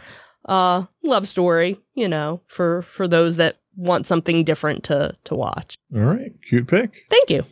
uh 0.47 0.85
love 1.05 1.29
story 1.29 1.79
you 1.95 2.09
know 2.09 2.41
for 2.49 2.83
for 2.83 3.07
those 3.07 3.37
that 3.37 3.59
want 3.77 4.07
something 4.07 4.43
different 4.45 4.83
to 4.85 5.15
to 5.25 5.35
watch 5.35 5.77
All 5.95 6.01
right, 6.01 6.33
cute 6.47 6.67
pick. 6.67 7.07
thank 7.09 7.31
you 7.31 7.45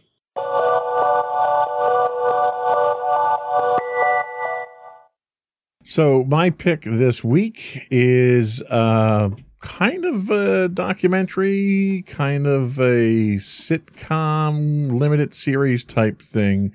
So 5.85 6.25
my 6.25 6.51
pick 6.51 6.83
this 6.83 7.25
week 7.25 7.87
is 7.91 8.63
uh 8.63 9.31
kind 9.61 10.05
of 10.05 10.31
a 10.31 10.69
documentary, 10.69 12.05
kind 12.07 12.47
of 12.47 12.79
a 12.79 13.37
sitcom 13.37 14.99
limited 14.99 15.35
series 15.35 15.85
type 15.85 16.23
thing. 16.23 16.73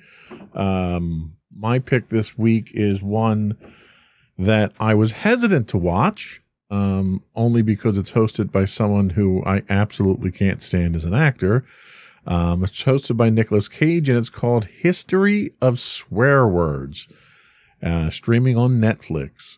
Um 0.54 1.38
my 1.56 1.80
pick 1.80 2.10
this 2.10 2.38
week 2.38 2.72
is 2.74 3.04
one 3.04 3.58
that 4.38 4.74
I 4.80 4.96
was 4.96 5.12
hesitant 5.12 5.68
to 5.70 5.78
watch 5.78 6.42
um 6.70 7.24
only 7.36 7.62
because 7.62 7.98
it's 7.98 8.14
hosted 8.14 8.52
by 8.52 8.66
someone 8.66 9.12
who 9.12 9.44
I 9.46 9.64
absolutely 9.70 10.32
can't 10.32 10.64
stand 10.64 10.96
as 10.96 11.06
an 11.06 11.14
actor. 11.14 11.66
Um, 12.26 12.64
it's 12.64 12.84
hosted 12.84 13.18
by 13.18 13.30
Nicolas 13.30 13.68
Cage 13.68 14.08
and 14.08 14.18
it's 14.18 14.30
called 14.30 14.66
History 14.66 15.52
of 15.62 15.80
Swear 15.80 16.48
Words 16.48 17.08
uh, 17.82 18.10
streaming 18.10 18.58
on 18.58 18.80
Netflix. 18.80 19.58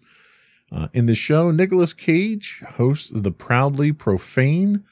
Uh, 0.76 0.90
in 0.94 1.06
the 1.06 1.16
show, 1.16 1.52
Nicolas 1.52 1.94
Cage 1.94 2.62
hosts 2.74 3.10
the 3.14 3.32
proudly 3.32 3.94
profane, 3.94 4.84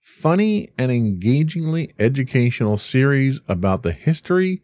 funny, 0.00 0.70
and 0.78 0.92
engagingly 0.92 1.92
educational 1.98 2.76
series 2.76 3.40
about 3.48 3.82
the 3.82 3.92
history 3.92 4.62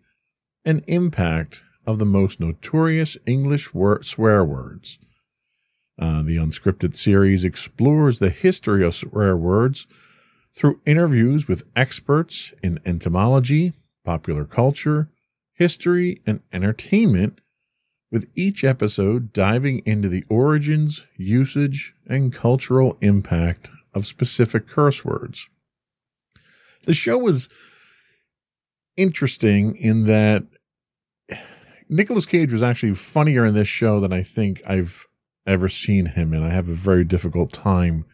and 0.64 0.84
impact 0.86 1.62
of 1.84 1.98
the 1.98 2.06
most 2.06 2.38
notorious 2.38 3.16
English 3.26 3.74
wor- 3.74 4.02
swear 4.04 4.44
words. 4.44 5.00
Uh, 5.98 6.22
the 6.22 6.36
unscripted 6.36 6.94
series 6.94 7.42
explores 7.42 8.20
the 8.20 8.30
history 8.30 8.84
of 8.84 8.94
swear 8.94 9.36
words 9.36 9.88
through 10.54 10.80
interviews 10.86 11.48
with 11.48 11.64
experts 11.74 12.52
in 12.62 12.78
entomology, 12.86 13.72
popular 14.04 14.44
culture, 14.44 15.10
history, 15.54 16.22
and 16.24 16.40
entertainment 16.52 17.40
with 18.10 18.28
each 18.34 18.64
episode 18.64 19.32
diving 19.32 19.80
into 19.84 20.08
the 20.08 20.24
origins, 20.28 21.04
usage, 21.16 21.94
and 22.06 22.32
cultural 22.32 22.96
impact 23.00 23.70
of 23.94 24.06
specific 24.06 24.66
curse 24.66 25.04
words. 25.04 25.48
The 26.84 26.94
show 26.94 27.18
was 27.18 27.48
interesting 28.96 29.76
in 29.76 30.06
that 30.06 30.44
Nicolas 31.88 32.26
Cage 32.26 32.52
was 32.52 32.62
actually 32.62 32.94
funnier 32.94 33.44
in 33.46 33.54
this 33.54 33.68
show 33.68 34.00
than 34.00 34.12
I 34.12 34.22
think 34.22 34.62
I've 34.66 35.06
ever 35.46 35.68
seen 35.68 36.06
him 36.06 36.34
in. 36.34 36.42
I 36.42 36.50
have 36.50 36.68
a 36.68 36.74
very 36.74 37.04
difficult 37.04 37.52
time 37.52 38.04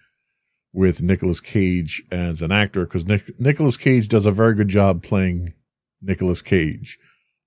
with 0.72 1.02
Nicolas 1.02 1.40
Cage 1.40 2.02
as 2.10 2.42
an 2.42 2.52
actor 2.52 2.84
because 2.84 3.06
Nic- 3.06 3.38
Nicolas 3.38 3.76
Cage 3.76 4.08
does 4.08 4.26
a 4.26 4.30
very 4.30 4.54
good 4.54 4.68
job 4.68 5.02
playing 5.02 5.54
Nicolas 6.02 6.42
Cage. 6.42 6.98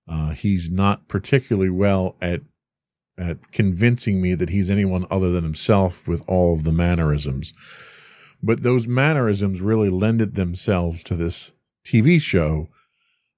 Uh, 0.08 0.32
he's 0.32 0.70
not 0.70 1.08
particularly 1.08 1.70
well 1.70 2.16
at 2.22 2.42
at 3.18 3.52
convincing 3.52 4.22
me 4.22 4.36
that 4.36 4.50
he's 4.50 4.70
anyone 4.70 5.08
other 5.10 5.32
than 5.32 5.44
himself 5.44 6.08
with 6.08 6.22
all 6.28 6.54
of 6.54 6.64
the 6.64 6.72
mannerisms. 6.72 7.52
But 8.44 8.62
those 8.62 8.88
mannerisms 8.88 9.60
really 9.60 9.90
lended 9.90 10.36
themselves 10.36 11.04
to 11.06 11.16
this 11.16 11.52
TV 11.84 12.22
show 12.22 12.70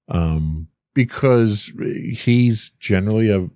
um, 0.08 0.68
because 0.92 1.72
he's 1.78 2.70
generally 2.78 3.30
a, 3.30 3.48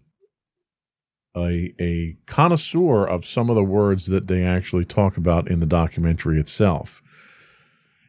a 1.37 1.75
a 1.81 2.17
connoisseur 2.27 3.05
of 3.05 3.27
some 3.27 3.51
of 3.51 3.57
the 3.57 3.65
words 3.65 4.07
that 4.07 4.29
they 4.29 4.43
actually 4.43 4.85
talk 4.85 5.17
about 5.17 5.49
in 5.49 5.61
the 5.61 5.67
documentary 5.67 6.41
itself. 6.41 7.03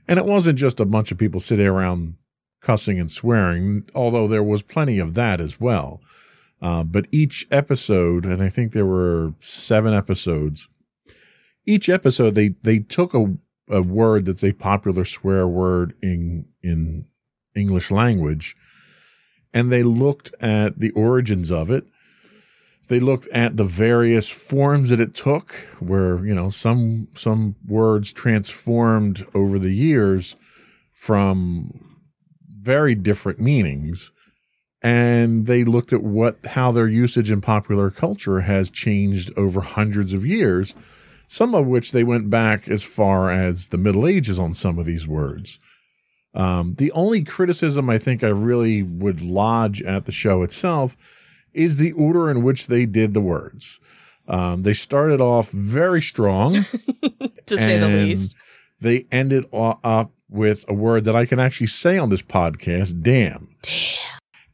And 0.07 0.19
it 0.19 0.25
wasn't 0.25 0.59
just 0.59 0.79
a 0.79 0.85
bunch 0.85 1.11
of 1.11 1.17
people 1.17 1.39
sitting 1.39 1.65
around 1.65 2.15
cussing 2.65 2.99
and 2.99 3.11
swearing, 3.11 3.87
although 3.93 4.27
there 4.27 4.43
was 4.43 4.63
plenty 4.63 4.97
of 4.97 5.13
that 5.13 5.39
as 5.39 5.59
well. 5.59 6.01
Uh, 6.59 6.83
but 6.83 7.05
each 7.11 7.47
episode, 7.51 8.25
and 8.25 8.41
I 8.41 8.49
think 8.49 8.71
there 8.71 8.87
were 8.87 9.35
seven 9.39 9.93
episodes, 9.93 10.67
each 11.67 11.89
episode 11.89 12.33
they 12.33 12.55
they 12.63 12.79
took 12.79 13.13
a, 13.13 13.37
a 13.69 13.83
word 13.83 14.25
that's 14.25 14.43
a 14.43 14.53
popular 14.53 15.05
swear 15.05 15.47
word 15.47 15.93
in 16.01 16.45
in 16.63 17.05
English 17.53 17.91
language, 17.91 18.55
and 19.53 19.71
they 19.71 19.83
looked 19.83 20.33
at 20.41 20.79
the 20.79 20.91
origins 20.91 21.51
of 21.51 21.69
it. 21.69 21.85
They 22.87 22.99
looked 22.99 23.27
at 23.27 23.57
the 23.57 23.63
various 23.63 24.29
forms 24.29 24.89
that 24.89 24.99
it 24.99 25.13
took, 25.13 25.53
where 25.79 26.25
you 26.25 26.33
know 26.33 26.49
some 26.49 27.09
some 27.13 27.57
words 27.67 28.11
transformed 28.11 29.23
over 29.35 29.59
the 29.59 29.73
years 29.73 30.35
from 30.91 31.94
very 32.65 32.95
different 32.95 33.39
meanings 33.39 34.11
and 34.81 35.45
they 35.47 35.63
looked 35.63 35.93
at 35.93 36.03
what 36.03 36.37
how 36.45 36.71
their 36.71 36.87
usage 36.87 37.31
in 37.31 37.41
popular 37.41 37.89
culture 37.89 38.41
has 38.41 38.69
changed 38.69 39.31
over 39.37 39.61
hundreds 39.61 40.13
of 40.13 40.25
years 40.25 40.73
some 41.27 41.55
of 41.55 41.65
which 41.65 41.91
they 41.91 42.03
went 42.03 42.29
back 42.29 42.67
as 42.67 42.83
far 42.83 43.31
as 43.31 43.67
the 43.67 43.77
middle 43.77 44.07
ages 44.07 44.37
on 44.37 44.53
some 44.53 44.77
of 44.77 44.85
these 44.85 45.07
words. 45.07 45.59
Um, 46.35 46.75
the 46.77 46.91
only 46.91 47.23
criticism 47.23 47.89
i 47.89 47.97
think 47.97 48.21
i 48.23 48.27
really 48.27 48.83
would 48.83 49.21
lodge 49.21 49.81
at 49.81 50.05
the 50.05 50.11
show 50.11 50.43
itself 50.43 50.97
is 51.53 51.77
the 51.77 51.93
order 51.93 52.29
in 52.29 52.43
which 52.43 52.67
they 52.67 52.85
did 52.85 53.13
the 53.13 53.21
words. 53.21 53.79
Um, 54.27 54.63
they 54.63 54.73
started 54.73 55.21
off 55.21 55.49
very 55.51 56.01
strong. 56.01 56.65
To 57.45 57.57
say 57.59 57.77
the 57.77 57.87
least. 57.87 58.35
they 58.81 59.05
ended 59.11 59.45
up 59.53 60.11
with 60.29 60.65
a 60.67 60.73
word 60.73 61.03
that 61.05 61.15
i 61.15 61.25
can 61.25 61.39
actually 61.39 61.67
say 61.67 61.97
on 61.97 62.09
this 62.09 62.21
podcast 62.21 63.01
damn. 63.03 63.49
Damn. 63.61 63.73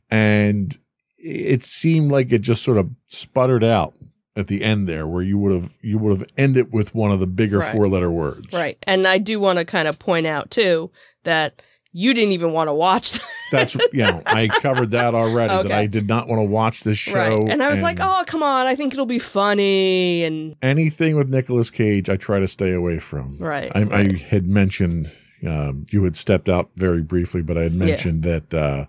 And 0.10 0.78
it 1.18 1.64
seemed 1.64 2.12
like 2.12 2.32
it 2.32 2.40
just 2.42 2.64
sort 2.64 2.78
of 2.78 2.90
sputtered 3.08 3.64
out 3.64 3.94
at 4.36 4.48
the 4.48 4.64
end 4.64 4.88
there 4.90 5.08
where 5.08 5.22
you 5.22 5.38
would 5.38 5.54
have 5.54 5.72
you 5.82 5.98
would 5.98 6.18
have 6.18 6.28
ended 6.38 6.72
with 6.74 6.96
one 6.96 7.12
of 7.12 7.20
the 7.20 7.28
bigger 7.28 7.60
Right. 7.60 7.72
four 7.74 7.88
letter 7.88 8.12
words. 8.12 8.54
Right. 8.54 8.78
And 8.88 9.08
i 9.08 9.18
do 9.18 9.40
want 9.40 9.60
to 9.60 9.66
kind 9.66 9.88
of 9.88 10.00
point 10.00 10.26
out 10.28 10.52
too 10.52 10.90
that 11.24 11.62
you 11.94 12.14
didn't 12.14 12.32
even 12.32 12.54
want 12.54 12.70
to 12.70 12.74
watch 12.74 13.20
that's 13.52 13.76
you 13.76 14.04
know 14.04 14.22
i 14.26 14.48
covered 14.48 14.92
that 14.92 15.14
already 15.14 15.54
that 15.68 15.74
i 15.74 15.86
did 15.86 16.08
not 16.08 16.26
want 16.26 16.40
to 16.40 16.44
watch 16.46 16.84
this 16.84 16.98
show 16.98 17.14
right 17.44 17.52
and 17.52 17.62
i 17.62 17.70
was 17.70 17.82
like 17.82 17.98
oh 18.00 18.24
come 18.26 18.42
on 18.42 18.66
i 18.66 18.74
think 18.76 18.94
it'll 18.94 19.06
be 19.06 19.20
funny 19.20 20.24
and 20.24 20.56
anything 20.62 21.18
with 21.18 21.28
Nicolas 21.28 21.70
Cage 21.70 22.10
i 22.10 22.16
try 22.16 22.40
to 22.40 22.48
stay 22.48 22.72
away 22.72 22.98
from. 23.00 23.38
Right, 23.40 23.70
i, 23.76 23.82
I 23.82 24.14
had 24.14 24.48
mentioned 24.48 25.12
um, 25.48 25.86
you 25.92 26.04
had 26.04 26.16
stepped 26.16 26.48
out 26.50 26.70
very 26.76 27.02
briefly 27.02 27.42
but 27.42 27.58
i 27.58 27.62
had 27.64 27.74
mentioned 27.74 28.24
that 28.24 28.54
uh, 28.54 28.86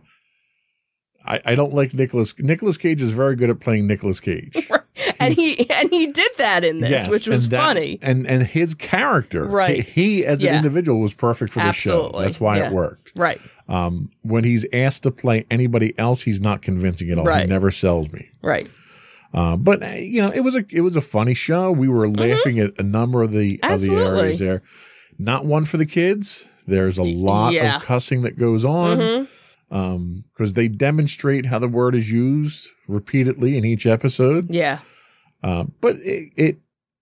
I, 1.24 1.40
I 1.44 1.55
don't 1.55 1.72
like 1.72 1.94
Nicolas. 1.94 2.34
Nicolas 2.40 2.76
Cage 2.76 3.00
is 3.00 3.12
very 3.12 3.36
good 3.36 3.48
at 3.48 3.61
playing 3.61 3.86
Nicolas 3.86 4.18
Cage. 4.18 4.68
and 5.20 5.32
he 5.32 5.70
and 5.70 5.88
he 5.88 6.09
did 6.09 6.32
that 6.38 6.64
in 6.64 6.80
this 6.80 6.90
Yes, 6.90 7.09
which 7.09 7.28
was 7.28 7.44
and 7.44 7.53
that- 7.53 7.61
funny 7.64 7.98
and 8.03 8.26
and 8.26 8.42
his 8.42 8.74
character, 8.74 9.44
Right. 9.44 9.84
He, 9.84 10.16
he 10.16 10.26
as 10.26 10.42
Yeah. 10.42 10.50
an 10.50 10.57
individual 10.57 10.98
was 11.00 11.14
perfect 11.14 11.53
for 11.53 11.61
the 11.61 11.70
show. 11.72 12.11
That's 12.18 12.40
why 12.40 12.57
Yeah. 12.57 12.66
it 12.66 12.72
worked. 12.72 13.12
right 13.14 13.40
Um, 13.68 14.11
when 14.22 14.42
he's 14.42 14.66
asked 14.72 15.05
to 15.05 15.12
play 15.12 15.46
anybody 15.48 15.96
else, 15.96 16.22
he's 16.22 16.40
not 16.40 16.61
convincing 16.61 17.09
at 17.11 17.18
all. 17.18 17.32
He 17.38 17.46
never 17.46 17.70
sells 17.70 18.11
me. 18.12 18.28
right 18.42 18.68
Uh, 19.32 19.57
but 19.57 19.80
uh, 19.80 19.86
you 19.90 20.20
know, 20.22 20.30
it 20.32 20.40
was 20.40 20.57
a 20.57 20.64
it 20.70 20.80
was 20.80 20.96
a 20.96 21.00
funny 21.00 21.34
show. 21.34 21.70
We 21.70 21.86
were 21.86 22.09
laughing 22.09 22.59
at 22.59 22.72
a 22.80 22.82
number 22.82 23.22
of 23.22 23.30
the 23.30 23.61
of 23.62 23.80
the 23.80 23.86
Mm-hmm. 23.90 24.16
Areas 24.16 24.38
there. 24.40 24.62
Not 25.18 25.44
one 25.44 25.64
for 25.64 25.76
the 25.76 25.86
kids. 25.86 26.44
There's 26.66 26.98
a 26.98 27.02
lot 27.02 27.52
yeah. 27.52 27.76
of 27.76 27.82
cussing 27.82 28.22
that 28.22 28.38
goes 28.38 28.64
on 28.64 28.98
Mhm. 29.70 30.22
because 30.32 30.52
they 30.52 30.68
demonstrate 30.68 31.46
how 31.46 31.58
the 31.58 31.68
word 31.68 31.94
is 31.94 32.10
used 32.12 32.70
repeatedly 32.88 33.56
in 33.56 33.64
each 33.64 33.86
episode. 33.86 34.48
yeah 34.50 34.78
Uh, 35.42 35.64
but 35.80 35.96
it, 35.96 36.32
it, 36.36 36.56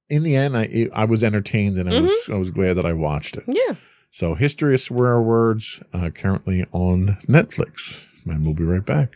in 0.08 0.22
the 0.22 0.34
end, 0.36 0.56
I 0.56 0.62
it, 0.64 0.90
I 0.94 1.04
was 1.04 1.22
entertained 1.22 1.76
and 1.78 1.88
I 1.92 2.00
was 2.00 2.10
Mm-hmm. 2.10 2.32
I 2.32 2.36
was 2.38 2.50
glad 2.50 2.74
that 2.76 2.86
I 2.86 2.92
watched 2.94 3.36
it. 3.36 3.44
yeah 3.48 3.74
So, 4.10 4.34
History 4.34 4.74
of 4.74 4.80
Swear 4.80 5.20
Words 5.20 5.80
uh, 5.92 6.10
currently 6.10 6.64
on 6.72 7.18
Netflix, 7.28 8.04
and 8.26 8.44
we'll 8.44 8.54
be 8.54 8.64
right 8.64 8.84
back. 8.84 9.12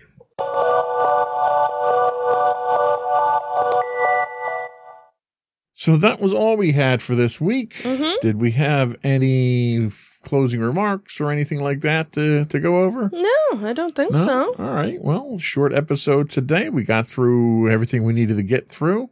So 5.76 5.96
that 5.96 6.20
was 6.20 6.32
all 6.32 6.56
we 6.56 6.72
had 6.72 7.02
for 7.02 7.14
this 7.16 7.40
week. 7.40 7.74
Mhm. 7.82 8.20
Did 8.20 8.40
we 8.40 8.52
have 8.52 8.94
any 9.02 9.86
f- 9.86 10.20
closing 10.22 10.60
remarks 10.60 11.20
or 11.20 11.30
anything 11.30 11.60
like 11.60 11.80
that 11.80 12.12
to, 12.12 12.44
to 12.44 12.60
go 12.60 12.78
over? 12.84 13.10
no 13.12 13.66
i 13.68 13.72
don't 13.72 13.94
think 13.96 14.12
No? 14.12 14.24
so 14.24 14.54
All 14.58 14.72
right. 14.74 15.00
Well, 15.02 15.38
short 15.38 15.72
episode 15.74 16.30
today. 16.30 16.68
We 16.68 16.84
got 16.84 17.06
through 17.08 17.68
everything 17.70 18.04
we 18.04 18.12
needed 18.12 18.36
to 18.36 18.42
get 18.44 18.68
through. 18.68 19.10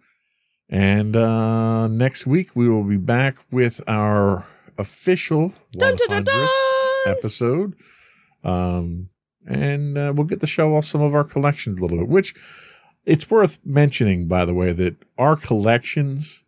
And 0.68 1.16
uh, 1.16 1.88
next 1.88 2.26
week 2.26 2.54
we 2.54 2.68
will 2.68 2.84
be 2.84 2.96
back 2.96 3.36
with 3.50 3.80
our 3.88 4.46
official 4.78 5.52
Dun, 5.72 5.96
dun, 5.96 6.08
dun, 6.08 6.24
100th 6.24 7.04
dun. 7.04 7.14
episode. 7.18 7.74
Um, 8.44 9.08
and 9.46 9.98
uh, 9.98 10.12
we'll 10.14 10.26
get 10.26 10.40
to 10.40 10.46
show 10.46 10.76
off 10.76 10.84
some 10.84 11.02
of 11.02 11.14
our 11.14 11.24
collections 11.24 11.78
a 11.78 11.82
little 11.82 11.98
bit, 11.98 12.08
which 12.08 12.34
it's 13.04 13.28
worth 13.28 13.58
mentioning, 13.64 14.28
by 14.28 14.44
the 14.44 14.54
way, 14.54 14.72
that 14.72 14.94
our 15.18 15.36
collections, 15.36 16.42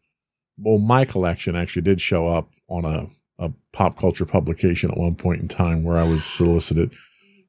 well, 0.58 0.78
my 0.78 1.04
collection 1.04 1.56
actually 1.56 1.82
did 1.82 2.00
show 2.00 2.28
up 2.28 2.50
on 2.68 2.84
a, 2.84 3.06
a 3.44 3.52
pop 3.72 3.98
culture 3.98 4.26
publication 4.26 4.90
at 4.90 4.96
one 4.96 5.14
point 5.14 5.40
in 5.40 5.48
time 5.48 5.82
where 5.82 5.98
I 5.98 6.04
was 6.04 6.24
solicited. 6.24 6.94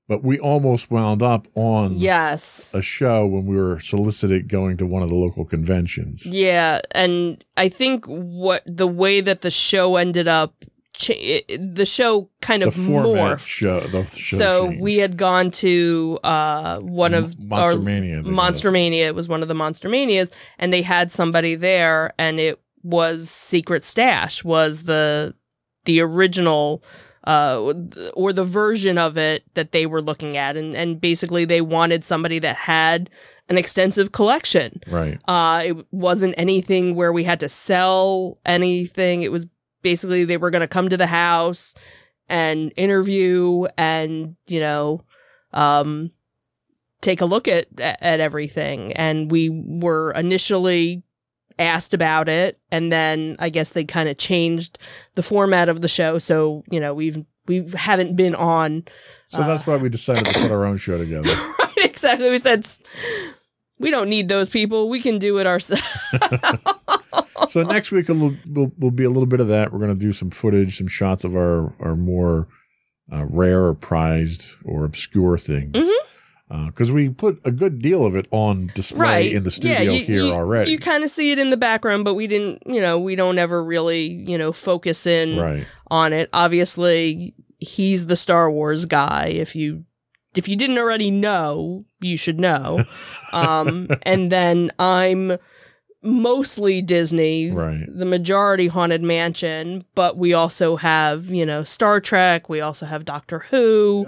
But 0.08 0.24
we 0.24 0.38
almost 0.38 0.92
wound 0.92 1.24
up 1.24 1.48
on 1.56 1.96
yes 1.96 2.72
a 2.76 2.82
show 2.84 3.26
when 3.26 3.48
we 3.48 3.56
were 3.56 3.80
solicited 3.80 4.48
going 4.48 4.78
to 4.78 4.86
one 4.86 5.02
of 5.02 5.10
the 5.10 5.16
local 5.16 5.46
conventions. 5.46 6.26
Yeah, 6.28 6.82
and 6.92 7.44
I 7.58 7.70
think 7.70 8.06
what 8.06 8.62
the 8.68 8.86
way 8.86 9.20
that 9.22 9.42
the 9.42 9.50
show 9.50 9.96
ended 9.96 10.28
up, 10.28 10.64
cha- 10.94 11.42
the 11.58 11.88
show 11.88 12.30
kind 12.42 12.62
of 12.62 12.76
morphed. 12.76 13.48
show, 13.48 13.80
the 13.80 14.04
show 14.06 14.38
so 14.38 14.68
changed. 14.68 14.84
we 14.84 14.98
had 14.98 15.18
gone 15.18 15.50
to 15.52 16.20
uh, 16.24 16.78
one 16.82 17.16
of 17.16 17.40
Monster 17.40 17.80
Mania, 17.80 18.22
Monster. 18.22 18.72
Mania. 18.72 19.08
It 19.08 19.16
was 19.16 19.28
one 19.28 19.42
of 19.42 19.48
the 19.48 19.56
Monster 19.56 19.90
Manias, 19.90 20.30
and 20.60 20.72
they 20.72 20.84
had 20.84 21.12
somebody 21.12 21.56
there, 21.56 22.14
and 22.20 22.40
it 22.40 22.62
was 22.86 23.30
Secret 23.30 23.84
Stash 23.84 24.44
was 24.44 24.84
the 24.84 25.34
the 25.86 26.02
original. 26.02 26.84
Uh, 27.28 27.74
or 28.14 28.32
the 28.32 28.44
version 28.44 29.00
of 29.00 29.18
it 29.18 29.44
that 29.56 29.72
they 29.72 29.88
were 29.88 30.00
looking 30.00 30.38
at, 30.38 30.56
and 30.56 30.76
and 30.76 31.02
basically 31.02 31.44
they 31.44 31.60
wanted 31.60 32.04
somebody 32.04 32.38
that 32.38 32.56
had 32.56 33.10
an 33.50 33.58
extensive 33.58 34.12
collection. 34.12 34.82
right. 34.88 35.20
Uh, 35.28 35.64
it 35.66 35.88
wasn't 35.92 36.34
anything 36.38 36.96
where 36.96 37.12
we 37.12 37.24
had 37.24 37.40
to 37.40 37.50
sell 37.50 38.38
anything. 38.46 39.22
It 39.22 39.32
was 39.32 39.48
basically 39.82 40.26
they 40.26 40.38
were 40.38 40.50
going 40.50 40.62
to 40.62 40.68
come 40.68 40.90
to 40.90 40.98
the 40.98 41.08
house 41.08 41.76
and 42.28 42.74
interview 42.76 43.66
and, 43.78 44.36
you 44.48 44.60
know, 44.60 45.04
um, 45.54 46.12
take 47.02 47.22
a 47.22 47.26
look 47.26 47.48
at, 47.48 47.68
at 47.80 48.20
everything. 48.20 48.94
And 48.94 49.30
we 49.30 49.50
were 49.50 50.12
initially 50.12 51.04
asked 51.60 51.94
about 51.94 52.30
it. 52.30 52.60
And 52.72 52.92
then 52.92 53.36
I 53.40 53.50
guess 53.50 53.72
they 53.72 53.86
kind 53.86 54.10
of 54.10 54.18
changed 54.18 54.78
the 55.14 55.24
format 55.24 55.70
of 55.70 55.82
the 55.82 55.88
show. 55.88 56.20
So, 56.20 56.64
you 56.70 56.80
know, 56.80 56.94
we've, 56.94 57.24
we 57.48 57.70
haven't 57.76 58.16
been 58.16 58.36
on. 58.36 58.84
So 59.28 59.40
that's 59.40 59.68
why 59.68 59.78
we 59.78 59.90
decided 59.90 60.26
to 60.26 60.34
put 60.34 60.52
our 60.52 60.66
own 60.66 60.78
show 60.78 60.98
together. 60.98 61.30
Right, 61.78 61.90
exactly. 61.90 62.30
We 62.30 62.38
said, 62.38 62.66
we 63.80 63.92
don't 63.92 64.10
need 64.10 64.30
those 64.30 64.50
people. 64.50 64.88
We 64.88 65.02
can 65.02 65.20
do 65.20 65.40
it 65.40 65.48
ourselves. 65.48 65.84
so 67.50 67.64
next 67.64 67.92
week 67.92 68.08
will, 68.08 68.36
will 68.46 68.72
will 68.78 68.92
be 68.92 69.04
a 69.04 69.10
little 69.10 69.26
bit 69.26 69.40
of 69.40 69.48
that. 69.50 69.74
We're 69.74 69.80
going 69.80 69.94
to 69.94 70.00
do 70.00 70.14
some 70.14 70.30
footage, 70.30 70.78
some 70.78 70.88
shots 70.88 71.24
of 71.24 71.36
our 71.36 71.74
our 71.80 71.96
more 71.96 72.48
uh, 73.12 73.26
rare 73.26 73.66
or 73.66 73.74
prized 73.74 74.52
or 74.64 74.86
obscure 74.86 75.38
things. 75.38 75.76
Because 76.48 76.92
we 76.92 77.10
put 77.10 77.42
a 77.44 77.52
good 77.52 77.80
deal 77.80 78.06
of 78.06 78.16
it 78.16 78.28
on 78.30 78.68
display 78.76 79.00
right 79.00 79.34
in 79.34 79.44
the 79.44 79.52
studio 79.52 79.92
you, 79.92 80.06
here 80.06 80.24
you- 80.26 80.32
already. 80.32 80.72
You 80.72 80.78
kind 80.78 81.04
of 81.04 81.10
see 81.10 81.32
it 81.32 81.40
in 81.40 81.50
the 81.50 81.58
background, 81.58 82.06
but 82.06 82.14
we 82.14 82.28
didn't. 82.28 82.62
You 82.66 82.82
know, 82.82 83.00
we 83.00 83.16
don't 83.16 83.40
ever 83.40 83.64
really 83.64 84.06
you 84.06 84.38
know 84.38 84.52
focus 84.52 85.06
in 85.06 85.40
right. 85.40 85.66
on 85.90 86.14
it. 86.14 86.30
Obviously, 86.34 87.34
he's 87.60 88.06
the 88.06 88.16
Star 88.16 88.52
Wars 88.52 88.86
guy. 88.86 89.28
If 89.28 89.56
you 89.56 89.86
if 90.36 90.48
you 90.48 90.56
didn't 90.56 90.78
already 90.78 91.10
know, 91.12 91.86
you 92.02 92.18
should 92.18 92.40
know. 92.40 92.86
Um, 93.34 93.90
and 94.04 94.32
then 94.32 94.72
I'm 94.80 95.38
mostly 96.06 96.82
Disney, 96.82 97.52
Right. 97.52 97.84
the 97.88 98.06
majority 98.06 98.68
Haunted 98.68 99.02
Mansion, 99.04 99.84
but 99.96 100.18
we 100.18 100.34
also 100.34 100.76
have, 100.78 101.26
you 101.28 101.46
know, 101.46 101.64
Star 101.64 102.00
Trek, 102.00 102.48
we 102.50 102.62
also 102.62 102.86
have 102.86 103.04
Doctor 103.06 103.40
Who, 103.50 104.06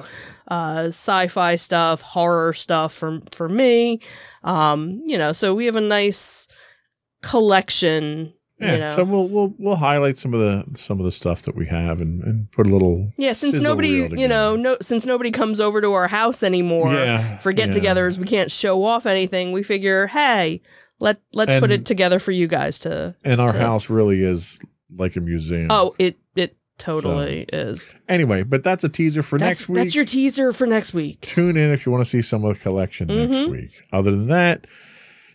uh, 0.47 0.85
sci-fi 0.87 1.55
stuff, 1.57 2.01
horror 2.01 2.53
stuff 2.53 2.93
for 2.93 3.19
for 3.31 3.49
me. 3.49 3.99
Um, 4.43 5.01
you 5.05 5.17
know, 5.17 5.33
so 5.33 5.53
we 5.53 5.65
have 5.65 5.75
a 5.75 5.81
nice 5.81 6.47
collection, 7.21 8.33
Yeah, 8.59 8.73
you 8.73 8.79
know. 8.79 8.95
so 8.95 9.03
we'll 9.03 9.27
we'll 9.27 9.53
we'll 9.57 9.75
highlight 9.75 10.17
some 10.17 10.33
of 10.33 10.39
the 10.39 10.77
some 10.77 10.99
of 10.99 11.05
the 11.05 11.11
stuff 11.11 11.41
that 11.43 11.55
we 11.55 11.65
have 11.67 11.99
and, 12.01 12.23
and 12.23 12.51
put 12.51 12.65
a 12.67 12.69
little 12.69 13.11
yeah, 13.17 13.33
since 13.33 13.59
nobody, 13.59 14.07
you 14.11 14.27
know, 14.27 14.55
no 14.55 14.77
since 14.81 15.05
nobody 15.05 15.31
comes 15.31 15.59
over 15.59 15.81
to 15.81 15.91
our 15.93 16.07
house 16.07 16.43
anymore 16.43 16.93
Yeah, 16.93 17.37
for 17.37 17.51
get-togethers, 17.51 18.17
we 18.17 18.25
can't 18.25 18.51
show 18.51 18.83
off 18.83 19.05
anything. 19.05 19.51
We 19.51 19.63
figure, 19.63 20.07
hey, 20.07 20.61
let 20.99 21.19
let's 21.33 21.55
put 21.59 21.71
it 21.71 21.85
together 21.85 22.19
for 22.19 22.31
you 22.31 22.47
guys 22.47 22.79
to 22.79 23.15
and 23.23 23.39
our 23.41 23.47
to- 23.51 23.59
house 23.59 23.89
really 23.89 24.23
is 24.23 24.59
like 24.95 25.15
a 25.15 25.19
museum. 25.21 25.67
Oh, 25.69 25.95
it 25.99 26.17
it 26.35 26.55
totally 26.77 27.45
is. 27.51 27.89
anyway, 28.07 28.43
but 28.43 28.63
that's 28.63 28.83
a 28.83 28.89
teaser 28.89 29.23
for 29.23 29.37
That's 29.39 29.61
next 29.61 29.69
week. 29.69 29.75
that's 29.77 29.95
your 29.95 30.05
teaser 30.05 30.53
for 30.53 30.67
next 30.67 30.93
week. 30.93 31.21
Tune 31.21 31.57
in 31.57 31.71
if 31.71 31.85
you 31.85 31.91
want 31.91 32.03
to 32.03 32.09
see 32.09 32.21
some 32.21 32.43
of 32.45 32.55
the 32.57 32.59
collection 32.63 33.07
next 33.07 33.37
Mhm. 33.37 33.49
week. 33.51 33.71
Other 33.91 34.11
than 34.11 34.27
that, 34.27 34.67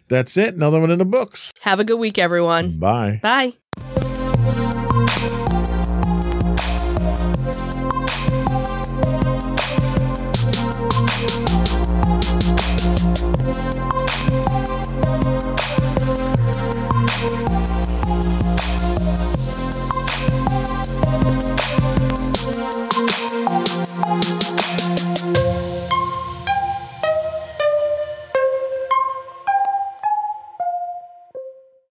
that's 0.09 0.37
it. 0.37 0.55
Another 0.55 0.79
one 0.81 0.91
in 0.91 0.99
the 0.99 1.05
books. 1.05 1.53
Have 1.63 1.81
a 1.81 1.85
good 1.85 1.99
week, 1.99 2.19
everyone. 2.19 2.79
Bye. 2.79 3.21
Bye. 3.23 3.55